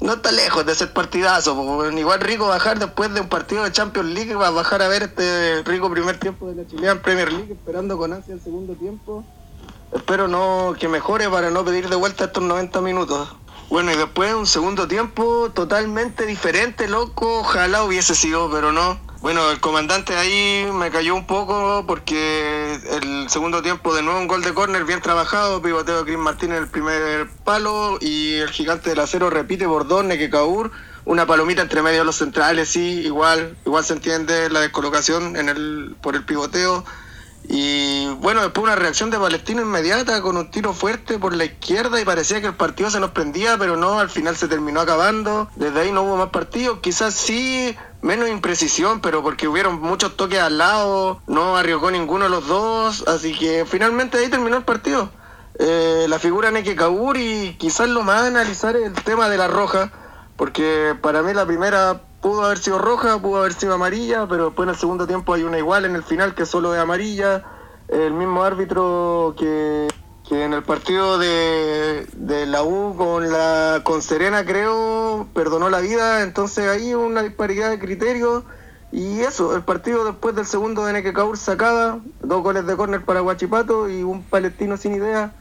No 0.02 0.14
está 0.14 0.32
lejos 0.32 0.66
de 0.66 0.74
ser 0.76 0.94
partidazo. 0.94 1.92
Igual 1.92 2.22
rico 2.22 2.48
bajar 2.48 2.80
después 2.80 3.14
de 3.14 3.20
un 3.20 3.28
partido 3.28 3.66
de 3.66 3.72
Champions 3.74 4.10
League, 4.10 4.34
va 4.34 4.48
a 4.48 4.52
bajar 4.52 4.82
a 4.82 4.88
ver 4.88 5.04
este 5.04 5.62
rico 5.64 5.92
primer 5.92 6.18
tiempo 6.18 6.48
de 6.48 6.56
la 6.56 6.68
Chilean 6.68 7.00
Premier 7.00 7.32
League, 7.32 7.52
esperando 7.52 7.98
con 7.98 8.14
ansia 8.14 8.34
el 8.34 8.42
segundo 8.42 8.76
tiempo. 8.76 9.26
Espero 9.92 10.28
no 10.28 10.76
que 10.80 10.88
mejore 10.88 11.30
para 11.30 11.50
no 11.50 11.66
pedir 11.66 11.90
de 11.90 11.96
vuelta 11.96 12.26
estos 12.26 12.44
90 12.44 12.82
minutos. 12.82 13.36
Bueno, 13.70 13.92
y 13.92 13.96
después 13.96 14.34
un 14.34 14.48
segundo 14.48 14.88
tiempo 14.88 15.52
totalmente 15.54 16.26
diferente, 16.26 16.88
loco. 16.88 17.40
Ojalá 17.40 17.84
hubiese 17.84 18.16
sido, 18.16 18.50
pero 18.52 18.72
no. 18.72 19.00
Bueno, 19.22 19.52
el 19.52 19.60
comandante 19.60 20.16
ahí 20.16 20.66
me 20.74 20.92
cayó 20.92 21.14
un 21.14 21.28
poco 21.28 21.84
porque 21.86 22.80
el 23.02 23.30
segundo 23.30 23.62
tiempo 23.62 23.94
de 23.94 24.02
nuevo 24.02 24.18
un 24.18 24.28
gol 24.28 24.42
de 24.42 24.54
córner 24.54 24.86
bien 24.86 25.02
trabajado, 25.02 25.62
pivoteo 25.62 26.00
de 26.00 26.04
Chris 26.06 26.18
Martín 26.18 26.52
en 26.52 26.58
el 26.58 26.68
primer 26.70 27.30
palo 27.44 27.98
y 28.00 28.36
el 28.36 28.50
gigante 28.50 28.92
del 28.92 29.00
acero 29.00 29.30
repite 29.30 29.66
por 29.66 29.88
dos, 29.88 30.06
Nequecaur, 30.06 30.72
una 31.04 31.28
palomita 31.28 31.62
entre 31.62 31.82
medio 31.82 32.00
de 32.00 32.06
los 32.06 32.16
centrales, 32.16 32.70
sí, 32.70 33.02
igual, 33.02 33.58
igual 33.66 33.84
se 33.84 33.94
entiende 33.94 34.50
la 34.50 34.62
descolocación 34.62 35.36
en 35.36 35.50
el, 35.50 35.98
por 36.02 36.16
el 36.16 36.24
pivoteo. 36.24 36.86
Y 37.48 38.08
bueno, 38.16 38.42
después 38.42 38.64
una 38.64 38.76
reacción 38.76 39.10
de 39.10 39.18
Palestino 39.18 39.62
inmediata 39.62 40.22
con 40.22 40.38
un 40.38 40.52
tiro 40.52 40.74
fuerte 40.74 41.18
por 41.18 41.36
la 41.36 41.46
izquierda 41.46 42.00
y 42.00 42.06
parecía 42.06 42.42
que 42.42 42.48
el 42.48 42.56
partido 42.56 42.92
se 42.92 43.00
nos 43.00 43.12
prendía, 43.12 43.58
pero 43.58 43.76
no, 43.76 44.00
al 44.00 44.10
final 44.10 44.36
se 44.36 44.48
terminó 44.48 44.82
acabando. 44.82 45.50
Desde 45.56 45.80
ahí 45.80 45.92
no 45.92 46.04
hubo 46.04 46.18
más 46.18 46.30
partidos, 46.30 46.80
quizás 46.80 47.14
sí 47.16 47.76
menos 48.02 48.30
imprecisión, 48.30 49.02
pero 49.02 49.24
porque 49.24 49.48
hubieron 49.48 49.82
muchos 49.82 50.16
toques 50.16 50.40
al 50.40 50.58
lado, 50.58 51.22
no 51.28 51.58
arriesgó 51.58 51.92
ninguno 51.92 52.26
de 52.26 52.30
los 52.30 52.48
dos, 52.48 53.08
así 53.08 53.38
que 53.38 53.66
finalmente 53.66 54.18
ahí 54.18 54.30
terminó 54.30 54.58
el 54.58 54.64
partido. 54.64 55.10
Eh, 55.58 56.06
la 56.08 56.20
figura 56.20 56.52
Neke 56.52 56.76
Kaur 56.76 57.18
y 57.18 57.56
quizás 57.60 57.90
lo 57.90 58.04
más 58.04 58.22
a 58.22 58.28
analizar 58.28 58.76
es 58.76 58.86
el 58.86 58.94
tema 58.94 59.28
de 59.28 59.38
la 59.38 59.48
roja, 59.48 59.92
porque 60.38 60.96
para 61.02 61.22
mí 61.22 61.34
la 61.34 61.46
primera 61.46 62.02
pudo 62.22 62.44
haber 62.44 62.58
sido 62.58 62.80
roja, 62.80 63.20
pudo 63.20 63.40
haber 63.40 63.54
sido 63.54 63.74
amarilla, 63.74 64.28
pero 64.28 64.46
después 64.46 64.68
en 64.68 64.74
el 64.74 64.80
segundo 64.80 65.08
tiempo 65.08 65.34
hay 65.34 65.44
una 65.44 65.58
igual 65.58 65.86
en 65.86 65.96
el 65.96 66.04
final 66.04 66.36
que 66.36 66.46
solo 66.46 66.74
es 66.74 66.80
amarilla. 66.80 67.44
El 67.88 68.14
mismo 68.14 68.44
árbitro 68.44 69.34
que, 69.38 69.88
que 70.28 70.44
en 70.44 70.54
el 70.54 70.64
partido 70.64 71.18
de, 71.18 72.08
de 72.14 72.46
la 72.46 72.64
U 72.64 72.96
con 72.96 73.32
la 73.32 73.82
con 73.84 74.02
Serena 74.02 74.46
creo 74.46 75.28
perdonó 75.34 75.70
la 75.70 75.80
vida, 75.80 76.22
entonces 76.22 76.70
ahí 76.70 76.94
una 76.94 77.24
disparidad 77.24 77.70
de 77.70 77.80
criterios. 77.80 78.44
Y 78.92 79.20
eso, 79.20 79.56
el 79.56 79.62
partido 79.62 80.04
después 80.04 80.36
del 80.36 80.48
segundo 80.48 80.84
de 80.86 80.94
Neke 80.94 81.14
Kaur 81.14 81.38
sacada, 81.38 82.00
dos 82.22 82.42
goles 82.42 82.66
de 82.66 82.76
córner 82.76 83.06
para 83.06 83.20
Guachipato 83.20 83.88
y 83.88 84.02
un 84.02 84.24
palestino 84.24 84.78
sin 84.78 84.96
idea. 84.96 85.32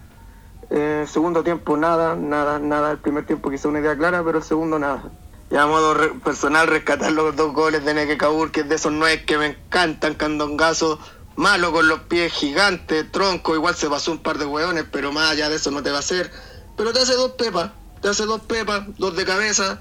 Eh, 0.70 1.06
segundo 1.08 1.42
tiempo 1.42 1.76
nada, 1.78 2.14
nada, 2.14 2.58
nada. 2.58 2.90
El 2.90 2.98
primer 2.98 3.24
tiempo 3.24 3.50
quizá 3.50 3.68
una 3.68 3.80
idea 3.80 3.96
clara, 3.96 4.22
pero 4.22 4.38
el 4.38 4.44
segundo 4.44 4.78
nada. 4.78 5.02
Y 5.50 5.56
a 5.56 5.66
modo 5.66 5.94
re- 5.94 6.10
personal 6.22 6.66
rescatar 6.66 7.10
los 7.12 7.34
dos 7.34 7.52
goles 7.54 7.84
de 7.84 7.94
Neke 7.94 8.18
Kaur, 8.18 8.50
que 8.50 8.60
es 8.60 8.68
de 8.68 8.74
esos 8.74 8.92
nueve 8.92 9.24
que 9.24 9.38
me 9.38 9.46
encantan, 9.46 10.14
candongazo, 10.14 10.98
malo 11.36 11.72
con 11.72 11.88
los 11.88 12.00
pies, 12.00 12.32
gigante, 12.32 13.04
tronco, 13.04 13.54
igual 13.54 13.74
se 13.74 13.88
pasó 13.88 14.12
un 14.12 14.18
par 14.18 14.36
de 14.38 14.44
hueones, 14.44 14.84
pero 14.92 15.10
más 15.12 15.30
allá 15.30 15.48
de 15.48 15.56
eso 15.56 15.70
no 15.70 15.82
te 15.82 15.90
va 15.90 15.96
a 15.96 16.00
hacer. 16.00 16.30
Pero 16.76 16.92
te 16.92 17.00
hace 17.00 17.14
dos 17.14 17.32
pepas, 17.32 17.70
te 18.02 18.08
hace 18.08 18.24
dos 18.26 18.42
pepas, 18.42 18.82
dos 18.98 19.16
de 19.16 19.24
cabeza, 19.24 19.80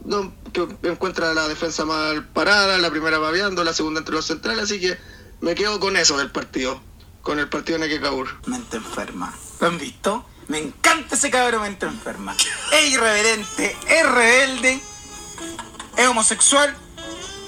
dos 0.00 0.28
que 0.52 0.66
encuentra 0.88 1.34
la 1.34 1.48
defensa 1.48 1.84
mal 1.84 2.26
parada, 2.28 2.78
la 2.78 2.90
primera 2.90 3.18
babeando, 3.18 3.62
la 3.62 3.74
segunda 3.74 4.00
entre 4.00 4.14
los 4.14 4.24
centrales, 4.24 4.64
así 4.64 4.80
que 4.80 4.96
me 5.40 5.54
quedo 5.54 5.80
con 5.80 5.96
eso 5.98 6.16
del 6.16 6.30
partido, 6.30 6.80
con 7.20 7.38
el 7.38 7.48
partido 7.50 7.78
de 7.78 7.88
Neke 7.88 8.00
Kaur. 8.00 8.28
mente 8.46 8.78
enferma. 8.78 9.34
¿Lo 9.60 9.66
han 9.66 9.78
visto? 9.78 10.24
Me 10.48 10.58
encanta 10.58 11.14
ese 11.14 11.30
cabrón 11.30 11.62
mente 11.62 11.86
enferma. 11.86 12.34
Es 12.72 12.90
irreverente, 12.92 13.76
es 13.88 14.06
rebelde, 14.10 14.80
es 15.96 16.06
homosexual 16.06 16.74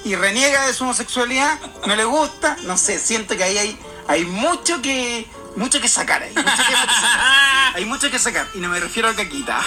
y 0.03 0.15
reniega 0.15 0.65
de 0.67 0.73
su 0.73 0.83
homosexualidad. 0.83 1.59
No 1.85 1.95
le 1.95 2.05
gusta, 2.05 2.57
no 2.63 2.77
sé, 2.77 2.99
siento 2.99 3.35
que 3.37 3.43
ahí 3.43 3.57
hay, 3.57 3.79
hay 4.07 4.25
mucho 4.25 4.81
que 4.81 5.27
mucho 5.55 5.81
que 5.81 5.87
sacar 5.89 6.21
ahí. 6.23 6.33
Mucho 6.35 6.45
que 6.45 6.51
sacar. 6.53 7.75
Hay 7.75 7.85
mucho 7.85 8.11
que 8.11 8.19
sacar. 8.19 8.47
Y 8.53 8.59
no 8.59 8.69
me 8.69 8.79
refiero 8.79 9.09
a 9.09 9.15
caquita. 9.15 9.57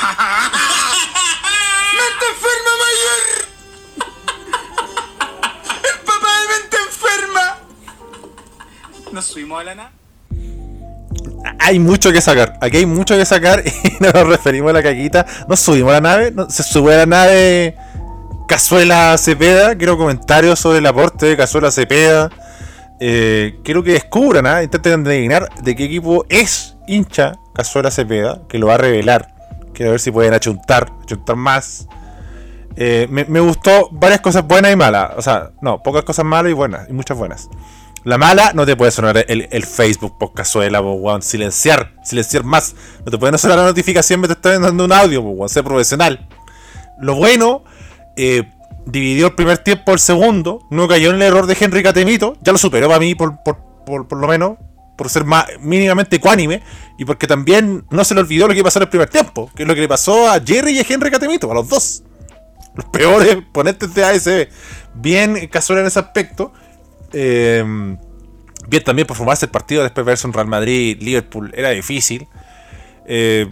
¡Mente 1.93 2.27
enferma 2.31 2.71
mayor! 2.81 3.21
¡El 5.93 6.01
papá 6.05 6.29
de 6.41 6.47
mente 6.61 6.77
enferma! 6.87 7.59
¿Nos 9.13 9.25
subimos 9.27 9.61
a 9.61 9.65
la 9.65 9.75
nada? 9.75 9.93
Hay 11.59 11.79
mucho 11.81 12.13
que 12.13 12.21
sacar. 12.21 12.57
Aquí 12.61 12.77
hay 12.79 12.87
mucho 12.87 13.17
que 13.17 13.27
sacar 13.27 13.63
y 13.85 13.97
no 14.01 14.11
nos 14.13 14.29
referimos 14.29 14.71
a 14.71 14.75
la 14.75 14.83
caquita. 14.83 15.27
Nos 15.49 15.59
subimos 15.61 15.91
a 15.91 15.95
la 15.95 16.01
nave. 16.01 16.31
no- 16.31 16.49
se 16.49 16.63
sube 16.63 16.95
a 16.95 16.99
la 16.99 17.07
nave 17.07 17.77
Cazuela 18.51 19.17
Cepeda. 19.17 19.77
Quiero 19.77 19.97
comentarios 19.97 20.59
sobre 20.59 20.79
el 20.79 20.87
aporte 20.87 21.25
de 21.27 21.37
Cazuela 21.37 21.71
Cepeda. 21.71 22.31
Eh, 22.99 23.61
quiero 23.63 23.85
que 23.85 23.93
descubran, 23.93 24.45
¿ah? 24.45 24.65
intenten 24.65 25.07
adivinar 25.07 25.49
de 25.63 25.77
qué 25.77 25.85
equipo 25.85 26.27
es 26.29 26.77
hincha 26.89 27.39
Cazuela 27.55 27.93
Cepeda, 27.93 28.43
que 28.49 28.59
lo 28.59 28.67
va 28.67 28.75
a 28.75 28.79
revelar. 28.79 29.37
Quiero 29.73 29.93
ver 29.93 30.01
si 30.01 30.11
pueden 30.11 30.35
achuntar, 30.35 30.91
achuntar 31.01 31.37
más. 31.37 31.87
Eh, 32.75 33.07
me, 33.09 33.39
gustó 33.39 33.89
varias 33.93 34.21
cosas 34.21 34.45
buenas 34.45 34.73
y 34.73 34.77
malas. 34.77 35.13
O 35.17 35.23
sea, 35.23 35.53
no, 35.63 35.81
pocas 35.81 36.03
cosas 36.03 36.25
malas 36.25 36.51
y 36.51 36.55
buenas, 36.55 36.91
y 36.91 36.93
muchas 36.93 37.17
buenas. 37.17 37.49
La 38.03 38.19
mala, 38.19 38.51
no 38.53 38.67
te 38.67 38.75
puede 38.75 38.91
sonar 38.91 39.25
el, 39.29 39.65
Facebook 39.65 40.19
por 40.19 40.35
cazuela, 40.35 40.83
po, 40.83 40.95
weón. 40.95 41.23
Silenciar, 41.23 41.95
silenciar 42.03 42.43
más. 42.43 42.75
No 43.05 43.13
te 43.13 43.17
puede 43.17 43.39
sonar 43.39 43.59
la 43.59 43.67
notificación 43.67 44.19
mientras 44.19 44.39
estás 44.39 44.61
dando 44.61 44.87
un 44.87 44.93
audio, 44.93 45.23
po, 45.23 45.29
weón. 45.29 45.49
Sé 45.49 45.63
profesional. 45.63 46.29
Lo 46.99 47.15
bueno, 47.15 47.63
eh, 48.17 48.51
dividió 48.87 49.29
el 49.29 49.35
primer 49.35 49.59
tiempo 49.59 49.93
el 49.93 49.99
segundo. 49.99 50.67
No 50.71 50.89
cayó 50.89 51.11
en 51.11 51.17
el 51.17 51.23
error 51.23 51.47
de 51.47 51.57
Henry 51.59 51.83
Catemito. 51.83 52.37
Ya 52.43 52.53
lo 52.53 52.59
superó 52.59 52.89
para 52.89 53.01
mí, 53.01 53.15
por, 53.15 53.43
por, 53.43 53.59
por, 53.87 54.09
por 54.09 54.19
lo 54.19 54.27
menos. 54.27 54.59
Por 54.97 55.09
ser 55.09 55.25
más 55.25 55.47
mínimamente 55.61 56.17
ecuánime. 56.17 56.63
Y 56.99 57.05
porque 57.05 57.27
también 57.27 57.85
no 57.91 58.05
se 58.05 58.15
le 58.15 58.21
olvidó 58.21 58.49
lo 58.49 58.55
que 58.55 58.63
pasó 58.63 58.79
en 58.79 58.85
el 58.85 58.89
primer 58.89 59.09
tiempo. 59.09 59.51
Que 59.55 59.63
es 59.63 59.69
lo 59.69 59.75
que 59.75 59.81
le 59.81 59.89
pasó 59.89 60.31
a 60.31 60.41
Jerry 60.41 60.73
y 60.73 60.79
a 60.81 60.87
Henry 60.89 61.11
Catemito, 61.11 61.51
a 61.51 61.55
los 61.55 61.69
dos. 61.69 62.03
Los 62.75 62.87
peores 62.87 63.39
ponentes 63.53 63.95
de 63.95 64.05
ASB. 64.05 64.49
Bien 64.95 65.49
casual 65.49 65.81
en 65.81 65.87
ese 65.87 65.99
aspecto. 65.99 66.53
Eh, 67.13 67.65
bien 68.71 68.85
también 68.85 69.07
por 69.07 69.17
formarse 69.17 69.47
el 69.47 69.51
partido 69.51 69.83
después 69.83 70.07
verse 70.07 70.27
un 70.27 70.33
Real 70.33 70.47
Madrid, 70.47 70.97
Liverpool, 71.01 71.53
era 71.55 71.71
difícil. 71.71 72.29
Eh, 73.07 73.51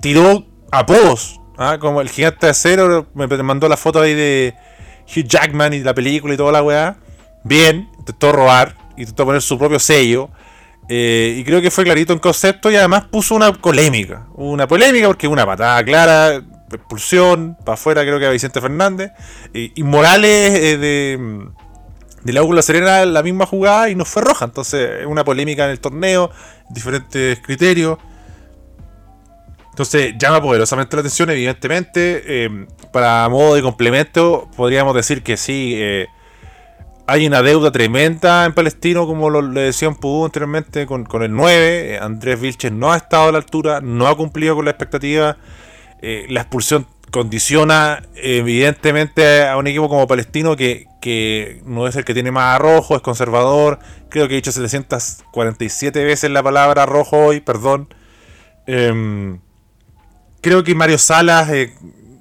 tiró 0.00 0.46
apodos, 0.70 1.40
¿ah? 1.58 1.78
como 1.78 2.00
el 2.00 2.08
gigante 2.08 2.46
de 2.46 2.50
acero, 2.50 3.06
me 3.14 3.26
mandó 3.26 3.68
la 3.68 3.76
foto 3.76 4.00
ahí 4.00 4.14
de 4.14 4.54
Hugh 5.04 5.24
Jackman 5.24 5.74
y 5.74 5.80
la 5.80 5.94
película 5.94 6.34
y 6.34 6.36
toda 6.36 6.52
la 6.52 6.62
weá. 6.62 6.96
Bien, 7.44 7.88
intentó 7.98 8.32
robar, 8.32 8.74
intentó 8.96 9.24
poner 9.24 9.42
su 9.42 9.58
propio 9.58 9.78
sello. 9.78 10.30
eh, 10.88 11.36
y 11.38 11.44
creo 11.44 11.60
que 11.60 11.70
fue 11.70 11.84
clarito 11.84 12.12
en 12.12 12.18
concepto 12.18 12.70
y 12.70 12.76
además 12.76 13.04
puso 13.10 13.34
una 13.34 13.52
polémica. 13.52 14.26
Una 14.34 14.66
polémica 14.66 15.06
porque 15.06 15.28
una 15.28 15.44
patada 15.44 15.82
clara, 15.84 16.42
expulsión, 16.72 17.56
para 17.64 17.74
afuera 17.74 18.02
creo 18.02 18.18
que 18.18 18.26
a 18.26 18.30
Vicente 18.30 18.60
Fernández. 18.60 19.12
Y, 19.52 19.72
y 19.78 19.82
Morales 19.82 20.58
eh, 20.58 20.78
de, 22.24 22.32
la 22.32 22.42
U 22.42 22.46
con 22.46 22.56
La 22.56 22.62
Serena 22.62 23.04
la 23.04 23.22
misma 23.22 23.46
jugada 23.46 23.90
y 23.90 23.94
no 23.94 24.04
fue 24.04 24.22
roja. 24.22 24.46
Entonces, 24.46 25.06
una 25.06 25.24
polémica 25.24 25.64
en 25.64 25.70
el 25.70 25.80
torneo, 25.80 26.30
diferentes 26.70 27.40
criterios. 27.40 27.98
Entonces, 29.78 30.16
llama 30.18 30.42
poderosamente 30.42 30.96
la 30.96 31.02
atención, 31.02 31.30
evidentemente. 31.30 32.24
Eh, 32.26 32.66
para 32.92 33.28
modo 33.28 33.54
de 33.54 33.62
complemento, 33.62 34.50
podríamos 34.56 34.92
decir 34.92 35.22
que 35.22 35.36
sí, 35.36 35.74
eh, 35.76 36.08
hay 37.06 37.28
una 37.28 37.42
deuda 37.42 37.70
tremenda 37.70 38.44
en 38.44 38.54
Palestino, 38.54 39.06
como 39.06 39.30
lo, 39.30 39.40
le 39.40 39.60
decía 39.60 39.88
Pudú 39.92 40.24
anteriormente, 40.24 40.84
con, 40.84 41.06
el 41.22 41.32
9. 41.32 41.94
Eh, 41.94 41.98
Andrés 42.00 42.40
Vilches 42.40 42.72
no 42.72 42.92
ha 42.92 42.96
estado 42.96 43.28
a 43.28 43.32
la 43.32 43.38
altura, 43.38 43.80
no 43.80 44.08
ha 44.08 44.16
cumplido 44.16 44.56
con 44.56 44.64
la 44.64 44.72
expectativa. 44.72 45.36
Eh, 46.02 46.26
la 46.28 46.40
expulsión 46.40 46.88
condiciona 47.12 48.02
evidentemente 48.16 49.46
a 49.46 49.56
un 49.58 49.68
equipo 49.68 49.88
como 49.88 50.08
Palestino 50.08 50.56
que, 50.56 50.88
no 51.64 51.86
es 51.86 51.94
el 51.94 52.04
que 52.04 52.14
tiene 52.14 52.32
más 52.32 52.56
arrojo, 52.56 52.96
es 52.96 53.02
conservador. 53.02 53.78
Creo 54.08 54.26
que 54.26 54.34
he 54.34 54.36
dicho 54.38 54.50
747 54.50 56.04
veces 56.04 56.32
la 56.32 56.42
palabra 56.42 56.84
rojo 56.84 57.16
hoy, 57.26 57.38
perdón. 57.38 57.94
Em, 58.66 59.38
creo 60.40 60.64
que 60.64 60.74
Mario 60.74 60.98
Salas 60.98 61.48
eh, 61.50 61.72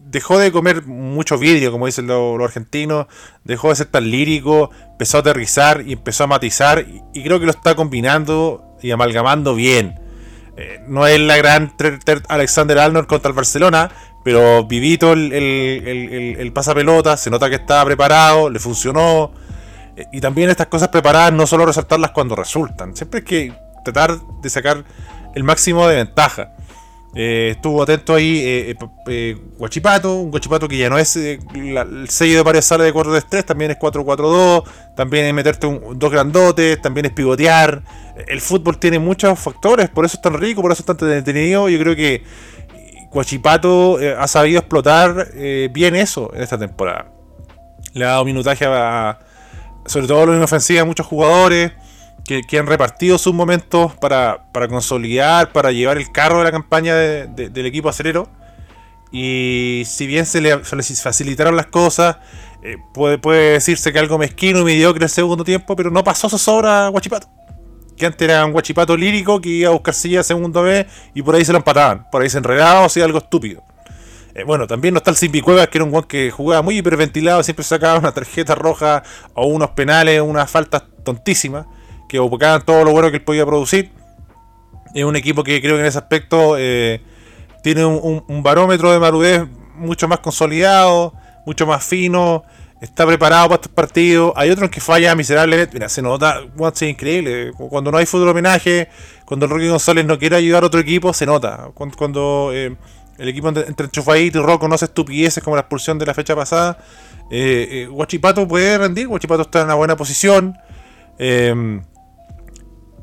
dejó 0.09 0.39
de 0.39 0.51
comer 0.51 0.85
mucho 0.85 1.37
vidrio, 1.37 1.71
como 1.71 1.85
dicen 1.85 2.07
los, 2.07 2.41
argentinos, 2.41 3.07
dejó 3.43 3.69
de 3.69 3.75
ser 3.75 3.87
tan 3.87 4.09
lírico, 4.09 4.71
empezó 4.91 5.17
a 5.17 5.19
aterrizar 5.21 5.83
y 5.85 5.93
empezó 5.93 6.23
a 6.23 6.27
matizar, 6.27 6.85
y, 7.13 7.23
creo 7.23 7.39
que 7.39 7.45
lo 7.45 7.51
está 7.51 7.75
combinando 7.75 8.77
y 8.81 8.91
amalgamando 8.91 9.55
bien. 9.55 9.99
Eh, 10.55 10.81
no 10.87 11.05
es 11.05 11.19
la 11.19 11.37
gran 11.37 11.73
Alexander 12.29 12.79
Arnold 12.79 13.07
contra 13.07 13.29
el 13.29 13.35
Barcelona, 13.35 13.91
pero 14.23 14.65
vivito 14.65 15.13
el, 15.13 15.31
el, 15.31 16.35
el, 16.39 16.53
pasapelota, 16.53 17.15
se 17.15 17.29
nota 17.29 17.49
que 17.49 17.55
estaba 17.55 17.85
preparado, 17.85 18.49
le 18.49 18.59
funcionó. 18.59 19.31
Eh, 19.95 20.05
y 20.11 20.19
también 20.19 20.49
estas 20.49 20.67
cosas 20.67 20.89
preparadas, 20.89 21.31
no 21.31 21.45
solo 21.45 21.65
resaltarlas 21.65 22.11
cuando 22.11 22.35
resultan, 22.35 22.95
siempre 22.95 23.19
hay 23.19 23.25
que 23.25 23.53
tratar 23.85 24.19
de 24.41 24.49
sacar 24.49 24.83
el 25.35 25.43
máximo 25.43 25.87
de 25.87 25.97
ventaja. 25.97 26.56
Eh, 27.19 27.53
estuvo 27.55 27.81
atento 27.81 28.13
ahí 28.13 28.43
eh, 28.45 28.77
eh, 29.07 29.35
Guachipato, 29.57 30.17
un 30.17 30.29
Guachipato 30.29 30.67
que 30.67 30.77
ya 30.77 30.87
no 30.87 30.99
es 30.99 31.15
el 31.15 32.07
sello 32.09 32.37
de 32.37 32.43
varias 32.43 32.65
salas 32.65 32.85
de 32.85 32.93
4-3-3, 32.93 33.43
también 33.43 33.71
es 33.71 33.79
4-4-2, 33.79 34.63
también 34.95 35.25
es 35.25 35.33
meterte 35.33 35.67
dos 35.95 36.11
grandotes, 36.11 36.79
también 36.79 37.07
es 37.07 37.13
pivotear. 37.13 37.81
El 38.27 38.39
fútbol 38.39 38.77
tiene 38.77 38.99
muchos 38.99 39.39
factores, 39.39 39.89
por 39.89 40.05
eso 40.05 40.17
es 40.17 40.21
tan 40.21 40.35
rico, 40.35 40.61
por 40.61 40.71
eso 40.71 40.83
es 40.83 40.85
tan 40.85 40.95
entretenido. 40.95 41.67
Yo 41.69 41.79
creo 41.79 41.95
que 41.95 42.21
Guachipato 43.09 43.97
ha 43.97 44.27
sabido 44.27 44.59
explotar 44.59 45.33
bien 45.71 45.95
eso 45.95 46.31
en 46.35 46.43
esta 46.43 46.59
temporada. 46.59 47.11
Le 47.93 48.05
ha 48.05 48.09
dado 48.09 48.25
minutaje 48.25 48.63
a, 48.63 49.17
sobre 49.87 50.05
todo 50.05 50.35
en 50.35 50.43
ofensiva 50.43 50.83
a 50.83 50.85
muchos 50.85 51.07
jugadores 51.07 51.71
que, 52.27 52.59
han 52.59 52.67
repartido 52.67 53.17
sus 53.17 53.33
momentos 53.33 53.95
para, 53.95 54.49
consolidar, 54.69 55.53
para 55.53 55.71
llevar 55.71 55.97
el 55.97 56.11
carro 56.11 56.39
de 56.39 56.43
la 56.43 56.51
campaña 56.51 56.93
del 56.95 57.65
equipo 57.65 57.89
acelero. 57.89 58.29
Y 59.11 59.83
si 59.85 60.05
bien 60.05 60.25
se 60.25 60.41
le, 60.41 60.59
facilitaron 60.59 61.55
las 61.55 61.67
cosas, 61.67 62.17
eh, 62.61 62.75
puede, 62.93 63.17
puede, 63.17 63.53
decirse 63.53 63.93
que 63.93 63.99
algo 63.99 64.17
mezquino 64.17 64.59
y 64.59 64.63
mediocre 64.65 65.05
el 65.05 65.09
segundo 65.09 65.45
tiempo, 65.45 65.77
pero 65.77 65.89
no 65.89 66.03
pasó 66.03 66.27
su 66.27 66.37
sobra 66.37 66.87
a 66.87 66.89
Guachipato. 66.89 67.29
Que 67.95 68.05
antes 68.05 68.27
era 68.27 68.45
un 68.45 68.51
Guachipato 68.51 68.97
lírico 68.97 69.39
que 69.39 69.49
iba 69.49 69.69
a 69.69 69.73
buscar 69.73 69.93
silla 69.93 70.21
segundo 70.21 70.61
vez 70.61 70.87
y 71.15 71.21
por 71.21 71.35
ahí 71.35 71.45
se 71.45 71.53
lo 71.53 71.59
empataban. 71.59 72.09
Por 72.11 72.21
ahí 72.21 72.29
se 72.29 72.39
enredaba 72.39 72.81
o 72.81 72.85
hacía 72.85 73.05
algo 73.05 73.19
estúpido. 73.19 73.63
Eh, 74.35 74.43
bueno, 74.43 74.67
también 74.67 74.93
no 74.93 74.97
está 74.97 75.11
el 75.11 75.17
Simpi 75.17 75.39
Cuevas, 75.39 75.69
que 75.69 75.77
era 75.77 75.85
un 75.85 75.91
guan 75.91 76.03
que 76.03 76.29
jugaba 76.29 76.61
muy 76.61 76.77
hiperventilado, 76.77 77.41
siempre 77.41 77.63
sacaba 77.63 77.97
una 77.97 78.11
tarjeta 78.11 78.53
roja 78.53 79.01
o 79.33 79.47
unos 79.47 79.71
penales, 79.71 80.21
unas 80.21 80.51
faltas 80.51 80.83
tontísimas 81.03 81.65
que 82.07 82.19
opacaban 82.19 82.63
todo 82.65 82.83
lo 82.83 82.91
bueno 82.91 83.09
que 83.09 83.17
él 83.17 83.23
podía 83.23 83.45
producir. 83.45 83.91
Es 84.93 85.03
un 85.03 85.15
equipo 85.15 85.43
que 85.43 85.61
creo 85.61 85.75
que 85.75 85.81
en 85.81 85.85
ese 85.85 85.97
aspecto 85.97 86.55
eh, 86.57 87.01
tiene 87.61 87.85
un, 87.85 88.43
barómetro 88.43 88.91
de 88.91 88.99
marudez 88.99 89.43
mucho 89.75 90.07
más 90.07 90.19
consolidado, 90.19 91.13
mucho 91.45 91.67
más 91.67 91.83
fino, 91.85 92.43
está 92.81 93.05
preparado 93.05 93.49
para 93.49 93.55
estos 93.55 93.71
partidos. 93.71 94.33
Hay 94.35 94.49
otros 94.49 94.69
que 94.69 94.79
falla 94.79 95.13
miserablemente. 95.15 95.73
Mira, 95.73 95.89
se 95.89 96.01
nota, 96.01 96.41
es 96.73 96.81
increíble. 96.83 97.51
Cuando 97.69 97.91
no 97.91 97.97
hay 97.97 98.05
fútbol 98.05 98.29
homenaje, 98.29 98.89
cuando 99.25 99.47
Rocky 99.47 99.67
González 99.67 100.05
no 100.05 100.17
quiere 100.17 100.37
ayudar 100.37 100.63
a 100.63 100.67
otro 100.67 100.79
equipo, 100.79 101.13
se 101.13 101.25
nota. 101.25 101.69
Cuando, 101.73 102.51
eh, 102.53 102.75
el 103.17 103.29
equipo 103.29 103.49
entre 103.49 103.89
Chufadito 103.89 104.39
y 104.39 104.41
Rocco 104.43 104.67
no 104.67 104.75
hace 104.75 104.85
estupideces 104.85 105.43
como 105.43 105.55
la 105.55 105.61
expulsión 105.61 105.97
de 105.99 106.05
la 106.05 106.13
fecha 106.13 106.35
pasada, 106.35 106.77
eh, 107.29 107.87
Guachipato 107.89 108.47
puede 108.47 108.77
rendir. 108.77 109.07
Guachipato 109.07 109.41
está 109.41 109.59
en 109.59 109.65
una 109.65 109.75
buena 109.75 109.95
posición. 109.95 110.57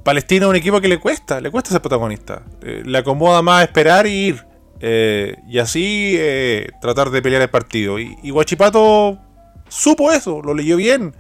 Palestina 0.04 0.44
es 0.44 0.50
un 0.50 0.56
equipo 0.56 0.80
que 0.82 0.88
le 0.88 1.00
cuesta, 1.00 1.40
le 1.40 1.50
cuesta 1.50 1.70
ser 1.70 1.80
protagonista. 1.80 2.42
Eh, 2.62 2.82
le 2.84 2.98
acomoda 2.98 3.40
más 3.40 3.64
esperar 3.64 4.06
y 4.06 4.10
ir. 4.10 4.46
Eh, 4.80 5.36
y 5.48 5.58
así 5.58 6.14
eh, 6.18 6.68
tratar 6.80 7.10
de 7.10 7.22
pelear 7.22 7.40
el 7.40 7.48
partido. 7.48 7.98
Y, 7.98 8.30
Guachipato 8.30 9.18
supo 9.66 10.12
eso, 10.12 10.42
lo 10.42 10.52
leyó 10.52 10.76
bien. 10.76 11.14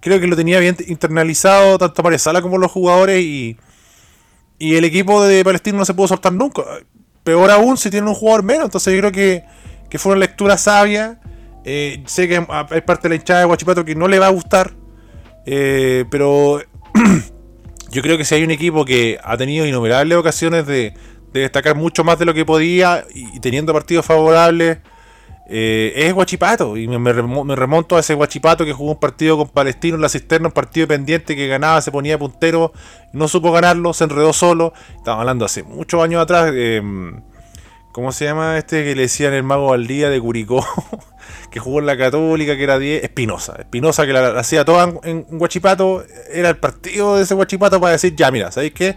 Creo 0.00 0.20
que 0.20 0.26
lo 0.26 0.36
tenía 0.36 0.60
bien 0.60 0.76
internalizado 0.88 1.78
tanto 1.78 2.02
María 2.02 2.18
Sala 2.18 2.42
como 2.42 2.58
los 2.58 2.70
jugadores. 2.70 3.22
Y, 3.22 3.56
y 4.58 4.76
el 4.76 4.84
equipo 4.84 5.24
de 5.24 5.42
Palestina 5.42 5.78
no 5.78 5.86
se 5.86 5.94
pudo 5.94 6.08
soltar 6.08 6.34
nunca. 6.34 6.62
Peor 7.24 7.50
aún 7.50 7.78
si 7.78 7.88
tiene 7.88 8.08
un 8.08 8.14
jugador 8.14 8.42
menos. 8.42 8.64
Entonces 8.66 8.92
yo 8.92 9.00
creo 9.00 9.12
que, 9.12 9.44
que 9.88 9.98
fue 9.98 10.12
una 10.12 10.20
lectura 10.20 10.58
sabia. 10.58 11.18
sé 11.64 12.28
que 12.28 12.46
hay 12.70 12.80
parte 12.82 13.04
de 13.04 13.08
la 13.08 13.14
hinchada 13.14 13.40
de 13.40 13.46
Guachipato 13.46 13.86
que 13.86 13.94
no 13.94 14.06
le 14.06 14.18
va 14.18 14.26
a 14.26 14.30
gustar. 14.30 14.74
pero 15.44 16.60
yo 17.92 18.00
creo 18.00 18.16
que 18.16 18.24
si 18.24 18.34
hay 18.34 18.42
un 18.42 18.50
equipo 18.50 18.84
que 18.86 19.18
ha 19.22 19.36
tenido 19.36 19.66
innumerables 19.66 20.16
ocasiones 20.16 20.66
de, 20.66 20.94
destacar 21.32 21.76
mucho 21.76 22.04
más 22.04 22.18
de 22.18 22.24
lo 22.24 22.34
que 22.34 22.44
podía 22.44 23.04
y, 23.14 23.38
teniendo 23.40 23.72
partidos 23.74 24.06
favorables, 24.06 24.78
eh, 25.46 25.92
es 25.94 26.14
Guachipato. 26.14 26.78
Y 26.78 26.88
me, 26.88 27.12
remonto 27.12 27.96
a 27.96 28.00
ese 28.00 28.14
Guachipato 28.14 28.64
que 28.64 28.72
jugó 28.72 28.92
un 28.92 28.98
partido 28.98 29.36
con 29.36 29.48
Palestino 29.50 29.96
en 29.96 30.00
la 30.00 30.08
cisterna, 30.08 30.48
un 30.48 30.54
partido 30.54 30.88
pendiente 30.88 31.36
que 31.36 31.46
ganaba, 31.48 31.82
se 31.82 31.92
ponía 31.92 32.18
puntero, 32.18 32.72
no 33.12 33.28
supo 33.28 33.52
ganarlo, 33.52 33.92
se 33.92 34.04
enredó 34.04 34.32
solo. 34.32 34.72
Estamos 34.96 35.20
hablando 35.20 35.44
hace 35.44 35.62
muchos 35.62 36.02
años 36.02 36.22
atrás. 36.22 36.50
Eh, 36.54 36.82
¿Cómo 37.92 38.10
se 38.12 38.24
llama 38.24 38.56
este 38.56 38.84
que 38.84 38.94
le 38.94 39.02
decían 39.02 39.34
el 39.34 39.42
mago 39.42 39.74
al 39.74 39.86
día 39.86 40.08
de 40.08 40.18
Curicó? 40.18 40.66
que 41.52 41.60
jugó 41.60 41.80
en 41.80 41.86
la 41.86 41.98
Católica, 41.98 42.56
que 42.56 42.64
era 42.64 42.78
10. 42.78 43.04
Espinosa. 43.04 43.54
Espinosa 43.58 44.06
que 44.06 44.12
la, 44.14 44.28
hacía 44.38 44.64
toda 44.64 44.90
en, 45.04 45.26
Guachipato. 45.30 46.02
Era 46.32 46.48
el 46.48 46.56
partido 46.56 47.16
de 47.16 47.24
ese 47.24 47.34
Guachipato 47.34 47.78
para 47.78 47.92
decir, 47.92 48.16
ya, 48.16 48.30
mira, 48.30 48.50
¿sabéis 48.50 48.72
qué? 48.72 48.96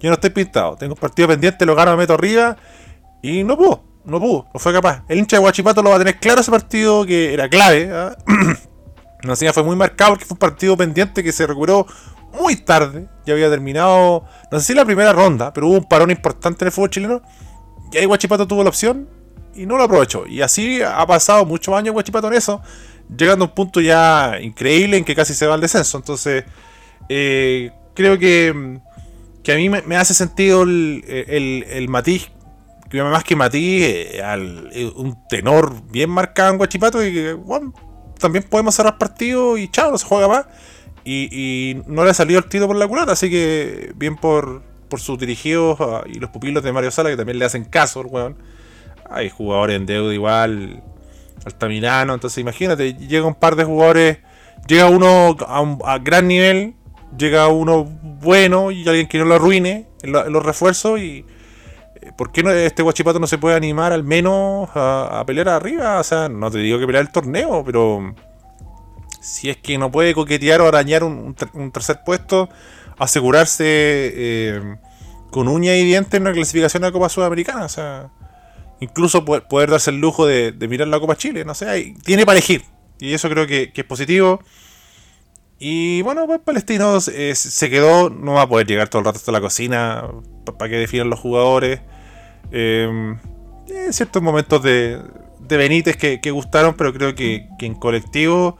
Yo 0.00 0.10
no 0.10 0.14
estoy 0.14 0.30
pintado. 0.30 0.76
Tengo 0.76 0.92
un 0.92 1.00
partido 1.00 1.28
pendiente, 1.28 1.64
lo 1.64 1.74
gano, 1.74 1.92
me 1.92 1.96
meto 1.96 2.12
arriba. 2.12 2.58
Y 3.22 3.42
no 3.42 3.56
pudo. 3.56 3.82
No 4.04 4.20
pudo. 4.20 4.46
No 4.52 4.60
fue 4.60 4.74
capaz. 4.74 5.02
El 5.08 5.18
hincha 5.18 5.36
de 5.36 5.40
Guachipato 5.40 5.82
lo 5.82 5.90
va 5.90 5.96
a 5.96 5.98
tener 5.98 6.18
claro 6.18 6.42
ese 6.42 6.50
partido 6.50 7.06
que 7.06 7.32
era 7.32 7.48
clave. 7.48 7.90
¿ah? 7.90 8.14
no 9.22 9.34
sé, 9.34 9.50
fue 9.54 9.62
muy 9.62 9.74
marcado 9.74 10.12
porque 10.12 10.26
fue 10.26 10.34
un 10.34 10.40
partido 10.40 10.76
pendiente 10.76 11.24
que 11.24 11.32
se 11.32 11.46
recuperó 11.46 11.86
muy 12.38 12.56
tarde. 12.56 13.08
Ya 13.24 13.32
había 13.32 13.48
terminado, 13.48 14.26
no 14.52 14.60
sé 14.60 14.66
si 14.66 14.74
la 14.74 14.84
primera 14.84 15.14
ronda, 15.14 15.54
pero 15.54 15.68
hubo 15.68 15.78
un 15.78 15.88
parón 15.88 16.10
importante 16.10 16.64
en 16.64 16.66
el 16.66 16.72
fútbol 16.72 16.90
chileno 16.90 17.22
y 17.92 17.96
ahí 17.96 18.04
Guachipato 18.04 18.46
tuvo 18.46 18.62
la 18.62 18.68
opción 18.68 19.08
y 19.56 19.66
no 19.66 19.76
lo 19.76 19.84
aprovechó. 19.84 20.26
Y 20.26 20.42
así 20.42 20.80
ha 20.82 21.06
pasado 21.06 21.44
muchos 21.44 21.74
años 21.74 21.92
Guachipato 21.92 22.28
en 22.28 22.34
eso, 22.34 22.62
llegando 23.16 23.44
a 23.44 23.48
un 23.48 23.54
punto 23.54 23.80
ya 23.80 24.38
increíble 24.40 24.96
en 24.96 25.04
que 25.04 25.14
casi 25.14 25.34
se 25.34 25.46
va 25.46 25.54
al 25.54 25.60
descenso. 25.60 25.98
Entonces, 25.98 26.44
eh, 27.08 27.70
creo 27.94 28.18
que, 28.18 28.80
que, 29.42 29.52
a 29.52 29.56
mí 29.56 29.68
me, 29.68 29.96
hace 29.96 30.14
sentido 30.14 30.62
el, 30.62 31.04
el, 31.06 31.88
matiz, 31.88 32.30
más 32.92 33.24
que 33.24 33.36
matiz, 33.36 33.82
eh, 33.82 34.22
al, 34.22 34.70
eh, 34.72 34.90
un 34.94 35.16
tenor 35.28 35.82
bien 35.90 36.10
marcado 36.10 36.52
en 36.52 36.58
Guachipato 36.58 37.04
y 37.04 37.12
que, 37.12 37.32
bueno, 37.32 37.72
también 38.18 38.44
podemos 38.44 38.74
cerrar 38.74 38.98
partido 38.98 39.58
y 39.58 39.70
chao, 39.70 39.90
no 39.90 39.98
se 39.98 40.06
juega 40.06 40.28
más. 40.28 40.46
Y, 41.06 41.28
y 41.30 41.82
no 41.86 42.04
le 42.04 42.10
ha 42.10 42.14
salido 42.14 42.38
el 42.38 42.46
tiro 42.46 42.66
por 42.66 42.76
la 42.76 42.88
culata, 42.88 43.12
así 43.12 43.28
que 43.28 43.92
bien 43.94 44.16
por, 44.16 44.62
por 44.88 45.00
sus 45.00 45.18
dirigidos 45.18 45.76
ah, 45.80 46.04
y 46.06 46.20
los 46.20 46.30
pupilos 46.30 46.62
de 46.62 46.72
Mario 46.72 46.90
Sala 46.90 47.10
que 47.10 47.16
también 47.16 47.38
le 47.38 47.44
hacen 47.44 47.64
caso 47.64 48.00
al 48.00 48.06
weón. 48.06 48.36
Hay 49.10 49.30
jugadores 49.30 49.76
en 49.76 49.86
deuda 49.86 50.12
igual, 50.12 50.82
Altamirano, 51.44 52.14
entonces 52.14 52.38
imagínate, 52.38 52.94
llega 52.94 53.26
un 53.26 53.34
par 53.34 53.56
de 53.56 53.64
jugadores, 53.64 54.18
llega 54.66 54.88
uno 54.88 55.36
a, 55.84 55.98
gran 55.98 56.26
nivel, 56.26 56.74
llega 57.16 57.48
uno 57.48 57.84
bueno 57.84 58.70
y 58.70 58.88
alguien 58.88 59.06
que 59.06 59.18
no 59.18 59.26
lo 59.26 59.34
arruine 59.34 59.86
los 60.02 60.44
refuerzos 60.44 61.00
y 61.00 61.24
eh, 62.00 62.12
¿por 62.16 62.32
qué 62.32 62.42
no, 62.42 62.50
este 62.50 62.82
guachipato 62.82 63.18
no 63.18 63.26
se 63.26 63.38
puede 63.38 63.56
animar 63.56 63.92
al 63.92 64.04
menos 64.04 64.68
a, 64.74 65.22
pelear 65.26 65.48
arriba? 65.48 66.00
O 66.00 66.04
sea, 66.04 66.28
no 66.28 66.50
te 66.50 66.58
digo 66.58 66.78
que 66.78 66.86
pelear 66.86 67.04
el 67.04 67.12
torneo, 67.12 67.62
pero 67.64 68.14
si 69.20 69.50
es 69.50 69.56
que 69.56 69.78
no 69.78 69.90
puede 69.90 70.14
coquetear 70.14 70.60
o 70.60 70.68
arañar 70.68 71.04
un, 71.04 71.34
tercer 71.72 72.00
puesto, 72.04 72.48
asegurarse 72.98 73.64
eh, 73.66 74.76
con 75.30 75.48
uña 75.48 75.74
y 75.76 75.84
dientes 75.84 76.14
en 76.14 76.22
una 76.22 76.32
clasificación 76.32 76.84
a 76.84 76.88
la 76.88 76.92
Copa 76.92 77.08
Sudamericana. 77.08 77.64
O 77.64 77.68
sea, 77.68 78.10
incluso 78.80 79.24
poder, 79.24 79.70
darse 79.70 79.90
el 79.90 80.00
lujo 80.00 80.26
de, 80.26 80.54
mirar 80.68 80.88
la 80.88 81.00
Copa 81.00 81.16
Chile. 81.16 81.44
No 81.44 81.54
sé, 81.54 81.94
tiene 82.04 82.24
para 82.26 82.38
elegir. 82.38 82.62
Y 83.00 83.12
eso 83.12 83.28
creo 83.28 83.46
que, 83.46 83.72
es 83.74 83.84
positivo. 83.84 84.40
Y 85.58 86.02
bueno, 86.02 86.26
pues 86.26 86.40
Palestino 86.40 86.98
eh, 87.12 87.34
se 87.34 87.70
quedó, 87.70 88.10
no 88.10 88.34
va 88.34 88.42
a 88.42 88.48
poder 88.48 88.66
llegar 88.66 88.88
todo 88.88 89.00
el 89.00 89.06
rato 89.06 89.18
hasta 89.18 89.32
la 89.32 89.40
cocina 89.40 90.08
para 90.58 90.68
que 90.68 90.76
definan 90.76 91.10
los 91.10 91.20
jugadores. 91.20 91.80
Eh, 92.52 93.16
ciertos 93.90 94.22
momentos 94.22 94.62
de, 94.62 95.00
de 95.48 95.56
Benítez 95.56 95.96
que, 95.96 96.30
gustaron, 96.30 96.74
pero 96.74 96.92
creo 96.92 97.14
que, 97.14 97.48
en 97.60 97.74
colectivo, 97.74 98.58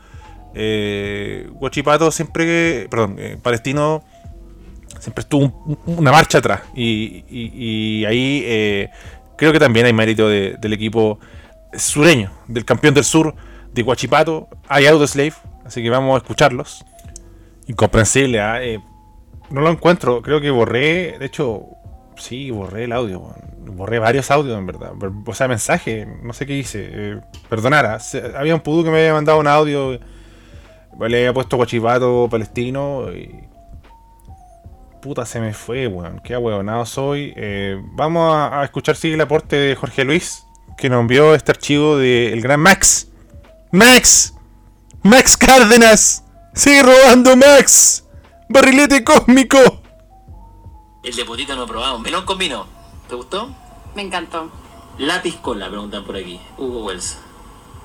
eh, 0.55 1.49
Guachipato 1.53 2.11
siempre, 2.11 2.89
perdón, 2.91 3.17
eh, 3.19 3.39
Palestino 3.43 4.05
siempre 5.01 5.23
estuvo 5.23 5.65
una 5.87 6.12
marcha 6.12 6.39
atrás. 6.39 6.62
Y, 6.75 8.05
ahí 8.07 8.43
eh, 8.47 8.91
creo 9.37 9.53
que 9.53 9.59
también 9.59 9.87
hay 9.87 9.93
mérito 9.93 10.28
del 10.28 10.72
equipo 10.72 11.18
sureño, 11.76 12.30
del 12.49 12.64
campeón 12.64 12.95
del 12.95 13.05
sur, 13.05 13.35
de 13.72 13.82
Guachipato, 13.82 14.49
hay 14.68 14.87
Slave, 15.07 15.35
así 15.64 15.82
que 15.82 15.91
vamos 15.91 16.14
a 16.14 16.18
escucharlos. 16.18 16.85
Incomprensible, 17.66 18.41
¿ah? 18.41 18.62
eh, 18.62 18.78
no 19.51 19.61
lo 19.61 19.70
encuentro, 19.70 20.22
creo 20.22 20.41
que 20.41 20.51
borré, 20.51 21.18
de 21.18 21.26
hecho, 21.26 21.62
sí, 22.16 22.51
borré 22.51 22.85
el 22.85 22.93
audio, 22.93 23.35
borré 23.66 23.99
varios 23.99 24.30
audios 24.30 24.59
en 24.59 24.66
verdad, 24.66 24.93
o 25.26 25.35
sea, 25.35 25.49
mensaje, 25.49 26.07
no 26.22 26.32
sé 26.32 26.47
qué 26.47 26.57
hice, 26.57 26.89
eh, 26.91 27.20
perdonara, 27.49 27.99
había 28.37 28.55
un 28.55 28.61
pudú 28.61 28.85
que 28.85 28.91
me 28.91 28.99
había 28.99 29.14
mandado 29.14 29.39
un 29.39 29.49
audio, 29.49 29.93
le 29.93 31.18
había 31.18 31.32
puesto 31.32 31.57
Guachipato 31.57 32.28
palestino 32.30 33.11
y 33.12 33.49
puta 35.05 35.27
se 35.27 35.39
me 35.39 35.53
fue, 35.53 35.87
weón. 35.87 36.19
Qué 36.25 36.33
ahueonado 36.33 36.87
soy. 36.87 37.35
Eh, 37.37 37.79
vamos 37.93 38.35
a, 38.35 38.65
escuchar 38.65 38.97
sigue 38.97 39.17
el 39.17 39.21
aporte 39.21 39.55
de 39.55 39.77
Jorge 39.77 40.03
Luis, 40.03 40.47
que 40.79 40.89
nos 40.89 41.03
envió 41.03 41.35
este 41.35 41.53
archivo 41.53 41.99
del 41.99 42.41
gran 42.41 42.61
Max. 42.61 43.09
¡Max! 43.71 44.35
¡Max 45.03 45.37
Cárdenas! 45.37 46.25
¡Sigue 46.55 46.83
robando 46.83 47.37
Max! 47.37 48.07
¡Barrilete 48.49 49.05
cósmico! 49.05 49.59
El 51.03 51.15
de 51.15 51.25
potito 51.27 51.55
no 51.55 51.67
probamos. 51.67 52.01
Melón 52.01 52.25
con 52.25 52.39
vino. 52.39 52.67
¿Te 53.07 53.15
gustó? 53.15 53.55
Me 53.95 54.01
encantó. 54.01 54.51
Lápiz 54.97 55.37
cola, 55.43 55.69
preguntan 55.69 56.03
por 56.05 56.17
aquí. 56.17 56.41
Hugo 56.57 56.87
Wells. 56.87 57.19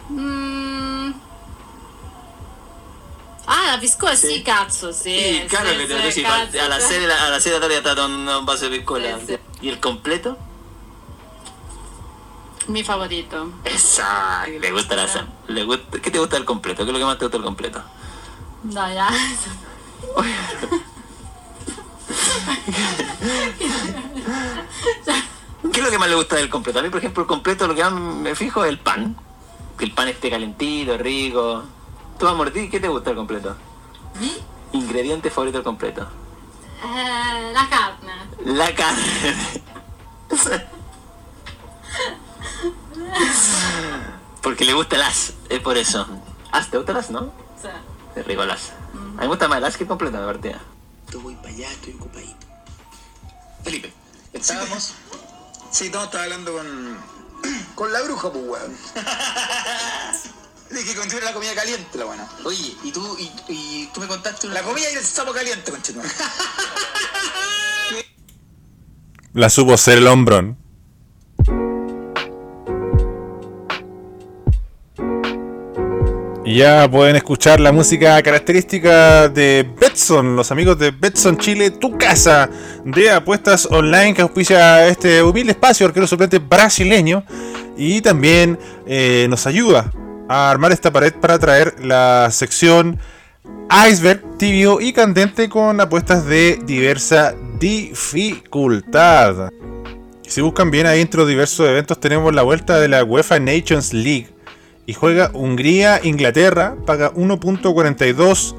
Mmm. 0.08 1.29
Ah, 3.52 3.72
la 3.72 3.78
piscola 3.80 4.14
sì, 4.14 4.28
sì 4.28 4.42
cazzo, 4.44 4.92
sì. 4.92 5.18
Sì, 5.18 5.46
claro 5.48 5.76
che 5.76 5.88
te 5.88 6.12
sì, 6.12 6.22
cazzo. 6.22 6.62
alla 6.62 6.80
sera, 6.80 7.20
alla 7.26 7.40
sera 7.40 7.58
tarde 7.58 7.80
stato 7.80 8.06
un, 8.06 8.28
un 8.28 8.44
vaso 8.46 8.68
di 8.68 8.78
piscola. 8.78 9.18
Sì, 9.18 9.26
sì. 9.26 9.40
¿Y 9.62 9.70
el 9.70 9.80
completo? 9.80 10.38
Mi 12.68 12.84
favorito. 12.84 13.54
Esatto, 13.64 14.52
le 14.52 14.70
gusta 14.70 14.94
la 14.94 15.28
le 15.48 15.64
gusta, 15.64 16.00
¿Qué 16.00 16.12
te 16.12 16.20
gusta 16.20 16.36
del 16.36 16.46
completo? 16.46 16.84
¿Qué 16.84 16.92
es 16.92 16.94
lo 16.94 17.00
que 17.00 17.06
más 17.06 17.18
te 17.18 17.26
gusta 17.26 17.38
del 17.38 17.46
completo? 17.46 17.82
No, 18.62 18.94
ya. 18.94 19.10
¿Qué 25.74 25.80
es 25.80 25.86
lo 25.86 25.90
que 25.90 25.98
más 25.98 26.10
le 26.10 26.16
gusta 26.16 26.36
del 26.36 26.50
completo? 26.50 26.78
A 26.78 26.84
mí, 26.84 26.90
por 26.90 27.00
ejemplo, 27.00 27.24
el 27.24 27.28
completo 27.28 27.66
lo 27.66 27.74
que 27.74 27.82
más 27.84 27.94
me 27.94 28.36
fijo 28.36 28.64
es 28.64 28.70
el 28.70 28.78
pan. 28.78 29.18
Que 29.76 29.86
el 29.86 29.92
pan 29.94 30.08
esté 30.08 30.30
calentito, 30.30 30.96
rico. 31.00 31.64
¿Tú, 32.20 32.28
amor, 32.28 32.52
qué 32.52 32.80
te 32.82 32.88
gusta 32.90 33.12
el 33.12 33.16
completo? 33.16 33.56
¿Mi? 34.20 34.38
Ingrediente 34.78 35.32
favorito 35.32 35.60
del 35.60 35.64
completo. 35.64 36.06
Eh, 36.84 37.52
la 37.54 37.70
carne. 37.70 38.14
La 38.44 38.76
carne. 38.76 39.64
Porque 44.42 44.66
le 44.66 44.74
gusta 44.74 44.98
el 44.98 45.04
as, 45.04 45.34
es 45.48 45.62
por 45.62 45.78
eso. 45.78 46.06
¿As 46.52 46.70
te 46.70 46.76
gusta 46.76 46.92
el 46.92 46.98
as, 46.98 47.10
no? 47.10 47.32
Sí. 47.62 47.70
Es 48.18 48.28
rico 48.28 48.44
el 48.44 48.52
as. 48.52 48.72
A 48.94 48.98
mí 48.98 49.16
me 49.22 49.28
gusta 49.28 49.48
más 49.48 49.60
el 49.60 49.64
as 49.64 49.78
que 49.78 49.84
el 49.84 49.88
completo, 49.88 50.20
de 50.20 50.26
partida. 50.26 50.60
Yo 51.12 51.22
voy 51.22 51.36
para 51.36 51.50
allá, 51.50 51.72
estoy 51.72 51.94
ocupadito. 51.94 52.48
Felipe, 53.64 53.94
¿estábamos? 54.34 54.94
Sí, 55.72 55.90
no, 55.90 56.04
estaba 56.04 56.26
hablando 56.26 56.52
con. 56.52 56.98
con 57.76 57.94
la 57.94 58.02
bruja, 58.02 58.30
pues, 58.30 58.44
weón. 58.46 58.78
De 60.70 60.84
que 60.84 60.94
contiene 60.94 61.26
la 61.26 61.34
comida 61.34 61.56
caliente, 61.56 61.98
la 61.98 62.06
buena. 62.06 62.28
Oye, 62.46 62.76
¿y 62.84 62.92
tú, 62.92 63.18
y, 63.48 63.90
tú 63.92 64.00
me 64.02 64.08
contaste 64.08 64.46
una... 64.46 64.56
La 64.56 64.62
comida 64.62 64.86
y 64.92 64.96
el 64.96 65.04
sapo 65.04 65.34
caliente, 65.34 65.72
conchito. 65.72 66.00
la 69.34 69.50
supo 69.50 69.76
ser 69.78 69.98
el 69.98 70.08
hombrón. 70.08 70.58
Y 76.46 76.58
ya 76.58 76.90
pueden 76.90 77.16
escuchar 77.16 77.60
la 77.60 77.72
música 77.72 78.22
característica 78.22 79.28
de 79.28 79.68
Betson, 79.80 80.36
los 80.36 80.52
amigos 80.52 80.78
de 80.78 80.92
Betson 80.92 81.38
Chile, 81.38 81.72
tu 81.72 81.98
casa 81.98 82.48
de 82.86 83.10
apuestas 83.10 83.68
online 83.72 84.14
que 84.14 84.22
auspicia 84.22 84.88
este 84.88 85.24
humilde 85.24 85.52
espacio 85.52 85.88
arquero 85.88 86.06
suplente 86.06 86.38
brasileño 86.38 87.24
y 87.76 88.02
también 88.02 88.60
eh, 88.88 89.26
nos 89.30 89.48
ayuda 89.48 89.92
a 90.30 90.52
armar 90.52 90.72
esta 90.72 90.94
pared 90.94 91.14
para 91.14 91.40
traer 91.40 91.84
la 91.84 92.30
sección 92.32 93.00
iceberg 93.90 94.38
tibio 94.38 94.80
y 94.80 94.94
candente 94.94 95.50
con 95.50 95.82
apuestas 95.82 96.26
de 96.26 96.60
diversa 96.66 97.36
dificultad. 97.60 99.50
Si 100.22 100.42
buscan 100.42 100.70
bien 100.70 100.86
ahí 100.86 101.02
entre 101.02 101.20
los 101.20 101.28
diversos 101.28 101.68
eventos 101.68 102.00
tenemos 102.00 102.34
la 102.34 102.44
vuelta 102.44 102.80
de 102.80 102.88
la 102.88 103.04
UEFA 103.04 103.40
Nations 103.40 103.92
League 103.92 104.30
y 104.86 104.94
juega 104.94 105.32
Hungría-Inglaterra, 105.34 106.76
paga 106.86 107.12
1.42 107.14 108.56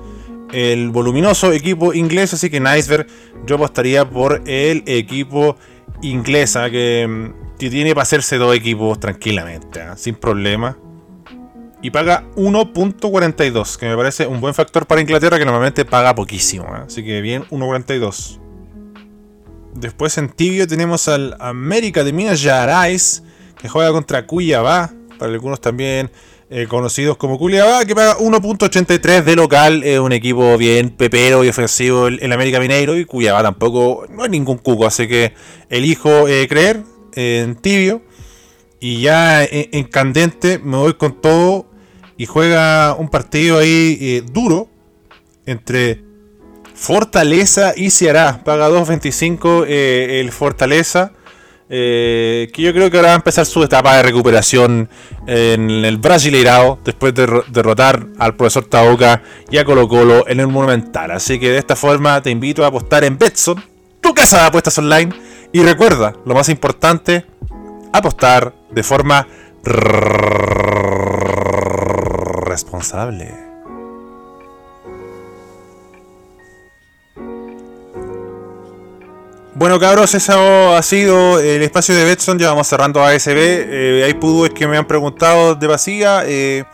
el 0.52 0.90
voluminoso 0.90 1.52
equipo 1.52 1.94
inglés, 1.94 2.34
así 2.34 2.50
que 2.50 2.56
en 2.56 2.66
iceberg 2.66 3.06
yo 3.46 3.54
apostaría 3.54 4.10
por 4.10 4.42
el 4.46 4.82
equipo 4.86 5.56
inglesa 6.02 6.68
que, 6.68 7.32
que 7.60 7.70
tiene 7.70 7.94
para 7.94 8.02
hacerse 8.02 8.38
dos 8.38 8.56
equipos 8.56 8.98
tranquilamente, 8.98 9.78
¿eh? 9.78 9.92
sin 9.94 10.16
problema 10.16 10.76
y 11.82 11.90
paga 11.90 12.24
1.42, 12.36 13.76
que 13.76 13.88
me 13.88 13.96
parece 13.96 14.26
un 14.26 14.40
buen 14.40 14.54
factor 14.54 14.86
para 14.86 15.00
Inglaterra 15.00 15.38
que 15.38 15.44
normalmente 15.44 15.84
paga 15.84 16.14
poquísimo. 16.14 16.64
¿eh? 16.64 16.82
Así 16.86 17.04
que 17.04 17.20
bien, 17.20 17.44
1.42. 17.50 18.38
Después 19.74 20.18
en 20.18 20.28
tibio 20.28 20.66
tenemos 20.66 21.08
al 21.08 21.36
América 21.38 22.04
de 22.04 22.12
Minas 22.12 22.42
Gerais, 22.42 23.22
que 23.60 23.68
juega 23.68 23.92
contra 23.92 24.26
Cuyabá, 24.26 24.90
para 25.18 25.32
algunos 25.32 25.60
también 25.60 26.10
eh, 26.50 26.66
conocidos 26.68 27.16
como 27.16 27.38
Cuyabá, 27.38 27.84
que 27.84 27.94
paga 27.94 28.18
1.83 28.18 29.22
de 29.22 29.36
local. 29.36 29.84
Es 29.84 30.00
un 30.00 30.12
equipo 30.12 30.58
bien 30.58 30.90
pepero 30.90 31.44
y 31.44 31.48
ofensivo 31.48 32.08
el, 32.08 32.32
América 32.32 32.58
Mineiro, 32.58 32.96
y 32.98 33.04
Cuyabá 33.04 33.42
tampoco 33.42 34.06
no 34.10 34.24
es 34.24 34.30
ningún 34.30 34.58
cuco, 34.58 34.86
así 34.86 35.06
que 35.06 35.32
elijo 35.68 36.28
eh, 36.28 36.46
creer 36.48 36.82
en 37.14 37.54
tibio. 37.54 38.02
Y 38.80 39.02
ya 39.02 39.44
en, 39.44 39.84
candente 39.84 40.58
me 40.58 40.78
voy 40.78 40.94
con 40.94 41.20
todo 41.20 41.69
y 42.20 42.26
juega 42.26 42.96
un 42.98 43.08
partido 43.08 43.56
ahí 43.60 43.96
eh, 43.98 44.22
duro 44.30 44.68
entre 45.46 46.04
Fortaleza 46.74 47.72
y 47.74 47.88
Ceará. 47.88 48.42
Paga 48.44 48.68
2.25 48.68 49.64
eh, 49.66 50.20
el 50.20 50.30
Fortaleza. 50.30 51.12
Eh, 51.70 52.50
que 52.52 52.60
yo 52.60 52.74
creo 52.74 52.90
que 52.90 52.98
ahora 52.98 53.08
va 53.08 53.14
a 53.14 53.16
empezar 53.16 53.46
su 53.46 53.62
etapa 53.62 53.96
de 53.96 54.02
recuperación 54.02 54.90
en 55.26 55.70
el 55.70 55.96
Brasileirao 55.96 56.80
después 56.84 57.14
de 57.14 57.42
derrotar 57.48 58.08
al 58.18 58.36
profesor 58.36 58.66
Taoka 58.66 59.22
y 59.50 59.56
a 59.56 59.64
Colo 59.64 59.88
Colo 59.88 60.28
en 60.28 60.40
el 60.40 60.48
Monumental. 60.48 61.12
Así 61.12 61.40
que 61.40 61.48
de 61.48 61.56
esta 61.56 61.74
forma 61.74 62.20
te 62.20 62.28
invito 62.28 62.64
a 62.64 62.66
apostar 62.66 63.02
en 63.02 63.16
Betson, 63.16 63.64
tu 64.02 64.12
casa 64.12 64.40
de 64.40 64.46
apuestas 64.48 64.76
online. 64.76 65.10
Y 65.52 65.62
recuerda, 65.62 66.12
lo 66.26 66.34
más 66.34 66.50
importante, 66.50 67.24
apostar 67.94 68.52
de 68.70 68.82
forma 68.82 69.26
responsable. 72.50 73.32
Bueno 79.54 79.78
cabros, 79.78 80.14
eso 80.14 80.74
ha 80.74 80.82
sido 80.82 81.38
el 81.38 81.62
espacio 81.62 81.94
de 81.94 82.04
Betson, 82.04 82.38
ya 82.38 82.48
vamos 82.48 82.66
cerrando 82.66 83.04
ASB. 83.04 83.36
Eh, 83.36 84.02
hay 84.06 84.14
pudos 84.14 84.50
que 84.50 84.66
me 84.66 84.76
han 84.76 84.86
preguntado 84.86 85.54
de 85.54 85.66
vacía, 85.66 86.22
eh, 86.24 86.64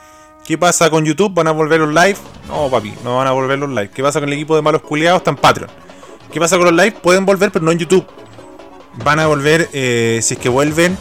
¿qué 0.47 0.57
pasa 0.57 0.89
con 0.89 1.05
YouTube? 1.05 1.35
¿Van 1.35 1.49
a 1.49 1.51
volver 1.51 1.81
los 1.81 1.89
live? 1.89 2.17
No 2.49 2.71
papi, 2.71 2.95
no 3.03 3.17
van 3.17 3.27
a 3.27 3.33
volver 3.33 3.59
los 3.59 3.71
live. 3.71 3.91
¿Qué 3.91 4.03
pasa 4.03 4.21
con 4.21 4.29
el 4.29 4.35
equipo 4.35 4.55
de 4.55 4.63
malos 4.63 4.83
culiados? 4.83 5.19
Está 5.19 5.31
en 5.31 5.37
Patreon. 5.37 5.71
¿Qué 6.33 6.39
pasa 6.39 6.57
con 6.57 6.67
los 6.67 6.75
live? 6.75 6.93
Pueden 7.03 7.27
volver, 7.27 7.51
pero 7.51 7.65
no 7.65 7.73
en 7.73 7.79
YouTube. 7.79 8.07
Van 9.05 9.19
a 9.19 9.27
volver, 9.27 9.69
eh, 9.73 10.21
si 10.23 10.35
es 10.35 10.41
que 10.41 10.49
vuelven, 10.49 10.97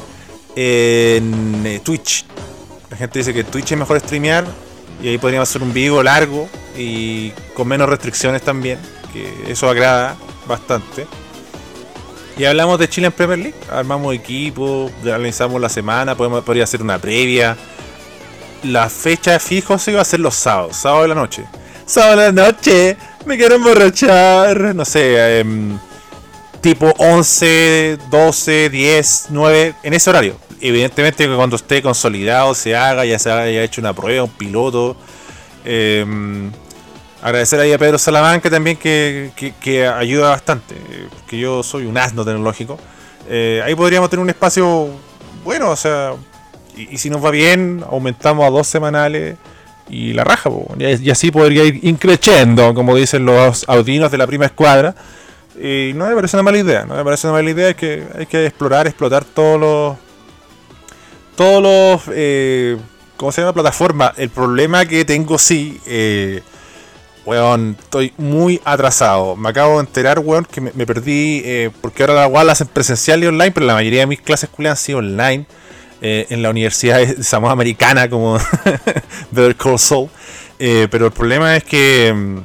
en 0.56 1.82
Twitch. 1.84 2.26
La 2.90 2.98
gente 2.98 3.20
dice 3.20 3.34
que 3.34 3.44
Twitch 3.44 3.74
es 3.74 3.78
mejor 3.78 4.00
streamear 4.00 4.46
y 5.02 5.10
ahí 5.10 5.18
podríamos 5.18 5.50
hacer 5.50 5.62
un 5.62 5.74
vivo 5.74 6.02
largo 6.04 6.48
y 6.78 7.32
con 7.54 7.68
menos 7.68 7.90
restricciones 7.90 8.42
también, 8.42 8.80
que 9.14 9.52
eso 9.52 9.70
agrada 9.70 10.16
bastante. 10.48 11.08
Y 12.38 12.44
hablamos 12.46 12.80
de 12.80 12.90
Chile 12.90 13.08
en 13.08 13.14
Premier 13.14 13.40
League, 13.40 13.56
armamos 13.72 14.14
equipo, 14.14 14.92
analizamos 15.04 15.62
la 15.62 15.70
semana, 15.70 16.16
podemos, 16.16 16.44
podría 16.44 16.66
hacer 16.66 16.82
una 16.82 17.00
previa. 17.00 17.56
La 18.64 18.90
fecha 18.90 19.40
fijo 19.40 19.78
se 19.78 19.92
iba 19.92 20.02
a 20.02 20.06
ser 20.06 20.20
los 20.20 20.36
sábados, 20.36 20.76
sábado 20.76 21.04
de 21.04 21.08
la 21.10 21.16
noche. 21.16 21.46
Sábado 21.86 22.20
de 22.20 22.32
la 22.32 22.32
noche, 22.32 22.98
me 23.26 23.38
quiero 23.38 23.56
emborrachar, 23.56 24.76
no 24.76 24.84
sé, 24.84 25.40
em, 25.40 25.78
tipo 26.60 26.92
11, 26.98 28.00
12, 28.10 28.70
10, 28.70 29.28
9, 29.30 29.76
en 29.84 29.94
ese 29.94 30.10
horario 30.10 30.45
evidentemente 30.62 31.28
que 31.28 31.36
cuando 31.36 31.56
esté 31.56 31.82
consolidado 31.82 32.54
se 32.56 32.76
haga, 32.76 33.06
ya 33.06 33.20
se 33.20 33.32
haya 33.32 33.64
hecho 33.64 33.82
una 33.82 33.94
prueba, 33.94 34.24
un 34.24 34.32
piloto. 34.32 34.96
Em, 35.64 36.52
agradecer 37.22 37.60
ahí 37.60 37.74
a 37.74 37.78
Pedro 37.78 37.98
Salamanca 37.98 38.50
también 38.50 38.78
que, 38.78 39.32
que, 39.62 39.88
ayuda 39.88 40.30
bastante, 40.30 40.76
que 41.28 41.40
yo 41.40 41.64
soy 41.64 41.86
un 41.86 41.98
asno 41.98 42.24
tecnológico. 42.24 42.78
Eh, 43.28 43.62
ahí 43.66 43.74
podríamos 43.76 44.10
tener 44.10 44.22
un 44.22 44.30
espacio 44.30 44.90
bueno, 45.44 45.72
o 45.72 45.76
sea, 45.76 46.14
Y, 46.76 46.98
si 46.98 47.10
nos 47.10 47.24
va 47.24 47.32
bien, 47.32 47.84
aumentamos 47.90 48.46
a 48.46 48.50
dos 48.50 48.68
semanales 48.68 49.38
y 49.90 50.14
la 50.14 50.24
raja. 50.24 50.50
Y, 50.78 51.08
y 51.08 51.10
así 51.10 51.32
podría 51.32 51.64
ir 51.64 51.80
increciendo, 51.84 52.74
como 52.74 52.96
dicen 52.96 53.26
los 53.26 53.68
audinos 53.70 54.12
de 54.12 54.18
la 54.18 54.28
prima 54.28 54.46
escuadra. 54.46 54.94
Y 55.58 55.94
no 55.96 56.08
me 56.08 56.16
parece 56.16 56.36
una 56.36 56.44
mala 56.44 56.58
idea, 56.58 56.86
no 56.86 56.96
me 56.96 57.04
parece 57.04 57.28
una 57.28 57.38
mala 57.38 57.50
idea, 57.50 57.70
es 57.70 57.76
que 57.76 58.04
hay 58.18 58.26
que 58.26 58.46
explorar, 58.46 58.88
explotar 58.88 59.24
todos 59.24 59.60
los. 59.60 60.05
Todos 61.36 61.62
los. 61.64 62.02
Eh, 62.16 62.78
¿Cómo 63.18 63.32
se 63.32 63.42
llama? 63.42 63.54
Plataforma. 63.54 64.14
El 64.18 64.30
problema 64.30 64.86
que 64.86 65.06
tengo, 65.06 65.38
sí. 65.38 65.80
Eh, 65.86 66.42
weón, 67.26 67.78
estoy 67.80 68.14
muy 68.18 68.62
atrasado. 68.66 69.36
Me 69.36 69.50
acabo 69.50 69.76
de 69.76 69.82
enterar, 69.82 70.20
weón, 70.20 70.46
que 70.46 70.62
me, 70.62 70.72
perdí. 70.86 71.42
eh, 71.46 71.72
porque 71.82 72.04
ahora 72.04 72.16
la 72.16 72.28
igual 72.28 72.50
hacen 72.50 72.68
presencial 72.68 73.24
y 73.24 73.28
online, 73.28 73.52
pero 73.52 73.66
la 73.66 73.74
mayoría 73.74 74.02
de 74.02 74.08
mis 74.08 74.22
clases 74.22 74.50
culiadas 74.50 74.80
han 74.80 74.86
sido 74.86 75.00
online. 75.00 75.46
eh, 76.02 76.28
en 76.30 76.42
la 76.42 76.50
Universidad 76.50 77.00
de 77.00 77.48
Americana, 77.48 78.10
como 78.10 78.38
Better 79.32 79.56
Call 79.56 79.78
pero 80.92 81.08
el 81.08 81.12
problema 81.14 81.56
es 81.58 81.64
que. 81.64 82.14
mm, 82.14 82.40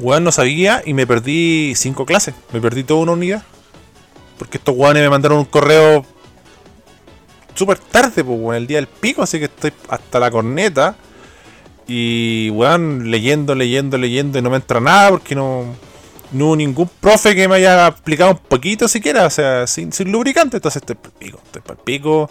Weón, 0.00 0.24
no 0.24 0.32
sabía 0.32 0.82
y 0.84 0.92
me 0.94 1.06
perdí 1.06 1.74
cinco 1.76 2.04
clases. 2.06 2.34
Me 2.52 2.60
perdí 2.60 2.84
toda 2.84 3.00
una 3.02 3.12
unidad. 3.12 3.44
Porque 4.38 4.58
estos 4.58 4.74
weones 4.76 5.02
me 5.02 5.10
mandaron 5.10 5.38
un 5.38 5.44
correo 5.44 6.04
súper 7.54 7.78
tarde, 7.78 8.24
pues, 8.24 8.38
weón, 8.38 8.56
el 8.56 8.66
día 8.66 8.78
del 8.78 8.86
pico, 8.86 9.22
así 9.22 9.38
que 9.38 9.46
estoy 9.46 9.72
hasta 9.88 10.20
la 10.20 10.30
corneta. 10.30 10.96
Y, 11.86 12.50
weón, 12.50 13.10
leyendo, 13.10 13.54
leyendo, 13.54 13.98
leyendo 13.98 14.38
y 14.38 14.42
no 14.42 14.50
me 14.50 14.56
entra 14.56 14.80
nada 14.80 15.10
porque 15.10 15.34
no, 15.34 15.64
no 16.32 16.46
hubo 16.46 16.56
ningún 16.56 16.88
profe 17.00 17.34
que 17.34 17.46
me 17.46 17.56
haya 17.56 17.88
explicado 17.88 18.30
un 18.32 18.38
poquito 18.38 18.88
siquiera, 18.88 19.26
o 19.26 19.30
sea, 19.30 19.66
sin, 19.66 19.90
lubricante. 20.10 20.56
Entonces 20.56 20.80
estoy 20.82 20.96
pa'l 20.96 21.12
pico, 21.18 21.40
estoy 21.44 21.62
pa'l 21.62 21.76
pico. 21.84 22.30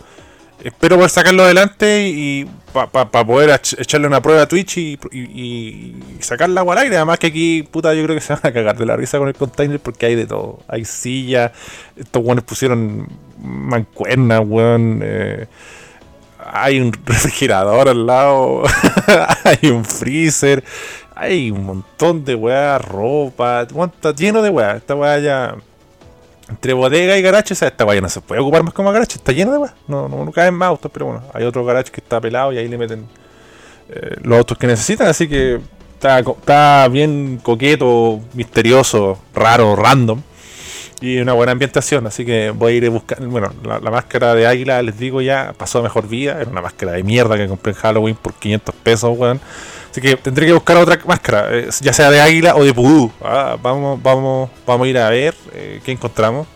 Espero 0.63 0.95
poder 0.95 1.09
sacarlo 1.09 1.43
adelante 1.43 2.07
y 2.07 2.47
para 2.71 3.09
poder 3.25 3.49
ech- 3.49 3.79
echarle 3.79 4.07
una 4.07 4.21
prueba 4.21 4.43
a 4.43 4.47
Twitch 4.47 4.77
y, 4.77 4.97
y, 5.11 5.19
y 5.19 5.95
sacarla 6.21 6.61
agua 6.61 6.73
al 6.75 6.79
aire. 6.83 6.95
Además 6.95 7.19
que 7.19 7.27
aquí, 7.27 7.63
puta, 7.69 7.93
yo 7.93 8.03
creo 8.03 8.15
que 8.15 8.21
se 8.21 8.33
van 8.33 8.41
a 8.43 8.51
cagar 8.53 8.77
de 8.77 8.85
la 8.85 8.95
risa 8.95 9.17
con 9.17 9.27
el 9.27 9.33
container 9.33 9.79
porque 9.79 10.05
hay 10.05 10.15
de 10.15 10.25
todo. 10.25 10.59
Hay 10.69 10.85
sillas, 10.85 11.51
estos 11.97 12.23
weones 12.23 12.45
pusieron 12.45 13.09
mancuernas, 13.43 14.41
weón. 14.45 15.01
eh, 15.03 15.47
hay 16.45 16.79
un 16.79 16.91
refrigerador 17.05 17.89
al 17.89 18.05
lado, 18.05 18.63
hay 19.43 19.69
un 19.69 19.85
freezer, 19.85 20.63
hay 21.15 21.51
un 21.51 21.65
montón 21.65 22.25
de 22.25 22.35
weá, 22.35 22.77
ropa, 22.77 23.61
está 23.63 24.13
lleno 24.13 24.41
de 24.41 24.49
weá. 24.49 24.75
Esta 24.77 24.95
weá 24.95 25.19
ya, 25.19 25.55
entre 26.49 26.73
bodega 26.73 27.17
y 27.17 27.21
garaje, 27.21 27.53
o 27.53 27.55
sea, 27.55 27.67
esta 27.69 27.85
weá 27.85 27.95
ya 27.95 28.01
no 28.01 28.09
se 28.09 28.21
puede 28.21 28.41
ocupar 28.41 28.63
más 28.63 28.73
como 28.73 28.91
garaje, 28.91 29.13
está 29.15 29.31
lleno 29.31 29.51
de 29.51 29.57
weá. 29.59 29.73
No, 29.87 30.07
no, 30.07 30.25
no 30.25 30.31
caben 30.31 30.53
más 30.55 30.69
autos, 30.69 30.91
pero 30.93 31.07
bueno, 31.07 31.23
hay 31.33 31.43
otro 31.45 31.63
garage 31.65 31.91
que 31.91 32.01
está 32.01 32.19
pelado 32.19 32.51
y 32.53 32.57
ahí 32.57 32.67
le 32.67 32.77
meten 32.77 33.07
eh, 33.89 34.15
los 34.21 34.37
autos 34.37 34.57
que 34.57 34.67
necesitan, 34.67 35.07
así 35.07 35.27
que 35.27 35.59
está 35.93 36.87
bien 36.89 37.39
coqueto, 37.41 38.19
misterioso, 38.33 39.17
raro, 39.33 39.75
random. 39.75 40.21
Y 41.03 41.19
una 41.19 41.33
buena 41.33 41.51
ambientación, 41.51 42.07
así 42.07 42.23
que 42.23 42.51
voy 42.51 42.71
a 42.71 42.75
ir 42.77 42.85
a 42.85 42.89
buscar. 42.89 43.19
Bueno, 43.25 43.51
la, 43.65 43.91
máscara 43.91 44.33
de 44.35 44.47
águila, 44.47 44.81
les 44.81 44.97
digo 44.97 45.21
ya, 45.21 45.53
pasó 45.57 45.83
mejor 45.83 46.07
vida. 46.07 46.39
Era 46.39 46.49
una 46.49 46.61
máscara 46.61 46.93
de 46.93 47.03
mierda 47.03 47.35
que 47.35 47.45
compré 47.45 47.73
en 47.73 47.77
Halloween 47.77 48.15
por 48.15 48.33
500 48.35 48.73
pesos, 48.75 49.17
weón. 49.17 49.41
Así 49.91 49.99
que 49.99 50.15
tendré 50.15 50.45
que 50.45 50.53
buscar 50.53 50.77
otra 50.77 50.97
máscara, 51.05 51.49
eh, 51.51 51.67
ya 51.81 51.91
sea 51.91 52.09
de 52.09 52.21
águila 52.21 52.55
o 52.55 52.63
de 52.63 52.73
pudú. 52.73 53.11
Ah, 53.21 53.57
vamos, 53.61 54.01
vamos, 54.01 54.49
vamos 54.65 54.85
a 54.85 54.89
ir 54.89 54.97
a 54.97 55.09
ver 55.09 55.35
eh, 55.51 55.81
qué 55.83 55.91
encontramos. 55.91 56.47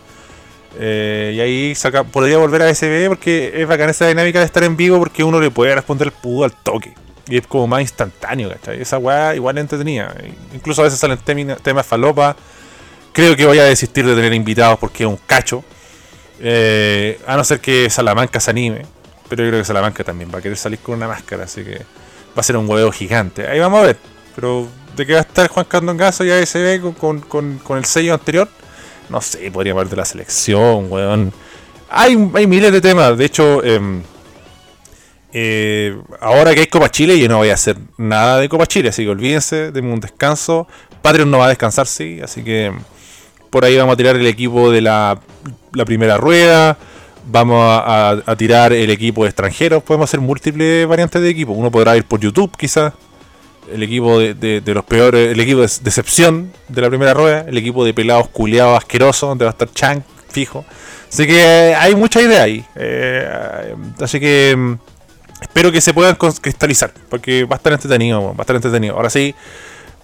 Eh, 0.78 1.34
y 1.36 1.40
ahí 1.40 1.74
saca, 1.74 2.04
podría 2.04 2.38
volver 2.38 2.62
a 2.62 2.74
SB 2.74 3.08
porque 3.08 3.52
es 3.54 3.68
bacana 3.68 3.90
esa 3.90 4.08
dinámica 4.08 4.38
de 4.38 4.46
estar 4.46 4.64
en 4.64 4.78
vivo 4.78 4.98
porque 4.98 5.24
uno 5.24 5.40
le 5.40 5.50
puede 5.50 5.74
responder 5.74 6.06
el 6.08 6.12
pudú 6.14 6.44
al 6.44 6.52
toque. 6.52 6.94
Y 7.26 7.36
es 7.36 7.46
como 7.46 7.66
más 7.66 7.82
instantáneo, 7.82 8.48
¿cachai? 8.48 8.80
Esa 8.80 8.96
weá 8.96 9.34
igual 9.34 9.58
entretenida. 9.58 10.14
Incluso 10.54 10.80
a 10.80 10.84
veces 10.84 10.98
salen 10.98 11.18
temas 11.62 11.86
falopa. 11.86 12.34
Creo 13.12 13.36
que 13.36 13.46
voy 13.46 13.58
a 13.58 13.64
desistir 13.64 14.06
de 14.06 14.14
tener 14.14 14.32
invitados 14.32 14.78
porque 14.78 15.04
es 15.04 15.08
un 15.08 15.18
cacho. 15.26 15.64
Eh, 16.40 17.18
a 17.26 17.36
no 17.36 17.44
ser 17.44 17.60
que 17.60 17.90
Salamanca 17.90 18.40
se 18.40 18.50
anime. 18.50 18.82
Pero 19.28 19.44
yo 19.44 19.50
creo 19.50 19.60
que 19.60 19.64
Salamanca 19.64 20.04
también 20.04 20.30
va 20.32 20.38
a 20.38 20.42
querer 20.42 20.56
salir 20.56 20.78
con 20.78 20.96
una 20.96 21.08
máscara. 21.08 21.44
Así 21.44 21.64
que 21.64 21.78
va 21.78 22.40
a 22.40 22.42
ser 22.42 22.56
un 22.56 22.68
huevo 22.68 22.90
gigante. 22.92 23.46
Ahí 23.46 23.58
vamos 23.58 23.80
a 23.80 23.86
ver. 23.86 23.96
Pero 24.34 24.68
de 24.96 25.06
qué 25.06 25.12
va 25.14 25.20
a 25.20 25.22
estar 25.22 25.48
Juan 25.48 25.66
Candongazo 25.66 26.24
y 26.24 26.30
ASB 26.30 26.80
con, 26.98 27.20
con, 27.20 27.58
con, 27.58 27.78
el 27.78 27.84
sello 27.84 28.14
anterior. 28.14 28.48
No 29.08 29.20
sé, 29.20 29.50
podría 29.50 29.72
hablar 29.72 29.88
de 29.88 29.96
la 29.96 30.04
selección, 30.04 30.90
weón. 30.90 31.32
Hay, 31.90 32.16
miles 32.16 32.72
de 32.72 32.80
temas. 32.80 33.16
De 33.16 33.24
hecho, 33.24 33.64
em, 33.64 34.02
eh, 35.32 35.96
ahora 36.20 36.54
que 36.54 36.60
hay 36.60 36.66
Copa 36.66 36.90
Chile, 36.90 37.18
yo 37.18 37.28
no 37.28 37.38
voy 37.38 37.50
a 37.50 37.54
hacer 37.54 37.78
nada 37.96 38.38
de 38.38 38.48
Copa 38.48 38.66
Chile. 38.66 38.90
Así 38.90 39.04
que 39.04 39.10
olvídense, 39.10 39.72
denme 39.72 39.92
un 39.92 40.00
descanso. 40.00 40.66
Patreon 41.00 41.30
no 41.30 41.38
va 41.38 41.46
a 41.46 41.48
descansar, 41.48 41.86
sí. 41.86 42.20
Así 42.22 42.42
que 42.44 42.72
por 43.50 43.64
ahí 43.64 43.76
vamos 43.76 43.94
a 43.94 43.96
tirar 43.96 44.16
el 44.16 44.26
equipo 44.26 44.70
de 44.70 44.80
la, 44.80 45.18
primera 45.86 46.16
rueda. 46.16 46.76
Vamos 47.30 47.58
a, 47.62 48.34
tirar 48.36 48.72
el 48.72 48.90
equipo 48.90 49.24
de 49.24 49.30
extranjeros. 49.30 49.82
Podemos 49.82 50.08
hacer 50.08 50.20
múltiples 50.20 50.86
variantes 50.86 51.20
de 51.20 51.28
equipo. 51.28 51.52
Uno 51.52 51.70
podrá 51.70 51.96
ir 51.96 52.04
por 52.04 52.20
YouTube, 52.20 52.50
quizás. 52.56 52.92
El 53.72 53.82
equipo 53.82 54.18
de, 54.18 54.62
los 54.64 54.84
peores. 54.84 55.32
El 55.32 55.40
equipo 55.40 55.60
de 55.60 55.70
decepción 55.82 56.52
de 56.68 56.82
la 56.82 56.88
primera 56.88 57.12
rueda. 57.12 57.44
El 57.46 57.58
equipo 57.58 57.84
de 57.84 57.92
pelados 57.92 58.28
culiados 58.28 58.78
asquerosos. 58.78 59.28
Donde 59.28 59.44
va 59.44 59.50
a 59.50 59.52
estar 59.52 59.70
Chang, 59.72 60.02
fijo. 60.30 60.64
Así 61.08 61.26
que 61.26 61.38
eh, 61.38 61.74
hay 61.74 61.94
mucha 61.94 62.20
idea 62.22 62.42
ahí. 62.42 62.64
Eh, 62.76 63.74
así 64.00 64.20
que. 64.20 64.54
mm, 64.56 64.74
Espero 65.40 65.70
que 65.70 65.80
se 65.80 65.94
puedan 65.94 66.16
cristalizar. 66.16 66.92
Porque 67.08 67.44
va 67.44 67.56
a 67.56 67.58
estar 67.58 67.72
entretenido, 67.72 68.22
va 68.22 68.34
a 68.38 68.42
estar 68.42 68.56
entretenido. 68.56 68.96
Ahora 68.96 69.10
sí. 69.10 69.34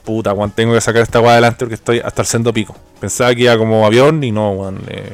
Puta, 0.04 0.32
weón, 0.32 0.50
tengo 0.50 0.74
que 0.74 0.80
sacar 0.80 1.02
esta 1.02 1.20
weá 1.20 1.32
adelante 1.32 1.58
porque 1.60 1.74
estoy 1.74 1.98
hasta 2.00 2.22
el 2.22 2.28
sendo 2.28 2.52
pico. 2.52 2.76
Pensaba 3.00 3.34
que 3.34 3.42
iba 3.42 3.56
como 3.56 3.86
avión 3.86 4.22
y 4.22 4.30
no, 4.32 4.50
weón. 4.52 4.82
eh, 4.88 5.12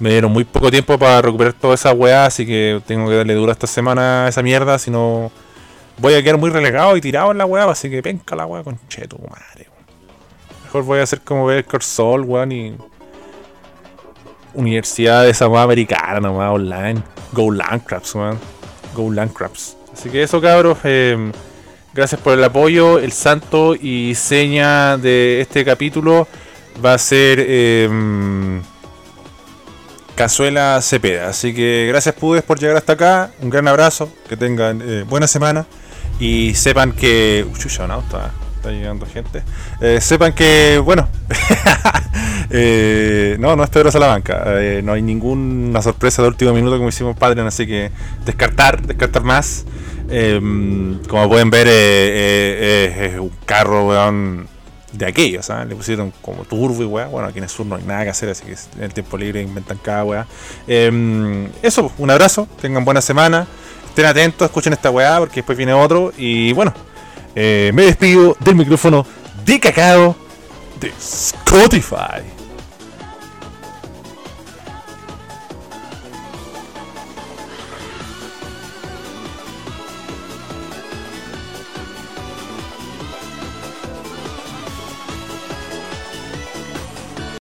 me 0.00 0.10
dieron 0.10 0.32
muy 0.32 0.44
poco 0.44 0.70
tiempo 0.70 0.98
para 0.98 1.22
recuperar 1.22 1.52
toda 1.52 1.74
esa 1.74 1.92
weá, 1.92 2.24
así 2.26 2.46
que 2.46 2.80
tengo 2.86 3.08
que 3.08 3.16
darle 3.16 3.34
dura 3.34 3.52
esta 3.52 3.66
semana 3.66 4.24
a 4.24 4.28
esa 4.28 4.42
mierda, 4.42 4.78
si 4.78 4.90
no 4.90 5.30
voy 5.98 6.14
a 6.14 6.22
quedar 6.22 6.38
muy 6.38 6.48
relegado 6.50 6.96
y 6.96 7.00
tirado 7.02 7.30
en 7.30 7.38
la 7.38 7.44
weá, 7.44 7.70
así 7.70 7.90
que 7.90 8.02
penca 8.02 8.34
la 8.34 8.46
weá 8.46 8.64
con 8.64 8.78
cheto, 8.88 9.18
madre. 9.18 9.68
Mejor 10.64 10.84
voy 10.84 11.00
a 11.00 11.02
hacer 11.02 11.20
como 11.20 11.46
ver 11.46 11.66
Sol, 11.80 12.22
weón, 12.22 12.50
y 12.52 12.76
Universidad 14.54 15.24
de 15.24 15.30
esa 15.30 15.46
weá 15.48 15.62
americana 15.62 16.20
nomás, 16.20 16.50
online. 16.50 17.02
Go 17.32 17.50
Landcrabs, 17.52 18.14
weón. 18.14 18.38
Go 18.94 19.12
Landcrabs. 19.12 19.76
Así 19.92 20.08
que 20.08 20.22
eso, 20.22 20.40
cabros. 20.40 20.78
eh, 20.84 21.30
gracias 21.94 22.20
por 22.20 22.38
el 22.38 22.44
apoyo. 22.44 22.98
El 22.98 23.12
santo 23.12 23.74
y 23.74 24.14
seña 24.14 24.96
de 24.96 25.40
este 25.40 25.64
capítulo 25.64 26.26
va 26.84 26.94
a 26.94 26.98
ser 26.98 27.44
eh, 27.46 28.60
Cazuela 30.20 30.78
Cepeda. 30.82 31.28
Así 31.28 31.54
que 31.54 31.86
gracias, 31.88 32.14
Pudes, 32.14 32.42
por 32.42 32.58
llegar 32.58 32.76
hasta 32.76 32.92
acá. 32.92 33.30
Un 33.40 33.48
gran 33.48 33.66
abrazo. 33.68 34.12
Que 34.28 34.36
tengan 34.36 34.82
eh, 34.84 35.04
buena 35.08 35.26
semana. 35.26 35.66
Y 36.18 36.52
sepan 36.54 36.92
que. 36.92 37.46
Uy, 37.50 37.58
chucha, 37.58 37.86
no, 37.86 38.00
está, 38.00 38.30
está 38.56 38.70
llegando 38.70 39.06
gente. 39.06 39.42
Eh, 39.80 39.98
sepan 40.02 40.34
que, 40.34 40.78
bueno. 40.84 41.08
eh, 42.50 43.36
no, 43.40 43.56
no 43.56 43.64
es 43.64 43.70
Pedro 43.70 43.90
Salamanca. 43.90 44.44
Eh, 44.60 44.82
no 44.84 44.92
hay 44.92 45.00
ninguna 45.00 45.80
sorpresa 45.80 46.20
de 46.20 46.28
último 46.28 46.52
minuto 46.52 46.76
como 46.76 46.90
hicimos 46.90 47.16
Patreon. 47.16 47.46
Así 47.46 47.66
que 47.66 47.90
descartar, 48.26 48.82
descartar 48.82 49.22
más. 49.22 49.64
Eh, 50.10 50.40
como 51.08 51.28
pueden 51.28 51.50
ver, 51.50 51.68
eh, 51.68 51.70
eh, 51.72 52.94
eh, 52.96 53.10
es 53.12 53.20
un 53.20 53.32
carro, 53.44 53.88
weón, 53.88 54.48
de 54.92 55.06
aquellos, 55.06 55.46
¿sabes? 55.46 55.68
Le 55.68 55.76
pusieron 55.76 56.12
como 56.20 56.44
turbo 56.44 56.82
y 56.82 56.86
weá. 56.86 57.06
Bueno, 57.06 57.28
aquí 57.28 57.38
en 57.38 57.44
el 57.44 57.50
sur 57.50 57.64
no 57.64 57.76
hay 57.76 57.84
nada 57.84 58.04
que 58.04 58.10
hacer, 58.10 58.28
así 58.28 58.44
que 58.44 58.56
en 58.76 58.82
el 58.82 58.92
tiempo 58.92 59.16
libre 59.16 59.40
inventan 59.40 59.78
cada 59.78 60.04
weá. 60.04 60.26
Eh, 60.66 61.48
eso, 61.62 61.92
un 61.98 62.10
abrazo, 62.10 62.48
tengan 62.60 62.84
buena 62.84 63.00
semana. 63.00 63.46
Estén 63.88 64.06
atentos, 64.06 64.46
escuchen 64.46 64.72
esta 64.72 64.90
weá 64.90 65.18
porque 65.18 65.36
después 65.36 65.56
viene 65.56 65.72
otro. 65.72 66.12
Y 66.16 66.52
bueno, 66.52 66.74
me 67.34 67.72
despido 67.72 68.36
del 68.40 68.56
micrófono 68.56 69.06
de 69.44 69.60
cacao 69.60 70.16
de 70.80 70.88
Spotify. 70.98 72.39